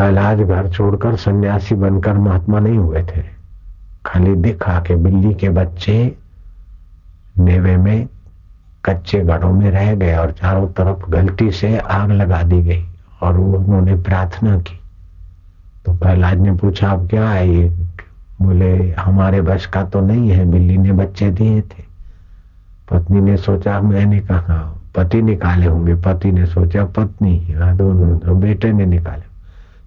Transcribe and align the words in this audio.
पहलाज 0.00 0.40
घर 0.40 0.68
छोड़कर 0.68 1.16
सन्यासी 1.16 1.74
बनकर 1.74 2.12
महात्मा 2.12 2.60
नहीं 2.60 2.78
हुए 2.78 3.02
थे। 3.02 3.22
खाली 4.06 4.34
दिखा 4.34 4.80
के 4.80 4.96
बिल्ली 4.96 5.34
के 5.34 5.48
बच्चे 5.48 6.16
नेवे 7.38 7.76
में 7.76 8.08
कच्चे 8.84 9.20
घड़ों 9.20 9.52
में 9.52 9.70
रह 9.70 9.94
गए 9.94 10.16
और 10.16 10.30
चारों 10.30 10.68
तरफ़ 10.68 11.10
गलती 11.10 11.50
से 11.50 11.78
आग 11.78 12.10
लगा 12.10 12.42
दी 12.42 12.62
गई 12.62 12.84
और 13.22 13.38
उन्होंने 13.38 13.94
प्रार्थना 13.94 14.58
की। 14.58 14.80
तो 15.86 15.92
प्रहलाद 15.92 16.38
ने 16.38 16.52
पूछा, 16.52 16.90
अब 16.90 17.08
क्या 17.08 17.28
है 17.28 17.48
ये? 17.48 17.68
बोले, 18.42 18.92
हमारे 18.92 19.40
बस 19.40 19.66
का 19.66 19.84
तो 19.84 20.00
नहीं 20.00 20.30
है, 20.30 20.44
बिल्ली 20.44 20.76
ने 20.76 20.92
बच्चे 20.92 21.30
दिए 21.30 21.60
थे। 21.60 21.84
पत्नी 22.90 23.20
ने 23.20 23.36
सोचा, 23.36 23.80
मैंने 23.80 24.20
कहा, 24.20 24.76
पति 24.94 25.22
निकाले 25.22 25.66
होंगे। 25.66 25.94
पति 25.94 26.32
ने 26.32 26.46
सोचा, 26.46 26.84
पत्नी 26.84 27.54
दोनों 27.56 28.18
तो 28.18 28.34
बेटे 28.34 28.72
ने 28.72 28.86
निकाले 28.86 29.29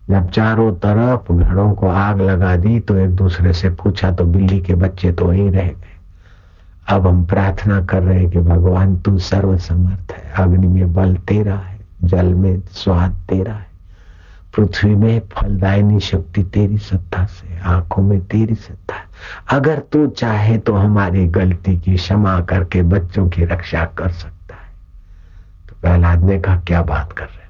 जब 0.10 0.30
चारों 0.30 0.72
तरफ़ 0.76 1.32
घड़ों 1.34 1.72
को 1.74 1.88
आग 1.88 2.22
लगा 2.22 2.56
दी 2.56 2.80
तो 2.80 2.96
एक 2.96 3.16
दूसरे 3.16 3.54
से 3.54 3.70
पूछा 3.70 4.12
तो 4.12 4.26
बिल्ली 4.26 4.60
के 4.62 4.76
बच्चे 4.76 5.12
तो 5.12 5.26
वहीं 5.26 5.50
रह 5.52 5.68
गए। 5.68 5.92
अब 6.88 7.08
हम 7.08 7.24
प्रार्थना 7.26 7.82
कर 7.86 8.04
रहे 8.04 8.20
हैं 8.20 8.30
कि 8.30 8.40
भगवान, 8.40 8.96
तू 8.98 9.18
सर्व 9.18 9.58
समर्थ 9.58 10.12
है। 10.12 10.32
अग्नि 10.38 10.68
में 10.68 10.94
बल 10.94 11.16
तेरा 11.16 11.56
है, 11.56 11.78
जल 12.04 12.34
में 12.34 12.62
स्वाद 12.72 13.12
तेरा 13.30 13.54
है। 13.54 13.72
पृथ्वी 14.56 14.96
में 14.96 15.22
फलदायनी 15.32 16.00
शक्ति 16.00 16.44
तेरी 16.44 16.78
सत्ता 16.78 17.26
से 17.26 17.60
आँखों 17.60 18.04
में 18.04 18.20
तेरी 18.26 18.56
सत्ता 18.56 18.96
अगर 19.50 19.80
तू 19.92 20.08
चाहे 20.08 20.58
तो 20.58 20.74
हमारी 20.74 21.26
गलती 21.28 21.78
की 21.78 21.96
क्षमा 21.96 22.40
करके 22.42 22.82
बच्चों 22.82 23.28
की 23.30 23.46
रक्षा 23.46 23.86
कर 23.98 24.12
सकता 24.12 24.56
है। 24.56 24.72
तो 25.70 25.76
प्रहलाद 25.82 26.24
ने 26.24 26.40
कहा, 26.40 26.60
क्या 26.60 26.82
बात 26.82 27.12
कर 27.12 27.26
रहे 27.26 27.43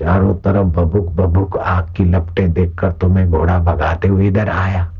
चारों 0.00 0.34
तरफ़ 0.34 0.66
बबुक 0.66 1.06
बबुक 1.06 1.56
आग 1.56 1.94
की 1.96 2.04
लपटे 2.04 2.48
देखकर 2.48 2.92
तो 2.92 3.08
मैं 3.08 3.30
घोड़ा 3.30 3.58
भगाते 3.58 4.08
हुए 4.08 4.28
इधर 4.28 4.48
आया 4.48 4.92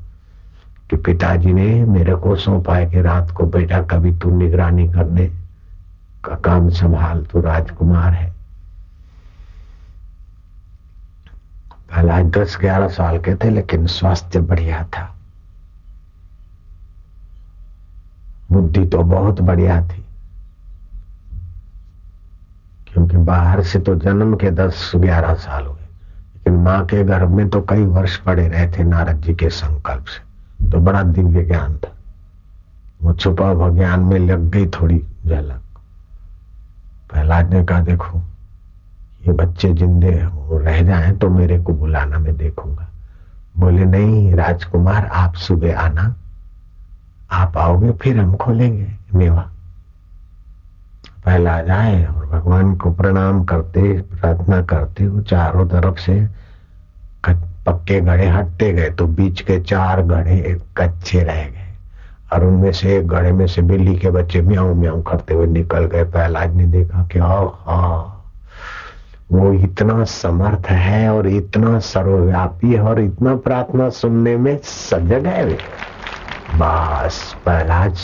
कि 0.91 0.97
पिताजी 0.97 1.53
ने 1.53 1.85
मेरे 1.85 2.15
को 2.15 2.37
सौंपा 2.37 2.77
है 2.77 2.91
कि 2.91 3.01
रात 3.01 3.31
को 3.31 3.47
बेटा 3.47 3.83
कभी 3.83 4.19
तू 4.19 4.31
निगरानी 4.31 4.89
करने 4.89 5.27
का 6.25 6.37
काम 6.37 6.69
संभाल, 6.71 7.25
तू 7.25 7.41
राजकुमार 7.41 8.13
है। 8.13 8.31
पहला 11.91 12.23
दस 12.23 12.59
ग्यारह 12.61 12.89
साल 12.89 13.19
के 13.19 13.35
थे, 13.35 13.51
लेकिन 13.51 13.87
स्वास्थ्य 13.87 14.41
बढ़िया 14.41 14.85
था। 14.85 15.17
बुद्धि 18.53 18.87
तो 18.87 18.99
बहुत 18.99 19.41
बढ़िया 19.41 19.83
थी। 19.89 20.05
क्योंकि 22.93 23.17
बाहर 23.17 23.63
से 23.63 23.79
तो 23.79 23.95
जन्म 23.95 24.37
के 24.37 24.51
दस 24.51 24.93
ग्यारह 24.97 25.35
साल 25.35 25.67
हुए। 25.67 25.81
लेकिन 25.81 26.55
माँ 26.55 26.87
के 26.87 27.05
गर्भ 27.05 27.31
में 27.31 27.49
तो 27.49 27.61
कई 27.61 27.85
वर्ष 27.85 28.17
पड़े 28.17 28.49
रहे 28.49 28.69
थे 28.69 28.83
नारद 28.85 29.17
जी 29.17 29.35
के 29.35 29.49
संकल्प 29.51 30.05
से। 30.05 30.31
तो 30.71 30.79
बड़ा 30.79 31.03
दिव्य 31.03 31.45
ज्ञान 31.45 31.77
था। 31.77 31.97
वो 33.03 33.13
छुपा 33.13 33.49
हुआ 33.49 33.69
ज्ञान 33.69 34.01
में 34.01 34.19
लग 34.19 34.51
गई 34.51 34.67
थोड़ी 34.67 35.05
झलक। 35.27 35.61
प्रहलाद 37.13 37.55
ने 37.55 37.65
कहा, 37.65 37.81
देखो, 37.81 38.19
ये 39.27 39.33
बच्चे 39.33 39.73
जिंदे 39.73 40.27
वो 40.27 40.59
रह 40.59 40.83
जाएँ 40.83 41.17
तो 41.17 41.31
मेरे 41.31 41.59
को 41.59 41.73
बुलाना, 41.73 42.19
मैं 42.19 42.37
देखूँगा। 42.37 42.89
बोले, 43.59 43.85
नहीं 43.85 44.35
राजकुमार, 44.35 45.07
आप 45.07 45.35
सुबह 45.35 45.81
आना। 45.81 46.15
आप 47.33 47.57
आओगे, 47.57 47.93
फिर 47.93 48.21
हम 48.21 48.37
खोलेंगे, 48.37 48.93
मेवा। 49.15 49.51
पहला 51.25 51.61
जाए 51.63 52.05
और 52.07 52.27
भगवान 52.27 52.75
को 52.77 52.91
प्रणाम 52.93 53.43
करते, 53.45 53.81
प्रार्थना 54.01 54.61
करते 54.63 55.07
वो 55.07 55.21
चारों 55.23 55.67
तरफ़ 55.69 55.99
से 56.01 56.21
पक्के 57.67 58.01
गढ़े 58.01 58.27
हटते 58.29 58.73
गए। 58.73 58.91
तो 58.91 59.07
बीच 59.07 59.41
के 59.41 59.59
चार 59.61 60.03
गढ़े 60.03 60.61
कच्चे 60.77 61.23
रह 61.23 61.43
गए 61.45 61.69
और 62.33 62.45
उनमें 62.45 62.73
से 62.73 62.97
एक 62.97 63.09
गढ़े 63.09 63.33
में 63.33 63.47
से 63.47 63.63
बिल्ली 63.63 63.97
के 63.99 64.11
बच्चे 64.11 64.41
म्याऊ 64.43 64.75
म्याऊ 64.75 65.03
करते 65.03 65.35
हुए 65.35 65.47
निकल 65.47 65.85
गए। 65.85 66.05
प्रहलाद 66.05 66.55
ने 66.55 66.67
देखा 66.67 67.03
कि 67.13 67.19
हा 67.19 67.39
वो 69.33 69.53
इतना 69.55 70.05
समर्थ 70.05 70.71
है 70.71 71.09
और 71.09 71.27
इतना 71.29 71.79
सर्वव्यापी 71.79 72.73
है 72.73 72.81
और 72.83 73.01
इतना 73.01 73.35
प्रार्थना 73.37 73.89
सुनने 73.91 74.37
में 74.37 74.57
सजग 74.65 75.27
है 75.27 75.45
वे। 75.45 75.59
बस 76.55 77.21
प्रहलाद 77.45 77.95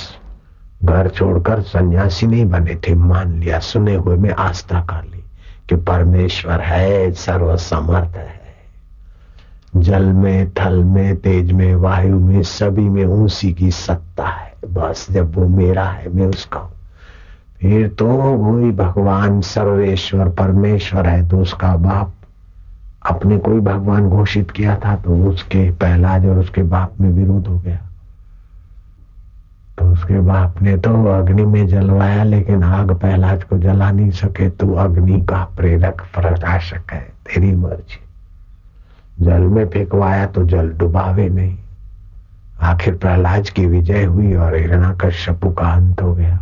घर 0.85 1.09
छोड़कर 1.09 1.61
सन्यासी 1.61 2.27
नहीं 2.27 2.45
बने 2.45 2.75
थे। 2.75 2.95
मान 2.95 3.41
लिया, 3.41 3.59
सुने 3.59 3.95
हुए 3.95 4.17
में 4.17 4.31
आस्था 4.31 4.81
कर 4.81 5.05
ली 5.05 5.25
कि 5.69 5.77
परमेश्वर 5.77 6.61
है 6.61 7.13
सर्व 7.13 7.57
समर्थ 7.57 8.17
है। 8.17 8.41
जल 9.77 10.05
में, 10.05 10.51
थल 10.51 10.85
में, 10.85 11.17
तेज 11.17 11.53
में, 11.53 11.75
वायु 11.75 12.21
में, 12.21 12.43
सभी 12.43 12.89
में 12.89 13.05
उसी 13.05 13.53
की 13.53 13.71
सत्ता 13.71 14.27
है। 14.27 14.55
बस 14.73 15.07
जब 15.11 15.37
वो 15.37 15.49
मेरा 15.49 15.85
है, 15.85 16.13
मैं 16.13 16.27
उसका 16.27 16.61
हूँ। 16.61 16.73
फिर 17.61 17.89
तो 17.89 18.07
वही 18.07 18.71
भगवान 18.71 19.41
सर्वेश्वर, 19.41 20.29
परमेश्वर 20.29 21.07
है 21.07 21.29
तो 21.29 21.39
उसका 21.39 21.77
बाप 21.77 22.13
अपने 23.07 23.39
कोई 23.39 23.61
भगवान 23.61 24.09
घोषित 24.09 24.51
किया 24.51 24.77
था 24.77 24.97
तो 24.97 25.31
उसके, 25.31 25.71
पहलाज 25.71 26.27
और 26.27 26.39
उसके 26.39 26.63
बाप 26.63 26.93
में 27.01 27.11
विरोध 27.11 27.47
हो 27.47 27.59
गया। 27.59 27.86
तो 29.79 29.85
उसके 29.85 30.21
बाप 30.21 30.63
ने 30.63 30.77
तो 30.77 31.05
अग्नि 31.05 31.45
में 31.45 31.67
जलवाया, 31.67 32.23
लेकिन 32.23 32.63
आग 32.63 32.91
पहलाज 32.91 33.45
को 33.45 33.59
जला 33.59 33.91
नहीं 33.91 34.11
सके, 34.11 34.51
तू 34.51 34.75
अग्नि 34.75 35.21
का 35.21 35.45
प्रेरक 35.57 36.01
प्रकाशक 36.01 36.93
है, 36.93 37.01
तेरी 37.01 37.53
मर्ज़ी। 37.53 38.01
जल 39.25 39.41
में 39.41 39.69
फेंकवाया 39.69 40.27
तो 40.27 40.45
जल 40.45 40.69
डुबावे 40.69 41.29
नहीं। 41.29 41.59
आखिर 42.61 42.95
प्रहलाद 42.97 43.49
की 43.49 43.67
विजय 43.67 44.05
हुई 44.05 44.35
और 44.35 44.57
हिरणा 44.57 44.93
कश्यपु 44.95 45.51
का 45.51 45.67
अंत 45.67 46.03
हो 46.03 46.15
गया। 46.15 46.37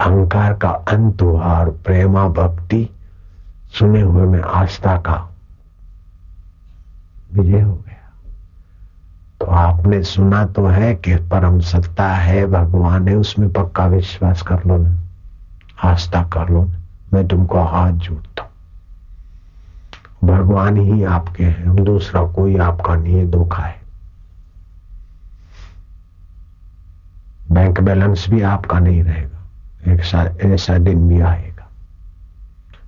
अहंकार 0.00 0.54
का 0.54 0.68
अंत 0.68 1.22
हुआ 1.22 1.58
और 1.58 1.70
प्रेमा 1.70 2.28
भक्ति, 2.28 2.88
सुने 3.78 4.00
हुए 4.00 4.24
में 4.24 4.40
आस्था 4.40 4.96
का 4.96 5.28
विजय 7.32 7.60
हो 7.60 7.72
गया। 7.72 7.89
तो 9.40 9.46
आपने 9.46 10.02
सुना 10.02 10.44
तो 10.46 10.66
है 10.66 10.94
कि 10.94 11.14
परम 11.30 11.58
सत्ता 11.60 12.08
है, 12.08 12.46
भगवान 12.46 13.08
है, 13.08 13.14
उसमें 13.16 13.48
पक्का 13.50 13.86
विश्वास 13.86 14.42
कर 14.42 14.64
लो 14.64 14.76
ना, 14.76 14.96
आस्था 15.82 16.22
कर 16.24 16.48
लो 16.48 16.64
ना। 16.64 16.78
मैं 17.12 17.26
तुमको 17.28 17.60
हाथ 17.60 17.92
जोड़ता 17.92 18.42
हूँ। 18.42 18.50
भगवान 20.24 20.76
ही 20.76 21.04
आपके 21.04 21.44
हैं 21.44 21.84
दूसरा 21.84 22.22
कोई 22.26 22.56
आपका 22.58 22.94
नहीं 22.94 23.14
है, 23.14 23.30
धोखा 23.30 23.62
है। 23.62 23.78
बैंक 27.50 27.80
बैलेंस 27.80 28.26
भी 28.30 28.42
आपका 28.42 28.78
नहीं 28.78 29.02
रहेगा, 29.02 29.92
एक 29.92 30.00
ऐसा 30.44 30.78
दिन 30.78 31.08
भी 31.08 31.20
आएगा। 31.20 31.68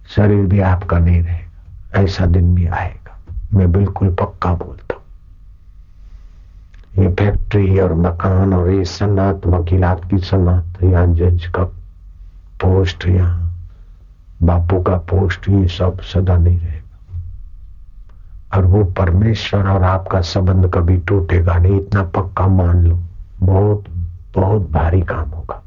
शरीर 0.09 0.47
भी 0.47 0.61
आपका 0.61 0.99
नहीं 0.99 1.23
रहेगा, 1.23 2.03
ऐसा 2.03 2.27
दिन 2.27 2.55
भी 2.55 2.67
आएगा। 2.67 3.19
मैं 3.55 3.73
बिल्कुल 3.73 4.15
पक्का 4.15 4.55
बोलता 4.55 4.95
हूँ। 4.95 5.02
ये 6.99 7.09
फैक्ट्री 7.09 7.79
और 7.79 7.95
मकान 7.95 8.55
और 8.55 8.71
ये 8.71 8.85
सन्नात 8.85 9.47
वकीलात 9.47 10.11
की 10.11 10.19
सन्नात 10.19 10.83
या 10.85 11.07
जज 11.07 11.47
का 11.47 11.65
पोस्ट, 12.63 13.07
या 13.07 13.53
बापू 14.43 14.83
का 14.83 14.97
पोस्ट, 14.97 15.49
ये 15.49 15.69
सब 15.69 16.01
सदा 16.01 16.37
नहीं 16.37 16.59
रहेगा। 16.59 16.83
और 18.59 18.65
वो 18.65 18.85
परमेश्वर 18.85 19.69
और 19.69 19.83
आपका 19.83 20.21
संबंध 20.21 20.71
कभी 20.75 20.97
टूटेगा 20.97 21.59
नहीं, 21.59 21.81
इतना 21.81 22.03
पक्का 22.03 22.47
मान 22.47 22.87
लो। 22.87 22.99
बहुत 23.41 23.85
बहुत 24.35 24.71
भारी 24.71 25.01
काम 25.01 25.29
होगा। 25.29 25.62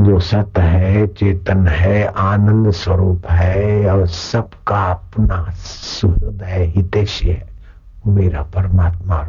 जो 0.00 0.20
सत 0.20 0.52
है, 0.58 1.06
चेतन 1.06 1.66
है, 1.66 2.04
आनंद 2.06 2.70
स्वरूप 2.70 3.26
है 3.26 3.90
और 3.90 4.06
सबका 4.06 4.84
अपना 4.84 5.50
सुहृद 5.50 6.42
है 6.42 6.64
हितेशी 6.64 7.28
है। 7.28 7.48
मेरा 8.06 8.42
परमात्मा 8.42 9.28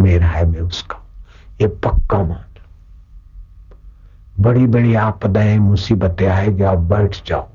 मेरा 0.00 0.26
है, 0.26 0.46
मैं 0.46 0.60
उसका 0.60 0.96
ये 1.60 1.66
पक्का 1.66 2.18
मान। 2.18 2.44
बड़ी 4.40 4.66
बड़ी 4.66 4.94
आपदाएँ, 4.94 5.58
मुसीबतें 5.58 6.26
आएगी 6.26 6.62
आप 6.62 6.78
बैठ 6.78 7.16
जाओ। 7.26 7.48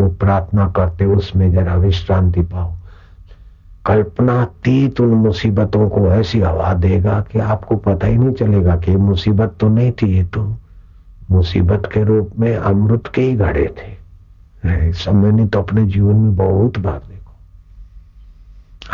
वो 0.00 0.08
प्रार्थना 0.08 0.68
करते, 0.68 1.04
उसमें 1.04 1.52
जरा 1.52 1.74
विश्रांति 1.74 2.40
पाओ। 2.40 2.72
कल्पना 3.86 4.44
तीत 4.44 5.00
उन 5.00 5.08
मुसीबतों 5.08 5.88
को 5.88 6.12
ऐसी 6.12 6.40
हवा 6.40 6.74
देगा 6.74 7.20
कि 7.20 7.38
आपको 7.38 7.76
पता 7.76 8.06
ही 8.06 8.16
नहीं 8.16 8.32
चलेगा 8.32 8.76
कि 8.76 8.96
मुसीबत 8.96 9.56
तो 9.60 9.68
नहीं 9.68 9.92
थी, 9.92 10.16
ये 10.16 10.24
तो 10.24 10.56
मुसीबत 11.30 11.82
के 11.94 12.04
रूप 12.04 12.30
में 12.38 12.56
अमृत 12.56 13.02
के 13.14 13.22
ही 13.22 13.36
घड़े 13.36 13.74
थे। 13.78 14.04
समय 14.92 15.32
ने 15.32 15.46
तो 15.46 15.62
अपने 15.62 15.86
जीवन 15.86 16.16
में 16.16 16.36
बहुत 16.36 16.78
बार 16.78 16.98
देखो। 16.98 17.32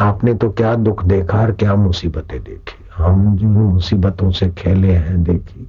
आपने 0.04 0.34
तो 0.34 0.50
क्या 0.50 0.74
दुख 0.74 1.04
देखा 1.04 1.38
और 1.38 1.52
क्या 1.52 1.74
मुसीबतें 1.74 2.42
देखी। 2.42 3.02
हम 3.02 3.36
जो 3.36 3.46
मुसीबतों 3.46 4.30
से 4.30 4.50
खेले 4.50 4.92
हैं, 4.92 5.22
देखी। 5.22 5.68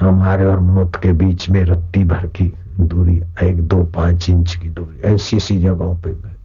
हमारे 0.00 0.44
और 0.44 0.60
मौत 0.60 0.96
के 0.96 1.12
बीच 1.12 1.50
में 1.50 1.64
रत्ती 1.64 2.04
भर 2.04 2.26
की 2.26 2.52
दूरी, 2.80 3.22
एक 3.42 3.62
दो 3.62 3.84
पाँच 3.84 4.30
इंच 4.30 4.54
की 4.54 4.68
दूरी, 4.68 5.00
ऐसी 5.00 5.40
सी 5.40 5.58
जगहों 5.58 5.96
पे 5.96 6.10
गए। 6.10 6.36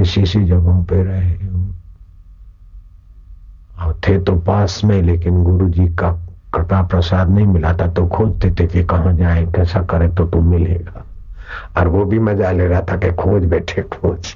ऐसी 0.00 0.26
सी 0.26 0.44
जगहों 0.44 0.84
पे 0.84 1.02
रहे। 1.02 1.34
और 3.78 4.00
थे 4.08 4.20
तो 4.20 4.36
पास 4.36 4.84
में, 4.84 5.02
लेकिन 5.02 5.44
गुरु 5.44 5.68
जी 5.68 5.86
का 5.86 6.23
कृपा 6.54 6.82
प्रसाद 6.82 7.30
नहीं 7.30 7.46
मिला 7.46 7.72
था 7.72 7.86
तो 7.92 8.06
खोजते 8.08 8.50
थे 8.50 8.66
कि 8.66 8.84
कहाँ 8.84 9.12
जाए, 9.16 9.44
कैसा 9.46 9.82
करे 9.84 10.08
तो 10.08 10.26
तुम 10.26 10.50
मिलेगा। 10.50 11.04
और 11.78 11.88
वो 11.88 12.04
भी 12.04 12.18
मज़ा 12.20 12.50
ले 12.52 12.66
रहा 12.66 12.80
था 12.82 12.96
कि 12.96 13.12
खोज 13.14 13.44
बैठे, 13.46 13.82
खोज। 13.84 14.34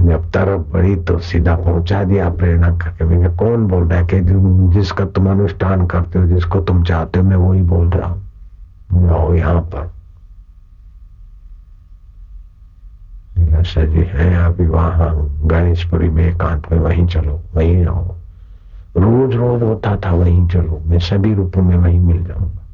जब 0.00 0.30
तरफ़ 0.32 0.60
बढ़ी 0.72 0.94
तो 1.04 1.18
सीधा 1.20 1.54
पहुँचा 1.56 2.02
दिया, 2.04 2.28
प्रेरणा 2.30 2.68
करके। 2.78 3.04
मैं 3.04 3.34
कौन 3.36 3.66
बोल 3.68 3.84
रहा 3.84 3.98
है 3.98 4.06
कि 4.06 4.20
जिसका 4.74 5.04
तुम 5.06 5.30
अनुष्ठान 5.30 5.86
करते 5.86 6.18
हो, 6.18 6.26
जिसको 6.26 6.60
तुम 6.60 6.82
चाहते 6.84 7.18
हो, 7.18 7.24
मैं 7.24 7.36
वही 7.36 7.62
बोल 7.64 7.88
रहा 7.90 8.08
हूँ 8.08 9.36
यहाँ 9.36 9.60
पर। 9.74 9.90
जी 13.40 14.00
है 14.00 14.44
अभी 14.44 14.66
वहाँ 14.66 15.38
गणेशपुरी 15.44 16.08
में 16.08 16.24
एकांत 16.24 16.72
में 16.72 16.78
वहीं 16.78 17.06
चलो, 17.06 17.40
वहीं 17.54 17.86
आओ। 17.86 18.14
रोज 18.96 19.34
रोज 19.34 19.62
होता 19.62 19.96
था 19.96 20.12
वहीं 20.12 20.48
चलो, 20.48 20.82
मैं 20.86 20.98
सभी 20.98 21.34
रूपों 21.34 21.62
में 21.62 21.76
वहीं 21.76 22.00
मिल 22.00 22.24
जाऊँगा। 22.24 22.64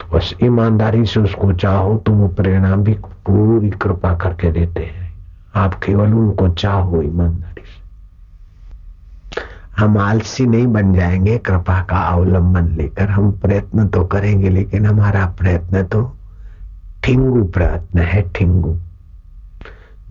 तो 0.00 0.16
बस 0.16 0.34
ईमानदारी 0.42 1.06
से 1.06 1.20
उसको 1.20 1.52
चाहो 1.52 1.96
तो 1.96 2.12
वो 2.12 2.28
प्रेरणा 2.28 2.76
भी 2.76 2.94
पूरी 2.94 3.70
कृपा 3.70 4.14
करके 4.14 4.52
देते 4.52 4.82
हैं। 4.82 5.14
आप 5.54 5.74
केवल 5.74 6.14
उनको 6.14 6.48
चाहो 6.48 7.02
ईमानदारी 7.02 7.62
से। 7.62 7.86
हम 9.82 9.98
आलसी 9.98 10.46
नहीं 10.46 10.66
बन 10.66 10.94
जाएँगे, 10.94 11.38
कृपा 11.38 11.82
का 11.82 11.96
अवलंबन 11.96 12.66
लेकर। 12.66 13.08
हम 13.08 13.32
प्रयत्न 13.32 13.88
तो 13.88 14.04
करेंगे, 14.04 14.48
लेकिन 14.48 14.86
हमारा 14.86 15.26
प्रयत्न 15.26 15.82
तो 15.82 16.15
ठिंगू 17.06 17.42
प्रयत्न 17.44 17.98
है, 17.98 18.22
ठिंगू। 18.34 18.76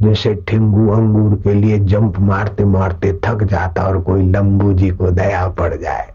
जैसे 0.02 0.34
ठिंगू 0.48 0.88
अंगूर 0.90 1.36
के 1.36 1.54
लिए 1.54 1.80
जंप 1.80 2.20
मारते 2.20 2.66
मारते 2.66 3.12
थक 3.26 3.44
जाता 3.44 3.84
और 3.84 4.00
कोई 4.02 4.22
लंबू 4.32 4.74
जी 4.74 4.90
को 4.90 5.12
दया 5.12 5.48
पड़ 5.48 5.76
जाए। 5.76 6.14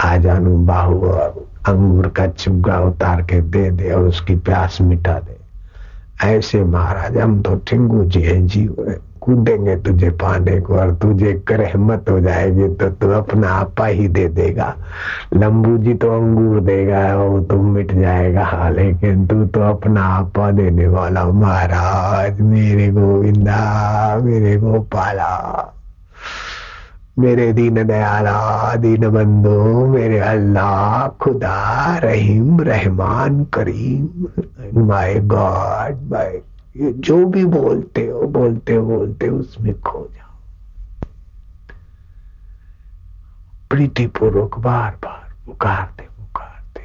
आ 0.00 0.16
जानू 0.16 0.56
बाहु 0.56 1.00
और 1.00 1.46
अंगूर 1.68 2.08
का 2.08 2.26
चुग्गा 2.26 2.78
उतार 2.80 3.22
के 3.22 3.40
दे 3.40 3.70
दे 3.70 3.90
और 3.90 4.06
उसकी 4.08 4.36
प्यास 4.36 4.80
मिटा 4.80 5.18
दे। 5.18 5.36
ऐसे 6.26 6.64
महाराज, 6.64 7.16
हम 7.16 7.40
तो 7.42 7.56
ठिंगू 7.56 8.04
जी 8.04 8.22
हैं, 8.22 8.46
जीव 8.46 9.00
कूदेंगे 9.22 9.76
तुझे 9.76 10.10
पाने 10.20 10.60
को 10.60 10.74
और 10.74 10.94
तुझे 11.02 11.32
रहमत 11.50 12.10
हो 12.10 12.18
जाएगी 12.20 12.68
तो 12.76 12.88
तू 12.90 13.10
अपना 13.12 13.48
आपा 13.50 13.86
ही 13.86 14.08
दे 14.08 14.26
देगा। 14.30 14.74
लंबू 15.34 15.76
जी 15.78 15.94
तो 15.94 16.10
अंगूर 16.10 16.60
देगा 16.60 17.00
वो 17.16 17.40
तो 17.40 17.56
मिट 17.62 17.92
जाएगा, 17.94 18.68
लेकिन 18.70 19.26
तू 19.26 19.44
तो 19.46 19.60
अपना 19.68 20.04
आपा 20.04 20.50
देने 20.50 20.86
वाला 20.88 21.24
महाराज, 21.24 22.40
मेरे 22.42 22.88
गोविंदा, 22.92 23.60
मेरे 24.24 24.56
गोपाला, 24.56 25.32
मेरे 27.18 27.52
दीन 27.52 27.82
दयाला, 27.86 28.74
दीन 28.76 29.08
बंधु, 29.10 29.86
मेरे 29.86 30.18
अल्लाह, 30.18 31.08
खुदा, 31.20 31.98
रहीम, 32.04 32.60
रहमान, 32.60 33.44
करीम 33.54 34.86
माय 34.86 35.14
गॉड 35.26 36.08
माय 36.12 36.40
जो 36.76 37.26
भी 37.26 37.44
बोलते 37.44 38.06
हो, 38.06 38.22
बोलते 38.22 38.78
बोलते 38.78 39.28
उसमें 39.28 39.80
खो 39.80 40.10
जाओ। 40.16 40.36
प्रीतिपूर्वक 43.70 44.58
बार 44.58 44.90
बार 44.90 45.34
पुकारते 45.46 46.02
पुकारते। 46.02 46.82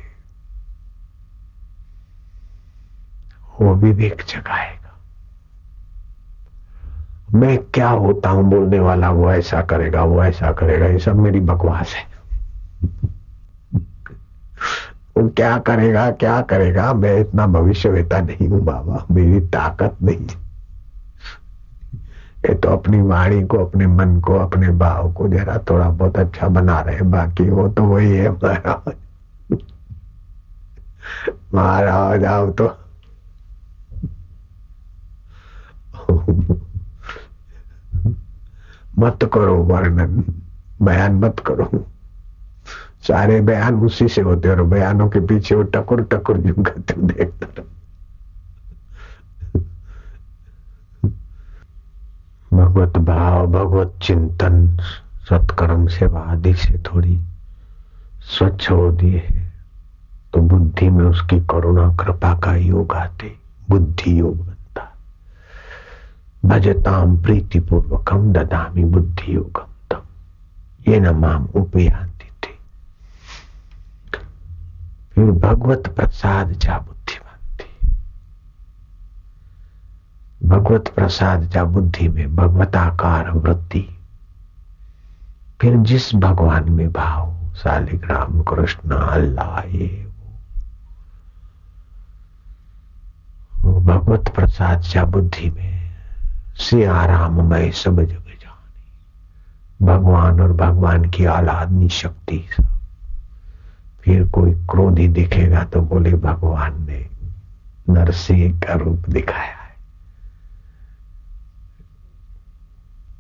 वो 3.61 3.75
विवेक 3.75 4.23
जगाएगा। 4.29 4.97
मैं 7.33 7.57
क्या 7.57 7.89
होता 7.89 8.29
हूँ 8.29 8.43
बोलने 8.43 8.79
वाला, 8.79 9.09
वो 9.11 9.31
ऐसा 9.31 9.61
करेगा, 9.61 10.03
वो 10.03 10.23
ऐसा 10.23 10.51
करेगा, 10.51 10.85
ये 10.85 10.99
सब 10.99 11.15
मेरी 11.15 11.39
बकवास 11.39 11.93
है। 11.93 12.15
वो 15.17 15.29
क्या 15.29 15.57
करेगा 15.57 16.11
क्या 16.11 16.41
करेगा? 16.41 16.93
मैं 16.93 17.19
इतना 17.19 17.47
भविष्य 17.47 17.89
वेता 17.89 18.19
नहीं 18.21 18.47
हूँ, 18.47 18.61
बाबा। 18.61 19.05
मेरी 19.11 19.39
ताकत 19.39 19.97
नहीं 20.03 20.27
ये 22.45 22.53
तो 22.55 22.69
अपनी 22.69 23.01
वाणी 23.01 23.43
को, 23.43 23.57
अपने 23.57 23.87
मन 23.87 24.19
को, 24.19 24.33
अपने 24.35 24.69
भाव 24.69 25.13
को 25.13 25.27
जरा 25.27 25.57
थोड़ा 25.69 25.89
बहुत 25.89 26.17
अच्छा 26.17 26.47
बना 26.47 26.79
रहे 26.81 27.01
बाकी 27.01 27.49
वो 27.49 27.67
तो 27.69 27.83
वही 27.83 28.11
है, 28.11 28.29
महाराज। 28.31 28.93
महाराज, 31.53 32.25
आओ 32.25 32.51
तो। 32.51 32.67
मत 38.99 39.29
करो 39.33 39.55
वर्णन। 39.55 40.23
बयान 40.81 41.15
मत 41.15 41.39
करो। 41.39 41.85
सारे 43.07 43.39
बयान 43.41 43.75
उसी 43.85 44.07
से 44.07 44.21
होते 44.21 44.49
और 44.49 44.63
बयानों 44.63 45.07
के 45.09 45.19
पीछे 45.27 45.55
वो 45.55 45.63
टकुर 45.73 46.01
टकुर 46.11 46.37
तुम 46.37 47.07
देखता 47.07 47.63
भगवत 52.51 52.97
भाव, 52.97 53.47
भगवत 53.47 53.99
चिंतन, 54.03 54.77
सत्कर्म 55.29 55.87
सेवा 55.87 56.19
आदि 56.31 56.53
से 56.55 56.77
थोड़ी 56.85 57.19
स्वच्छ 58.37 58.69
हो 58.71 58.91
दिए 58.91 59.19
तो 60.33 60.41
बुद्धि 60.41 60.89
में 60.89 61.05
उसकी 61.05 61.39
करुणा, 61.51 61.87
कृपा 61.95 62.33
का 62.39 62.55
योग 62.55 62.93
आते, 62.93 63.31
बुद्धि 63.69 64.19
योग 64.19 64.37
बनता। 64.37 64.91
भजताम 66.45 67.17
प्रीतिपूर्वकम 67.23 68.31
ददामी 68.33 68.83
बुद्धि 68.85 69.35
योगम 69.35 69.69
तम। 69.91 70.01
ये 70.87 70.99
न 70.99 71.15
माम 71.15 71.47
उपयांति 71.55 72.29
थे 72.43 72.53
फिर 74.11 74.21
भगवत 75.19 75.93
प्रसाद 75.95 76.51
जा 76.51 76.77
बुद्धिमंती 76.77 77.91
भगवत 80.47 80.93
प्रसाद 80.95 81.41
जा 81.41 81.63
बुद्धि 81.63 82.07
में 82.07 82.35
भगवताकार 82.35 83.31
वृत्ति। 83.31 83.99
फिर 85.61 85.77
जिस 85.77 86.15
भगवान 86.15 86.71
में 86.71 86.91
भाव, 86.91 87.53
शालिग्राम, 87.55 88.43
कृष्ण, 88.43 88.89
अल्लाह, 88.91 89.67
ये 89.67 90.11
वो। 93.61 93.79
भगवत 93.79 94.33
प्रसाद 94.35 94.79
जा 94.79 95.05
बुद्धि 95.05 95.49
में 95.49 95.95
से 96.55 96.85
आराम 96.85 97.49
मैं 97.49 97.71
सब 97.71 98.01
जगह 98.01 98.19
जानी। 98.19 99.85
भगवान 99.85 100.41
और 100.41 100.53
भगवान 100.53 101.09
की 101.09 101.25
आलादनी 101.25 101.89
शक्ति 101.89 102.47
सब। 102.51 102.74
फिर 104.05 104.27
कोई 104.27 104.51
क्रोधी 104.51 105.07
दिखेगा 105.07 105.63
तो 105.63 105.81
बोले, 105.81 106.13
भगवान 106.13 106.85
ने 106.85 107.09
नरसिंह 107.89 108.59
का 108.59 108.73
रूप 108.73 109.09
दिखाया 109.09 109.55
है। 109.63 109.75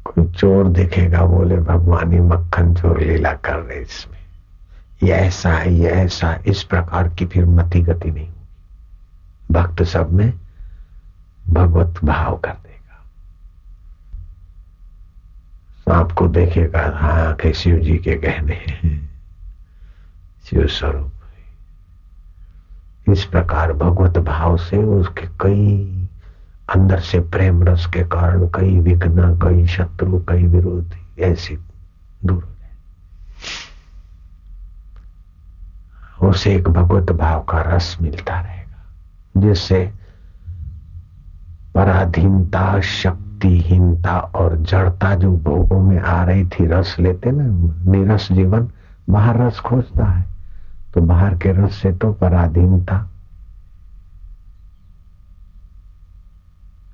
कोई 0.05 0.25
चोर 0.25 0.67
दिखेगा, 0.67 1.21
बोले, 1.25 1.57
भगवान 1.57 2.13
ही 2.13 2.19
मक्खन 2.19 2.73
चोर 2.73 3.01
लीला 3.01 3.33
कर 3.33 3.55
रहे 3.55 3.79
इसमें। 3.79 4.19
यह 5.09 5.15
ऐसा 5.15 5.53
है 5.53 5.73
यह 5.73 5.89
ऐसा 5.89 6.31
है। 6.31 6.41
इस 6.47 6.63
प्रकार 6.63 7.09
की 7.09 7.25
फिर 7.25 7.45
मति 7.45 7.81
गति 7.81 8.11
नहीं 8.11 8.27
होगी। 8.27 9.53
भक्त 9.53 9.83
सब 9.83 10.11
में 10.11 10.33
भगवत 11.49 12.05
भाव 12.05 12.37
कर 12.37 12.53
सांप 15.89 16.11
को 16.11 16.27
देखेगा 16.27 16.91
हाँ 16.95 17.33
के 17.33 17.53
शिव 17.53 17.79
जी 17.79 17.97
के 17.97 18.15
गहने 18.15 19.04
शिव 20.49 20.67
स्वरूप 20.67 21.11
इस 23.09 23.23
प्रकार 23.23 23.73
भगवत 23.73 24.17
भाव 24.17 24.57
से 24.57 24.77
उसके 24.77 25.27
कई, 25.41 26.07
अंदर 26.75 26.99
से 26.99 27.19
प्रेम 27.19 27.63
रस 27.63 27.85
के 27.85 28.03
कारण 28.03 28.47
कई 28.47 28.79
विघ्न, 28.79 29.39
कई 29.43 29.67
शत्रु, 29.67 30.19
कई 30.19 30.43
विरोधी 30.43 31.21
ऐसे 31.21 31.57
दूर 32.25 32.43
हो 32.43 32.49
जाए। 32.49 32.69
उसे 36.29 36.55
एक 36.55 36.69
भगवत 36.69 37.11
भाव 37.11 37.43
का 37.43 37.61
रस 37.61 37.97
मिलता 38.01 38.39
रहेगा, 38.39 38.85
जिससे 39.37 39.93
पराधीनता, 41.75 42.81
शक्तिहीनता 42.81 44.19
और 44.19 44.57
जड़ता 44.57 45.15
जो 45.15 45.31
भोगों 45.31 45.81
में 45.81 45.99
आ 45.99 46.23
रही 46.23 46.45
थी, 46.45 46.65
रस 46.65 46.95
लेते 46.99 47.31
ना, 47.31 47.43
निरस 47.91 48.31
जीवन 48.31 48.69
बाहर 49.09 49.41
रस 49.41 49.59
खोजता 49.59 50.05
है। 50.05 50.34
तो 50.95 51.01
बाहर 51.01 51.35
के 51.35 51.51
रस 51.51 51.75
से 51.75 51.91
तो 51.93 52.11
पराधीनता 52.13 53.09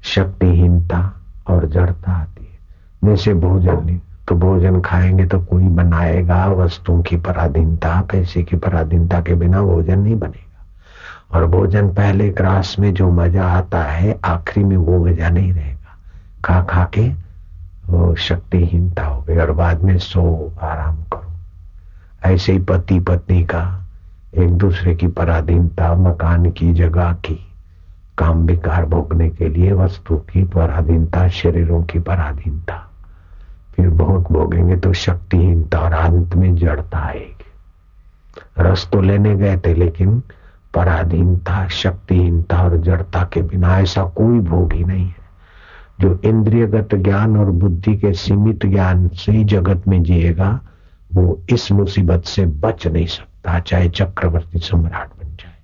शक्तिहीनता 0.03 0.99
और 1.47 1.65
जड़ता 1.65 2.11
आती 2.11 2.43
है। 2.43 2.59
जैसे 3.03 3.33
भोजन 3.33 3.99
तो 4.27 4.35
भोजन 4.35 4.79
खाएँगे 4.81 5.25
तो 5.25 5.39
कोई 5.39 5.63
बनाएगा 5.63 6.45
वस्तुओं 6.47 7.01
की 7.01 7.17
पराधीनता, 7.17 8.01
पैसे 8.01 8.43
की 8.43 8.55
पराधीनता 8.55 9.21
के 9.21 9.35
बिना 9.35 9.61
भोजन 9.61 9.99
नहीं 9.99 10.15
बनेगा। 10.15 11.37
और 11.37 11.45
भोजन 11.45 11.89
पहले 11.89 12.29
ग्रास 12.29 12.75
में 12.79 12.93
जो 12.93 13.11
मज़ा 13.11 13.47
आता 13.47 13.83
है, 13.83 14.19
आखिरी 14.25 14.63
में 14.65 14.77
वो 14.77 15.05
मज़ा 15.05 15.29
नहीं 15.29 15.53
रहेगा। 15.53 15.97
खा 16.45 16.61
खा 16.61 16.83
के 16.93 17.07
वो 17.87 18.15
शक्तिहीनता 18.15 19.05
हो 19.05 19.21
गई 19.21 19.37
और 19.37 19.51
बाद 19.51 19.83
में 19.83 19.97
सो 19.97 20.53
आराम 20.61 20.95
करो। 20.95 21.31
ऐसे 22.23 22.51
ही 22.51 22.59
पति 22.59 22.99
पत्नी 22.99 23.43
का 23.43 23.77
एक 24.37 24.49
दूसरे 24.49 24.95
की 24.95 25.07
पराधीनता, 25.07 25.95
मकान 25.95 26.51
की 26.51 26.73
जगह 26.73 27.13
की, 27.13 27.51
काम 28.17 28.45
विकार 28.45 28.85
भोगने 28.85 29.29
के 29.29 29.49
लिए 29.49 29.71
वस्तु 29.71 30.15
की 30.15 30.43
पराधीनता, 30.43 31.27
शरीरों 31.27 31.83
की 31.83 31.99
पराधीनता। 31.99 32.91
फिर 33.75 33.89
भोग 33.89 34.31
भोगेंगे 34.31 34.77
तो 34.77 34.93
शक्तिहीनता 34.93 35.79
और 35.79 35.93
अंत 35.93 36.35
में 36.35 36.55
जड़ता 36.55 36.97
आएगी। 36.97 37.43
रस 38.59 38.89
तो 38.93 39.01
लेने 39.01 39.35
गए 39.35 39.57
थे, 39.57 39.73
लेकिन 39.73 40.23
पराधीनता, 40.73 41.67
शक्तिहीनता 41.67 42.63
और 42.63 42.77
जड़ता 42.77 43.23
के 43.33 43.41
बिना 43.41 43.79
ऐसा 43.79 44.03
कोई 44.03 44.39
भोग 44.39 44.73
ही 44.73 44.83
नहीं 44.83 45.05
है, 45.05 45.15
जो 45.99 46.19
इंद्रियगत 46.25 46.95
ज्ञान 46.95 47.37
और 47.37 47.45
बुद्धि 47.45 47.97
के 47.97 48.13
सीमित 48.13 48.65
ज्ञान 48.65 49.07
से 49.07 49.31
ही 49.31 49.43
जगत 49.43 49.87
में 49.87 50.03
जिएगा, 50.03 50.59
वो 51.13 51.41
इस 51.49 51.71
मुसीबत 51.71 52.23
से 52.23 52.45
बच 52.45 52.87
नहीं 52.87 53.05
सकता। 53.05 53.30
चाहे 53.47 53.89
चक्रवर्ती 53.89 54.59
सम्राट 54.59 55.09
बन 55.09 55.35
जाए। 55.35 55.55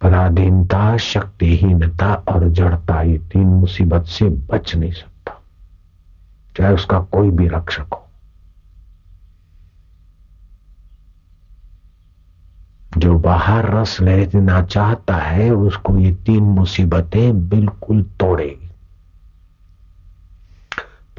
पराधीनता, 0.00 0.96
शक्तिहीनता 0.96 2.14
और 2.14 2.48
जड़ता 2.48 3.02
ये 3.02 3.18
तीन 3.18 3.46
मुसीबत 3.46 4.04
से 4.04 4.24
बच 4.24 4.74
नहीं 4.74 4.92
सकता। 4.92 5.42
चाहे 6.56 6.74
उसका 6.74 7.00
कोई 7.00 7.30
भी 7.30 7.48
रक्षक 7.48 7.86
हो। 7.94 8.08
जो 12.98 13.18
बाहर 13.18 13.74
रस 13.74 14.00
लेना 14.00 14.62
चाहता 14.62 15.16
है, 15.16 15.50
उसको 15.50 15.98
ये 15.98 16.12
तीन 16.12 16.42
मुसीबतें 16.42 17.48
बिल्कुल 17.48 18.02
तोड़ेगी। 18.02 18.71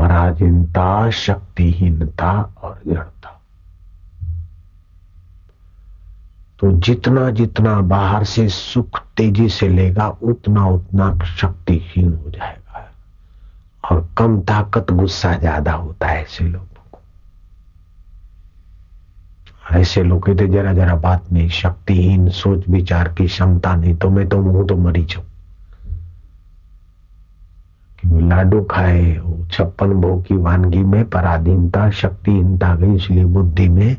पराधीनता 0.04 1.10
शक्तिहीनता 1.10 2.32
और 2.64 2.82
जड़ता 2.88 3.30
तो 6.60 6.72
जितना 6.80 7.30
जितना 7.32 7.76
बाहर 7.82 8.24
से 8.24 8.48
सुख 8.50 9.00
तेज़ी 9.18 9.48
से 9.50 9.68
लेगा, 9.70 10.08
उतना 10.08 10.66
उतना 10.68 11.26
शक्तिहीन 11.38 12.14
हो 12.14 12.30
जाएगा। 12.32 12.86
और 13.84 14.08
कम 14.18 14.40
ताकत 14.42 14.92
गुस्सा 14.92 15.34
ज़्यादा 15.38 15.74
होता 15.74 16.08
है 16.08 16.22
ऐसे 16.22 16.44
लोग 16.44 16.68
ऐसे 19.72 20.04
लोग 20.04 20.30
जरा 20.34 20.74
जरा 20.74 20.96
बात 20.96 21.32
में 21.32 21.48
शक्तिहीन 21.50 22.30
सोच 22.30 22.68
विचार 22.70 23.14
की 23.18 23.28
क्षमता 23.28 23.76
नहीं 23.76 23.96
तो 23.98 24.10
मैं 24.10 24.28
तो 24.30 24.42
मुँह 24.42 24.68
तो 24.68 24.76
मरी 24.78 25.04
जाऊँ 25.04 25.26
लाडू 28.04 28.62
खाए, 28.64 29.14
छप्पन 29.52 29.94
भोग 30.02 30.26
की 30.26 30.36
वानगी 30.36 30.84
में 30.84 31.10
पराधीनता, 31.10 31.90
शक्तिहीनता 31.92 32.76
गई, 32.76 32.96
इसलिए 32.96 33.26
बुद्धि 33.26 33.68
में 33.70 33.98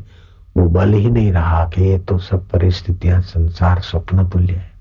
वो 0.57 0.67
बल 0.69 0.93
ही 0.93 1.09
नहीं 1.09 1.31
रहा 1.31 1.63
कि 1.69 1.83
ये 1.83 1.97
तो 1.99 2.17
सब 2.17 2.47
परिस्थितियाँ, 2.49 3.21
संसार, 3.21 3.79
स्वप्न 3.81 4.27
तुल्य 4.29 4.53
है। 4.53 4.73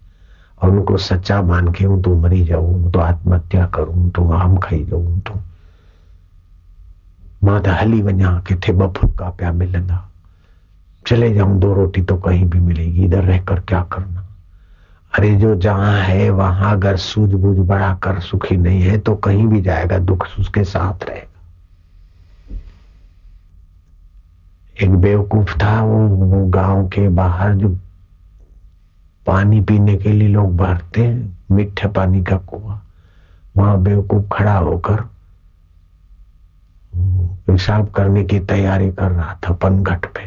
और 0.62 0.71
उनको 0.71 0.97
सच्चा 0.97 1.40
मान 1.43 1.73
के 1.73 1.85
हूँ 1.85 2.02
तो 2.02 2.14
मरी 2.16 2.45
जाऊँ 2.45 2.90
तो 2.93 2.99
आत्महत्या 2.99 3.66
करूँ 3.66 4.11
तो 4.11 4.31
आम 4.33 4.57
खाई 4.59 4.85
जाऊँ 4.85 5.21
तो। 5.21 5.40
माँ 7.45 7.61
हली 7.66 8.02
वञा 8.02 8.38
किथे 8.49 8.73
ॿ 8.73 8.88
फुल्का 8.97 9.31
पिया 9.31 9.52
मिलंदा 9.52 10.11
चले 11.07 11.33
जाऊँ, 11.35 11.59
दो 11.61 11.73
रोटी 11.75 12.02
तो 12.02 12.16
कहीं 12.16 12.45
भी 12.45 12.61
मिलेगी, 12.61 13.04
इधर 13.04 13.25
रहकर 13.25 13.61
क्या 13.61 13.81
करना? 13.93 14.24
अरे 15.14 15.35
जो 15.37 15.54
जहाँ 15.54 15.99
है 16.02 16.28
वहाँ 16.30 16.73
अगर 16.73 16.97
सूझबूझ 16.97 17.56
बढ़ा 17.59 17.92
कर 18.02 18.18
सुखी 18.21 18.56
नहीं 18.56 18.80
है 18.83 18.99
तो 18.99 19.14
कहीं 19.16 19.47
भी 19.47 19.61
जाएगा 19.61 19.99
दुख 19.99 20.26
उसके 20.38 20.64
साथ 20.64 21.04
रहेगा। 21.04 21.30
एक 24.76 24.94
बेवकूफ़ 24.97 25.54
था 25.59 25.83
वो, 25.83 25.99
वो 26.09 26.44
गाँव 26.47 26.87
के 26.88 27.09
बाहर 27.09 27.54
जो 27.54 27.68
पानी 29.26 29.61
पीने 29.61 29.97
के 29.97 30.12
लिए 30.12 30.28
लोग 30.28 30.56
भरते 30.56 31.04
हैं 31.04 31.38
मीठे 31.50 31.88
पानी 31.88 32.23
का 32.23 32.37
कुआ। 32.37 32.80
वहाँ 33.56 33.78
बेवकूफ़ 33.83 34.28
खड़ा 34.33 34.56
होकर 34.59 35.00
पेशाब 37.47 37.90
करने 37.90 38.25
की 38.25 38.40
तैयारी 38.40 38.90
कर 38.90 39.11
रहा 39.11 39.38
था 39.44 39.52
पनघट 39.54 40.06
पे। 40.06 40.24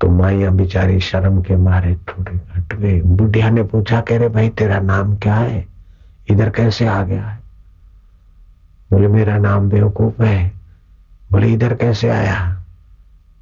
तो 0.00 0.08
माइया 0.08 0.50
बेचारी 0.50 1.00
शर्म 1.00 1.42
के 1.42 1.56
मारे 1.56 1.94
थोड़ी 1.94 2.40
हट 2.56 2.74
गई। 2.74 3.02
बुढ़िया 3.02 3.50
ने 3.50 3.62
पूछा, 3.62 4.00
कह 4.00 4.18
रहे, 4.18 4.28
भाई, 4.28 4.48
तेरा 4.48 4.80
नाम 4.80 5.16
क्या 5.16 5.34
है? 5.34 5.66
इधर 6.28 6.50
कैसे 6.50 6.86
आ 6.86 7.02
गया 7.02 7.24
है? 7.24 7.40
बोले, 8.92 9.08
मेरा 9.08 9.38
नाम 9.38 9.68
बेवकूफ़ 9.68 10.22
है। 10.22 10.52
बोले, 11.32 11.52
इधर 11.52 11.74
कैसे 11.74 12.08
आया? 12.08 12.62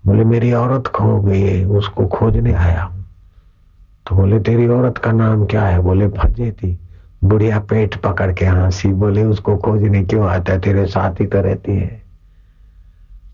बोले, 0.06 0.24
मेरी 0.24 0.52
औरत 0.52 0.86
खो 0.86 1.20
गई 1.20 1.40
है, 1.40 1.64
उसको 1.64 2.06
खोजने 2.06 2.52
आया 2.52 2.82
हूँ। 2.82 3.06
तो 4.08 4.16
बोले, 4.16 4.40
तेरी 4.40 4.68
औरत 4.68 4.98
का 4.98 5.12
नाम 5.12 5.46
क्या 5.46 5.62
है? 5.62 5.78
बोले, 5.78 6.08
फजे 6.08 6.52
थी। 6.52 6.78
बुढ़िया 7.24 7.58
पेट 7.58 7.94
पकड़ 7.94 8.32
के 8.32 8.46
हँसी, 8.46 8.88
बोले, 8.88 9.24
उसको 9.24 9.56
खोजने 9.56 10.04
क्यों 10.04 10.28
आता 10.28 10.52
है? 10.52 10.60
तेरे 10.60 10.86
साथ 10.86 11.20
ही 11.20 11.26
तो 11.26 11.40
रहती 11.40 11.76
है। 11.76 12.02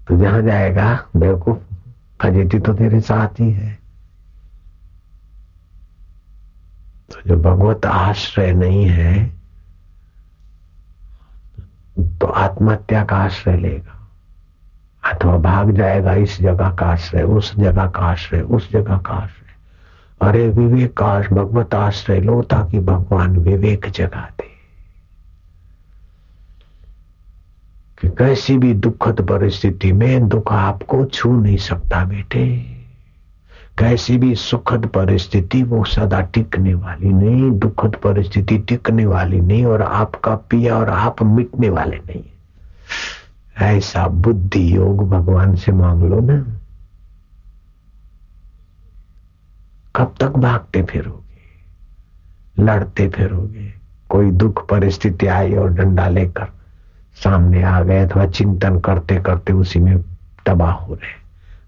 तो 0.08 0.16
जहाँ 0.16 0.42
जाएगा, 0.42 1.04
बेवकूफ़ 1.16 1.73
फजेती 2.20 2.58
तो 2.58 2.72
तेरे 2.72 3.00
साथ 3.00 3.40
ही 3.40 3.50
है। 3.50 3.78
तो 7.10 7.20
जो 7.26 7.36
भगवत 7.36 7.86
आश्रय 7.86 8.52
नहीं 8.52 8.84
है 8.84 9.24
तो 11.98 12.26
आत्महत्या 12.26 13.04
का 13.04 13.16
आश्रय 13.16 13.56
लेगा। 13.56 13.90
अथवा 15.04 15.36
भाग 15.38 15.70
जाएगा 15.72 16.14
इस 16.14 16.40
जगह 16.40 16.70
का 16.70 16.86
आश्रय, 16.86 17.22
उस 17.22 17.54
जगह 17.56 17.86
का 17.86 18.02
आश्रय, 18.02 18.40
उस 18.40 18.70
जगह 18.72 18.98
का 18.98 19.14
आश्रय। 19.14 20.28
अरे 20.28 20.48
विवेक 20.48 20.96
का 20.96 21.18
भगवत 21.20 21.74
आश्रय 21.74 22.20
लो 22.20 22.42
ताकि 22.42 22.80
भगवान 22.80 23.36
विवेक 23.38 23.88
जगा 23.88 24.28
दे। 24.40 24.53
कि 28.00 28.08
कैसी 28.08 28.56
भी 28.56 28.74
दुखद 28.74 29.20
परिस्थिति 29.20 29.92
में 29.92 30.28
दुख 30.28 30.52
आपको 30.52 31.04
छू 31.04 31.40
नहीं 31.40 31.56
सकता 31.56 32.04
बेटे। 32.04 32.74
कैसी 33.78 34.16
भी 34.16 34.34
सुखद 34.34 34.86
परिस्थिति 34.86 35.62
वो 35.62 35.84
सदा 35.84 36.20
टिकने 36.20 36.74
वाली 36.74 37.08
नहीं, 37.08 37.50
दुखद 37.50 37.96
परिस्थिति 37.96 38.58
टिकने 38.58 39.06
वाली 39.06 39.40
नहीं 39.40 39.64
और 39.64 39.82
आपका 39.82 40.34
पिया 40.34 40.76
और 40.76 40.88
आप 40.88 41.22
मिटने 41.22 41.68
वाले 41.68 41.96
नहीं। 41.96 42.24
ऐसा 43.58 44.08
बुद्धि 44.08 44.76
योग 44.76 45.10
भगवान 45.10 45.54
से 45.54 45.72
मांग 45.72 46.02
लो 46.02 46.20
ना। 46.20 46.46
कब 49.96 50.14
तक 50.20 50.30
भागते 50.30 50.82
फिरोगे? 50.82 51.24
लड़ते 52.62 53.08
फिरोगे। 53.08 53.74
कोई 54.08 54.30
दुख 54.30 54.68
परिस्थिति 54.68 55.26
आई 55.26 55.54
और 55.54 55.70
डंडा 55.70 56.08
लेकर 56.08 56.53
सामने 57.17 57.63
आ 57.63 57.81
गए 57.83 58.03
अथवा 58.05 58.25
चिंतन 58.33 58.79
करते 58.81 59.15
करते 59.21 59.53
उसी 59.55 59.79
में 59.79 59.95
તબાહ 60.45 60.75
हो 60.81 60.93
रहे 60.95 61.17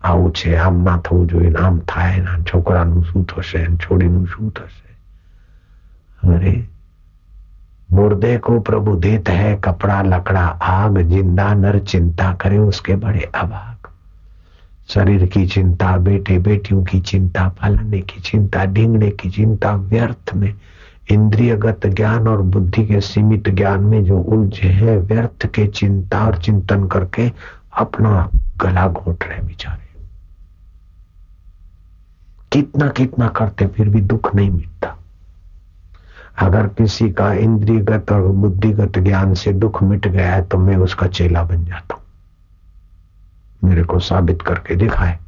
આવું 0.03 0.31
છે 0.31 0.57
આમ 0.57 0.77
ના 0.83 0.97
થવું 0.99 1.27
જોઈએ 1.27 1.51
આમ 1.57 1.75
થાય 1.87 2.21
ના 2.21 2.37
છોકરાનું 2.43 3.03
શું 3.03 3.25
થશે 3.25 3.59
છોડીનું 3.77 4.25
શું 4.27 4.51
થશે 4.51 4.89
અરે 6.23 6.53
मुर्दे 7.89 8.37
को 8.39 8.59
प्रभु 8.61 8.95
देत 8.97 9.29
है 9.31 9.55
कपड़ा 9.57 10.01
लकड़ा 10.03 10.43
आग 10.71 10.99
जिंदा 11.07 11.53
नर 11.53 11.77
चिंता 11.85 12.31
करे 12.33 12.57
उसके 12.61 12.95
बड़े 12.95 13.29
अभाग 13.35 13.89
शरीर 14.89 15.25
की 15.25 15.45
चिंता 15.47 15.95
बेटे 15.97 16.37
बेटियों 16.39 16.83
की 16.83 16.99
चिंता 17.01 17.47
फलाने 17.57 18.01
की 18.03 18.21
चिंता 18.21 18.65
ढींगने 18.67 19.09
की 19.13 19.29
चिंता 19.29 19.73
व्यर्थ 19.89 20.33
में 20.35 20.53
इंद्रियगत 21.10 21.86
ज्ञान 21.86 22.28
और 22.28 22.42
बुद्धि 22.42 22.86
के 22.86 23.00
सीमित 23.00 23.48
ज्ञान 23.48 23.80
में 23.80 24.04
जो 24.04 24.18
उलझे 24.18 24.68
हैं, 24.68 24.98
व्यर्थ 24.98 25.46
के 25.46 25.66
चिंता 25.66 26.26
और 26.26 26.38
चिंतन 26.38 26.86
करके 26.86 27.32
अपना 27.76 28.30
गला 28.56 28.88
घोट 28.88 29.24
रहे 29.24 29.42
बेचारे। 29.42 29.86
कितना 32.52 32.88
कितना 32.88 33.28
करते 33.28 33.66
फिर 33.66 33.88
भी 33.88 34.00
दुख 34.00 34.34
नहीं 34.34 34.50
मिटता। 34.50 34.96
अगर 36.38 36.66
किसी 36.66 37.10
का 37.10 37.32
इंद्रियगत 37.32 38.12
और 38.12 38.22
बुद्धिगत 38.22 38.98
ज्ञान 38.98 39.34
से 39.34 39.52
दुख 39.52 39.82
मिट 39.82 40.08
गया 40.08 40.34
है 40.34 40.42
तो 40.42 40.58
मैं 40.58 40.76
उसका 40.76 41.06
चेला 41.06 41.42
बन 41.42 41.64
जाता 41.64 41.94
हूँ। 41.94 42.04
मेरे 43.64 43.82
को 43.82 43.98
साबित 43.98 44.42
करके 44.42 44.74
दिखाए। 44.74 45.18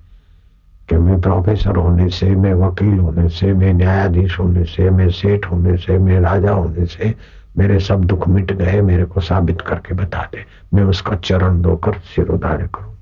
कि 0.89 0.97
मैं 0.97 1.21
प्रोफेसर 1.21 1.77
होने 1.77 2.09
से, 2.09 2.31
मैं 2.31 2.55
वकील 2.55 2.99
होने 2.99 3.29
से, 3.29 3.53
मैं 3.53 3.73
न्यायाधीश 3.73 4.39
होने 4.39 4.65
से, 4.65 4.91
मैं 4.91 5.11
सेठ 5.11 5.47
होने 5.47 5.77
से, 5.77 5.99
मैं 5.99 6.21
राजा 6.21 6.51
होने 6.51 6.87
से 6.87 7.15
मेरे 7.57 7.81
सब 7.81 8.05
दुख 8.05 8.29
मिट 8.29 8.53
गए, 8.53 8.81
मेरे 8.81 9.05
को 9.05 9.21
साबित 9.21 9.61
करके 9.61 9.95
बता 9.95 10.23
दे। 10.23 10.45
मैं 10.75 10.83
उसका 10.83 11.17
चरण 11.17 11.63
धोकर 11.63 11.93
सिरोधार्य 11.93 12.69
करूँगा। 12.75 12.95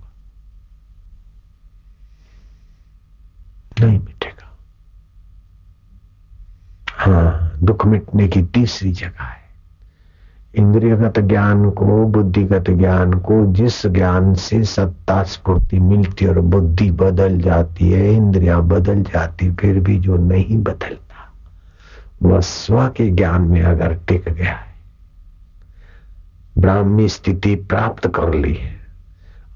नहीं 3.81 3.99
मिटेगा। 3.99 4.57
हाँ 6.91 7.53
दुख 7.63 7.87
मिटने 7.87 8.29
की 8.29 8.43
तीसरी 8.43 8.93
जगह 8.93 9.25
है। 9.25 9.46
इंद्रियगत 10.57 11.19
ज्ञान 11.19 11.71
को, 11.71 12.05
बुद्धिगत 12.05 12.71
ज्ञान 12.71 13.13
को, 13.13 13.47
जिस 13.47 13.87
ज्ञान 13.87 14.35
से 14.35 14.65
सत्ता 14.65 15.23
स्फूर्ति 15.23 15.79
मिलती 15.79 16.27
और 16.27 16.41
बुद्धि 16.41 16.91
बदल 16.91 17.39
जाती 17.39 17.91
है, 17.91 18.15
इंद्रिया 18.15 18.61
बदल 18.61 19.03
जाती 19.03 19.51
फिर 19.53 19.81
भी 19.81 19.99
जो 19.99 20.17
नहीं 20.17 20.63
बदलता, 20.63 21.33
वह 22.23 22.41
स्व 22.41 22.89
के 22.89 23.11
ज्ञान 23.11 23.43
में 23.43 23.63
अगर 23.63 23.95
टिक 23.95 24.29
गया 24.29 24.53
है, 24.53 24.75
ब्राह्मी 26.59 27.09
स्थिति 27.09 27.55
प्राप्त 27.55 28.07
कर 28.07 28.35
ली 28.35 28.55
है, 28.55 28.81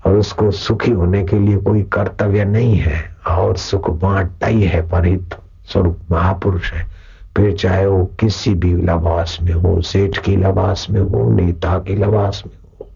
और 0.07 0.17
उसको 0.17 0.51
सुखी 0.51 0.91
होने 0.91 1.25
के 1.25 1.39
लिए 1.39 1.57
कोई 1.57 1.83
कर्तव्य 1.83 2.45
नहीं 2.45 2.77
है, 2.77 3.17
और 3.29 3.57
सुख 3.57 3.91
बांटता 3.91 4.47
ही 4.47 4.63
है, 4.63 4.89
परित 4.89 5.35
स्वरूप 5.73 5.99
महापुरुष 6.11 6.73
है 6.73 7.00
फिर 7.37 7.57
चाहे 7.57 7.87
वो 7.87 8.05
किसी 8.05 8.55
भी 8.55 8.75
लबास 8.75 9.39
में 9.43 9.53
हो, 9.53 9.81
सेठ 9.81 10.19
की 10.19 10.37
लबास 10.37 10.87
में 10.91 11.01
हो, 11.01 11.31
नेता 11.31 11.79
की 11.79 11.95
लबास 11.95 12.43
में 12.47 12.55
हो, 12.55 12.87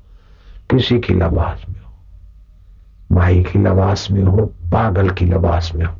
किसी 0.70 0.98
की 0.98 1.14
लबास 1.14 1.62
में 1.68 1.76
हो 1.76 1.84
माई 3.12 3.42
की 3.42 3.58
लबास 3.58 4.08
में 4.10 4.22
हो, 4.22 4.46
पागल 4.46 5.10
की 5.10 5.24
लबास 5.24 5.72
में 5.74 5.84
हो, 5.84 5.94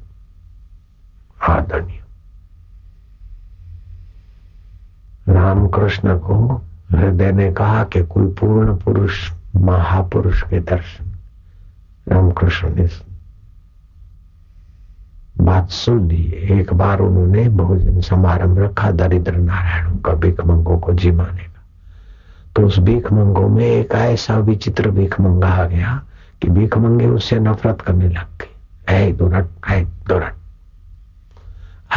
आदरणीय। 1.48 2.00
रामकृष्ण 5.28 6.18
को 6.18 6.62
हृदय 6.90 7.32
ने 7.32 7.52
कहा 7.52 7.84
कि 7.84 8.02
कोई 8.02 8.26
पूर्ण 8.26 8.76
पुरुष 8.76 9.32
महापुरुष 9.56 10.42
के 10.42 10.60
दर्शन। 10.60 11.12
रामकृष्ण 12.08 12.74
ने 12.74 12.88
बात 15.36 15.70
सुन 15.70 16.06
ली। 16.08 16.22
एक 16.52 16.72
बार 16.74 17.00
उन्होंने 17.00 17.48
भोजन 17.48 18.00
समारंभ 18.00 18.58
रखा, 18.58 18.90
दरिद्र 18.90 19.36
नारायणों 19.36 19.96
का 19.96 20.12
भीख 20.14 20.44
मंगों 20.46 20.78
को 20.78 20.92
जिमाने 20.94 21.42
का 21.42 21.62
तो 22.56 22.66
उस 22.66 22.78
भीख 22.78 23.12
मंगों 23.12 23.48
में 23.48 23.64
एक 23.64 23.92
ऐसा 23.92 24.36
विचित्र 24.38 24.90
भीख 24.90 25.20
मंगा 25.20 25.48
आ 25.48 25.64
गया 25.66 26.00
कि 26.42 26.48
भीख 26.50 26.76
मंगे 26.78 27.06
उससे 27.06 27.38
नफरत 27.40 27.80
करने 27.80 28.08
लग 28.08 28.38
गए 28.40 28.94
ऐ 28.94 29.12
दुरट 29.12 29.48
ऐ 29.70 29.80
दुरट 30.08 30.34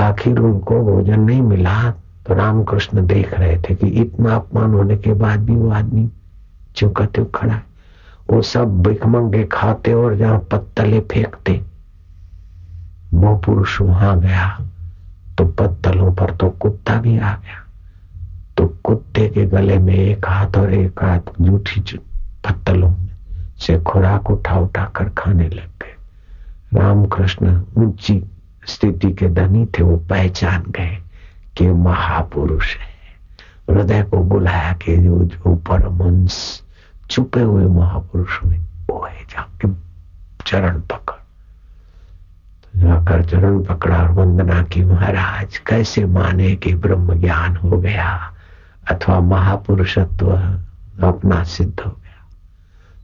आखिर 0.02 0.40
उनको 0.40 0.82
भोजन 0.84 1.20
नहीं 1.20 1.42
मिला 1.42 1.92
तो 2.28 2.34
रामकृष्ण 2.34 3.06
देख 3.08 3.34
रहे 3.34 3.58
थे 3.60 3.76
कि 3.76 3.88
इतना 4.02 4.36
अपमान 4.36 4.74
होने 4.74 4.98
के 4.98 5.14
बाद 5.14 5.46
भी 5.46 5.56
वो 5.56 5.70
आदमी 5.72 6.10
चुकते 6.76 7.26
खड़ा 7.36 7.54
है। 7.54 7.64
वो 8.32 8.42
सब 8.42 8.82
भीख 8.84 9.06
मंगे 9.06 9.44
खाते 9.52 9.94
और 9.94 10.16
जहाँ 10.16 10.40
पत्तले 10.52 11.00
फेंकते। 11.12 11.62
वो 13.14 13.36
पुरुष 13.38 13.80
वहाँ 13.82 14.20
गया 14.20 14.48
तो 15.38 15.46
पत्तलों 15.46 16.14
पर 16.14 16.36
तो 16.36 16.50
कुत्ता 16.50 16.96
भी 17.02 17.18
आ 17.18 17.34
गया। 17.34 17.64
तो 18.58 18.68
कुत्ते 18.84 19.28
के 19.28 19.46
गले 19.46 19.78
में 19.78 19.94
एक 19.94 20.26
हाथ 20.28 20.58
और 20.58 20.74
एक 20.74 21.04
हाथ 21.04 21.32
जूठी 21.42 21.82
पत्तलों 22.46 22.90
में 22.90 23.16
से 23.60 23.80
खुराक 23.80 24.32
उठा 24.32 24.60
उठा 24.60 24.86
कर 24.96 25.10
खाने 25.10 25.48
लग 25.50 25.70
गए। 25.82 25.96
रामकृष्ण 26.74 27.62
ऊँची 27.78 28.24
स्थिति 28.68 29.12
के 29.14 29.30
धनी 29.30 29.66
थे, 29.66 29.84
वो 29.84 29.98
पहचान 30.10 30.64
गए 30.70 30.98
कि 31.58 31.68
महापुरुष 31.68 32.76
है। 32.78 32.96
हृदय 33.70 34.04
को 34.04 34.18
बुलाया 34.24 34.74
कि 34.74 34.98
जो 34.98 35.24
जो 35.24 35.56
परमंश 35.70 36.62
छुपे 37.10 37.42
हुए 37.42 37.66
महापुरुष 37.66 38.44
में 38.44 38.60
वो 38.90 39.06
है, 39.06 39.24
जाके 39.24 39.68
चरण 40.46 40.80
पकड़। 40.82 41.22
जाकर 42.78 43.26
चरण 43.26 43.64
पकड़ा 43.64 43.98
और 43.98 44.12
वंदना 44.12 44.62
की, 44.64 44.84
महाराज, 44.84 45.58
कैसे 45.58 46.06
माने 46.06 46.56
कि 46.56 46.76
ब्रह्म 46.76 47.20
ज्ञान 47.20 47.56
हो 47.56 47.70
गया 47.70 48.34
अथवा 48.92 49.20
महापुरुषत्व 49.20 50.32
अपना 51.04 51.44
सिद्ध 51.44 51.80
हो 51.80 51.92
गया? 51.92 52.28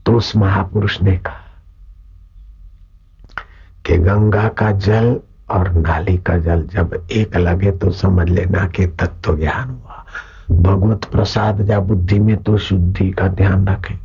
तो 0.06 0.12
उस 0.12 0.36
महापुरुष 0.36 1.02
ने 1.02 1.16
कहा 1.16 1.40
कि 3.86 3.96
गंगा 3.98 4.48
का 4.48 4.70
जल 4.70 5.20
और 5.50 5.72
नाली 5.72 6.16
का 6.18 6.38
जल 6.38 6.62
जब 6.62 7.06
एक 7.12 7.36
लगे 7.36 7.70
तो 7.70 7.90
समझ 7.90 8.28
लेना 8.28 8.68
कि 8.68 8.86
तत्व 8.86 9.36
ज्ञान 9.36 9.70
हुआ। 9.70 10.04
भगवत 10.50 11.04
प्रसाद 11.04 11.70
या 11.70 11.80
बुद्धि 11.80 12.18
में 12.18 12.36
तो 12.36 12.58
शुद्धि 12.58 13.10
का 13.10 13.28
ध्यान 13.28 13.68
रखें। 13.68 13.98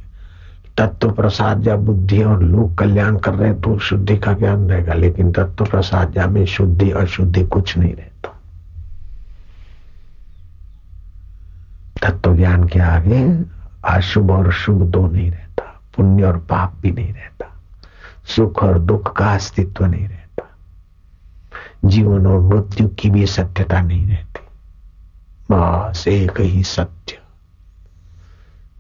तत्व 0.80 1.12
प्रसाद 1.12 1.68
या 1.68 1.76
बुद्धि 1.76 2.22
और 2.24 2.44
लोक 2.44 2.78
कल्याण 2.80 3.18
कर 3.18 3.34
रहे 3.34 3.54
तो 3.54 3.78
शुद्धि 3.80 4.18
का 4.18 4.34
ज्ञान 4.34 4.70
रहेगा, 4.70 4.94
लेकिन 4.94 5.32
तत्व 5.32 5.66
प्रसाद 5.66 6.18
या 6.18 6.28
में 6.28 6.46
शुद्धि, 6.46 6.90
अशुद्धि 6.92 7.44
कुछ 7.46 7.78
नहीं 7.78 7.94
रहता। 7.96 8.36
तत्व 12.02 12.36
ज्ञान 12.36 12.64
के 12.64 12.80
आगे 12.80 13.22
अशुभ 13.86 14.32
और 14.32 14.52
शुभ 14.54 14.82
दो 14.82 15.08
नहीं 15.08 15.30
रहता, 15.32 15.64
पुण्य 15.96 16.24
और 16.24 16.38
पाप 16.50 16.76
भी 16.82 16.92
नहीं 16.92 17.14
रहता, 17.14 17.46
सुख 18.36 18.64
और 18.64 18.80
दुख 18.80 19.16
का 19.18 19.34
अस्तित्व 19.36 19.86
नहीं 19.86 20.08
रहता, 20.08 20.44
जीवन 21.86 22.28
और 22.28 22.40
मृत्यु 22.44 22.88
की 22.90 23.10
भी 23.10 23.26
सत्यता 23.28 23.82
नहीं 23.82 24.08
रहती। 24.08 24.48
बस 25.52 26.08
एक 26.08 26.40
ही 26.42 26.64
सत्य, 26.64 27.18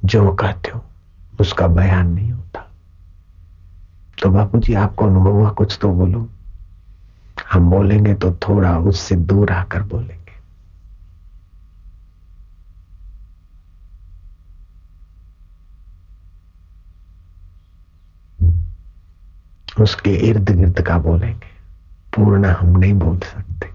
जो 0.06 0.32
कहते 0.32 0.72
हो। 0.72 0.84
उसका 1.40 1.68
बयान 1.68 2.14
नहीं 2.14 2.32
होता। 2.32 2.72
तो 4.24 4.30
बापू 4.30 4.60
जी 4.60 4.74
आपको 4.74 5.06
अनुभव 5.06 5.32
हुआ 5.32 5.50
कुछ 5.50 5.78
तो 5.82 5.94
बोलो। 5.94 6.30
हम 7.54 7.70
बोलेंगे 7.70 8.14
तो 8.14 8.32
थोड़ा 8.32 8.78
उससे 8.78 9.16
दूर 9.16 9.52
आकर 9.52 9.84
बोलेंगे। 9.84 10.20
उसके 19.84 20.12
इर्द 20.14 20.50
गिर्द 20.50 20.82
का 20.82 20.98
बोलेंगे। 20.98 21.50
पूर्ण 22.16 22.46
हम 22.46 22.78
नहीं 22.78 22.94
बोल 22.94 23.20
सकते। 23.20 23.70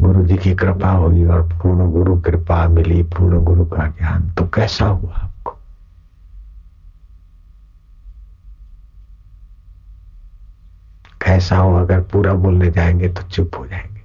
गुरु 0.00 0.26
जी 0.26 0.36
की 0.36 0.54
कृपा 0.54 0.90
होगी 0.90 1.24
और 1.24 1.42
पूर्ण 1.42 1.90
गुरु 1.90 2.20
कृपा 2.20 2.68
मिली, 2.68 3.02
पूर्ण 3.02 3.44
गुरु 3.44 3.64
का 3.64 3.86
ज्ञान। 3.86 4.30
तो 4.30 4.46
कैसा 4.46 4.86
हुआ 4.86 5.30
कैसा 11.24 11.56
हो, 11.56 11.74
अगर 11.74 12.00
पूरा 12.00 12.32
बोलने 12.34 12.70
जाएँगे 12.70 13.08
तो 13.08 13.22
चुप 13.22 13.50
हो 13.58 13.66
जाएँगे। 13.66 14.02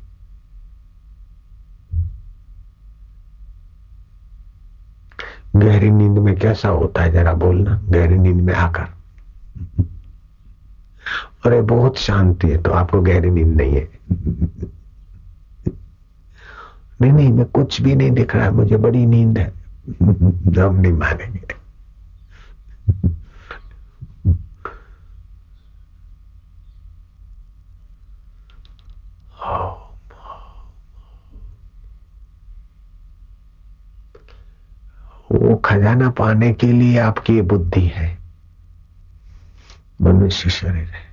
गहरी 5.56 5.90
नींद 5.92 6.18
में 6.18 6.36
कैसा 6.36 6.70
होता 6.70 7.02
है, 7.02 7.12
जरा 7.12 7.34
बोलना। 7.34 7.82
गहरी 7.86 8.18
नींद 8.18 8.42
में 8.42 8.54
आकर। 8.54 8.88
अरे 11.46 11.62
बहुत 11.62 11.98
शांति 11.98 12.48
है 12.48 12.62
तो 12.62 12.72
आपको 12.72 13.02
गहरी 13.02 13.30
नींद 13.30 13.56
नहीं 13.58 13.76
है। 13.76 13.90
नहीं 17.02 17.12
नहीं, 17.12 17.34
मैं 17.34 17.46
कुछ 17.46 17.82
भी 17.82 17.96
नहीं 17.96 18.12
दिख 18.12 18.36
रहा 18.36 18.46
है 18.46 18.52
मुझे 18.52 18.78
बड़ी 18.78 19.06
नींद 19.06 19.38
है। 19.38 19.54
हम 20.02 20.76
नहीं 20.76 20.94
मानेंगे 20.94 21.60
वो 35.32 35.56
खजाना 35.70 36.10
पाने 36.10 36.54
के 36.54 36.72
लिए 36.72 37.00
आपकी 37.00 37.36
ये 37.36 37.42
बुद्धि 37.42 37.92
है। 37.96 38.18
मनुष्य 40.02 40.50
शरीर 40.50 40.74
है। 40.74 41.10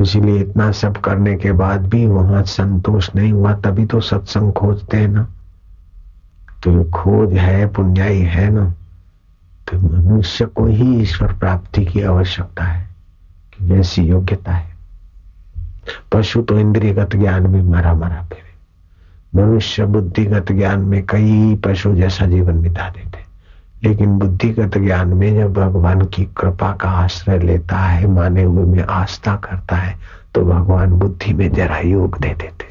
इसीलिए 0.00 0.40
इतना 0.40 0.72
सब 0.72 0.96
करने 0.96 1.36
के 1.36 1.52
बाद 1.52 1.86
भी 1.86 2.06
वहाँ 2.06 2.42
संतोष 2.42 3.10
नहीं 3.16 3.32
हुआ, 3.32 3.54
तभी 3.54 3.86
तो 3.86 4.00
सत्संग 4.00 4.52
खोजते 4.52 4.96
हैं 4.96 5.08
ना। 5.08 5.22
तो 6.62 6.84
खोज 6.84 7.32
है, 7.32 7.66
पुण्याई 7.66 8.20
है 8.20 8.50
ना 8.50 8.74
तो 9.68 9.78
मनुष्य 9.78 10.46
को 10.46 10.66
ही 10.66 11.00
ईश्वर 11.00 11.32
प्राप्ति 11.32 11.84
की 11.84 12.02
आवश्यकता 12.02 12.64
है, 12.64 12.88
कि 13.52 13.74
ऐसी 13.74 14.02
योग्यता 14.02 14.52
है। 14.52 14.76
पशु 16.12 16.42
तो 16.42 16.58
इंद्रियगत 16.58 17.16
ज्ञान 17.16 17.46
में 17.46 17.62
मरा 17.62 17.94
मरा 17.94 18.22
फिर। 18.22 18.51
मनुष्य 19.32 19.84
बुद्धिगत 19.86 20.52
ज्ञान 20.52 20.80
में 20.80 21.04
कई 21.06 21.54
पशु 21.64 21.94
जैसा 21.94 22.26
जीवन 22.26 22.60
बिता 22.62 22.88
देते 22.90 23.20
लेकिन 23.82 24.18
बुद्धिगत 24.18 24.76
ज्ञान 24.78 25.08
में 25.08 25.34
जब 25.34 25.52
भगवान 25.52 26.04
की 26.06 26.24
कृपा 26.38 26.72
का 26.72 26.88
आश्रय 26.90 27.38
लेता 27.38 27.76
है, 27.76 28.06
माने 28.06 28.42
हुए 28.42 28.64
में 28.66 28.82
आस्था 28.82 29.36
करता 29.36 29.76
है 29.76 29.96
तो 30.34 30.44
भगवान 30.44 30.92
बुद्धि 30.98 31.32
में 31.32 31.52
जरा 31.52 31.78
योग 31.78 32.18
दे 32.18 32.34
देते 32.34 32.70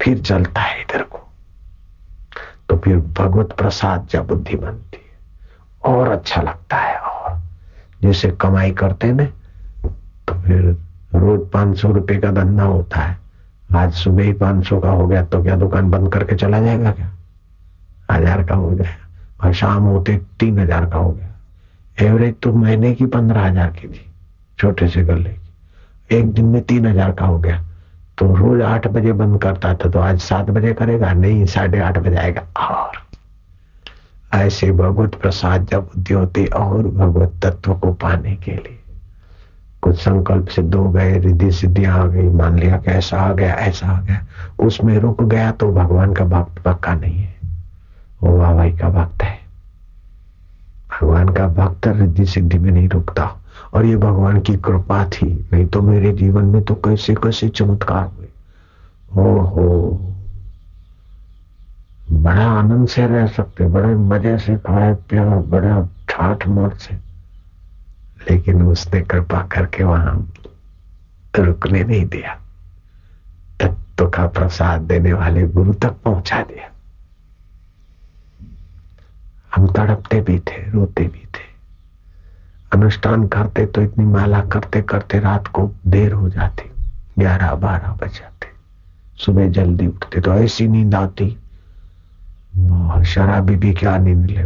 फिर 0.00 0.18
चलता 0.20 0.60
है 0.60 0.80
इधर 0.80 1.02
को। 1.02 1.18
तो 2.68 2.76
फिर 2.76 2.96
भगवत 3.18 3.52
प्रसाद 3.52 4.06
जब 4.10 4.26
बुद्धि 4.26 4.56
बनती 4.56 4.96
है, 4.96 5.92
और 5.92 6.08
अच्छा 6.08 6.42
लगता 6.42 6.76
है, 6.76 6.96
और 6.96 7.40
जैसे 8.02 8.30
कमाई 8.40 8.70
करते 8.72 9.12
ना 9.12 9.24
तो 10.28 10.40
फिर 10.42 10.76
रोज 11.14 11.48
पाँच 11.50 11.78
सौ 11.78 11.92
रुपए 11.92 12.16
का 12.18 12.30
धंधा 12.32 12.64
होता 12.64 13.00
है। 13.00 13.16
आज 13.74 13.92
सुबह 13.94 14.22
ही 14.22 14.32
पाँच 14.34 14.66
सौ 14.66 14.78
का 14.80 14.90
हो 14.90 15.06
गया 15.06 15.22
तो 15.24 15.42
क्या 15.42 15.56
दुकान 15.56 15.90
बंद 15.90 16.12
करके 16.12 16.36
चला 16.36 16.60
जाएगा 16.60 16.90
क्या? 16.92 17.10
हज़ार 18.10 18.42
का 18.44 18.54
हो 18.54 18.70
गया। 18.70 18.96
और 19.40 19.52
शाम 19.54 19.82
होते 19.84 20.16
तीन 20.40 20.58
हज़ार 20.58 20.86
का 20.86 20.98
हो 20.98 21.10
गया। 21.10 21.28
एवरेज 21.98 22.34
तो 22.42 22.52
महीने 22.54 22.92
की 22.94 23.06
पंद्रह 23.06 23.40
हज़ार 23.40 23.70
की 23.70 23.88
थी, 23.88 24.06
छोटे 24.58 24.88
से 24.88 25.02
गले 25.04 25.30
की। 25.30 26.16
एक 26.16 26.32
दिन 26.32 26.44
में 26.44 26.62
तीन 26.62 26.86
हज़ार 26.86 27.12
का 27.12 27.26
हो 27.26 27.38
गया। 27.38 27.62
तो 28.18 28.34
रोज 28.36 28.60
आठ 28.62 28.86
बजे 28.88 29.12
बंद 29.14 29.40
करता 29.42 29.72
था 29.74 29.88
तो 29.88 29.98
आज 30.00 30.20
सात 30.20 30.50
बजे 30.50 30.72
करेगा? 30.74 31.12
नहीं, 31.12 31.44
साढ़े 31.46 31.80
आठ 31.80 31.98
बजे 31.98 32.16
आएगा 32.16 32.42
और। 32.58 33.00
ऐसे 34.34 34.70
भगवत 34.72 35.14
प्रसाद 35.14 35.66
जब 35.66 35.84
बुद्धि 35.84 36.14
होती 36.14 36.44
और 36.46 36.82
भगवत 36.84 37.40
तत्व 37.44 37.74
को 37.74 37.92
पाने 37.94 38.36
के 38.36 38.52
लिए। 38.52 38.78
कुछ 39.82 39.96
संकल्प 39.96 40.48
सिद्ध 40.48 40.74
हो 40.74 40.90
गए, 40.90 41.18
रिद्धि 41.18 41.52
सिद्धि 41.52 41.84
आ 41.84 42.06
गई, 42.06 42.28
मान 42.28 42.58
लिया 42.58 42.76
कि 42.76 42.90
ऐसा 42.90 43.20
आ 43.20 43.32
गया, 43.32 43.54
ऐसा 43.54 43.86
आ 43.86 44.00
गया। 44.00 44.26
उसमें 44.58 44.98
रुक 44.98 45.22
गया 45.22 45.50
तो 45.50 45.72
भगवान 45.72 46.14
का 46.14 46.24
भक्त 46.24 46.62
पक्का 46.62 46.94
नहीं 46.94 47.18
है। 47.18 47.34
वो 48.22 48.38
वाहवाई 48.38 48.72
का 48.72 48.88
भक्त 48.88 49.22
है। 49.22 49.38
भगवान 50.90 51.28
का 51.28 51.48
भक्त 51.48 51.86
रिद्धि 51.86 52.26
सिद्धि 52.26 52.58
में 52.58 52.70
नहीं 52.70 52.88
रुकता। 52.88 53.38
और 53.74 53.84
ये 53.84 53.96
भगवान 53.96 54.40
की 54.40 54.56
कृपा 54.56 55.04
थी। 55.04 55.48
नहीं 55.52 55.66
तो 55.66 55.82
मेरे 55.82 56.12
जीवन 56.12 56.44
में 56.44 56.62
तो 56.62 56.74
कैसे 56.74 57.14
कैसे 57.14 57.48
चमत्कार 57.48 58.12
हुए। 58.18 58.28
ओ 59.16 59.38
हो 59.38 59.98
बड़ा 62.12 62.46
आनंद 62.46 62.88
से 62.88 63.06
रह 63.06 63.26
सकते, 63.26 63.66
बड़े 63.66 63.94
मज़े 63.94 64.38
से 64.38 64.56
खाए 64.56 64.94
पिया 64.94 65.24
बड़ा 65.24 65.88
ठाठ 66.08 66.48
मोट 66.48 66.74
से। 66.74 67.01
लेकिन 68.30 68.62
उसने 68.62 69.00
कृपा 69.02 69.42
करके 69.52 69.84
वहाँ 69.84 70.14
रुकने 71.38 71.82
नहीं 71.84 72.04
दिया। 72.06 72.34
तत्व 73.60 74.08
का 74.08 74.26
प्रसाद 74.28 74.80
देने 74.82 75.12
वाले 75.12 75.46
गुरु 75.48 75.72
तक 75.74 75.96
पहुँचा 76.04 76.42
दिया। 76.42 76.70
हम 79.54 79.66
तड़पते 79.68 80.20
भी 80.20 80.38
थे, 80.40 80.70
रोते 80.70 81.04
भी 81.04 81.26
थे। 81.28 81.50
अनुष्ठान 82.72 83.26
करते 83.28 83.66
तो 83.66 83.82
इतनी 83.82 84.04
माला 84.04 84.40
करते 84.52 84.82
करते 84.82 85.18
रात 85.20 85.46
को 85.48 85.70
देर 85.86 86.12
हो 86.12 86.28
जाती 86.30 86.70
ग्यारह 87.18 87.54
बारह 87.54 87.92
बज 87.92 88.12
जाते। 88.12 88.50
सुबह 89.24 89.48
जल्दी 89.50 89.86
उठते 89.86 90.20
तो 90.20 90.34
ऐसी 90.34 90.68
नींद 90.68 90.94
आती 90.94 91.28
शराबी 93.06 93.56
भी 93.56 93.72
क्या 93.74 93.96
नींद 93.98 94.30
ले 94.30 94.42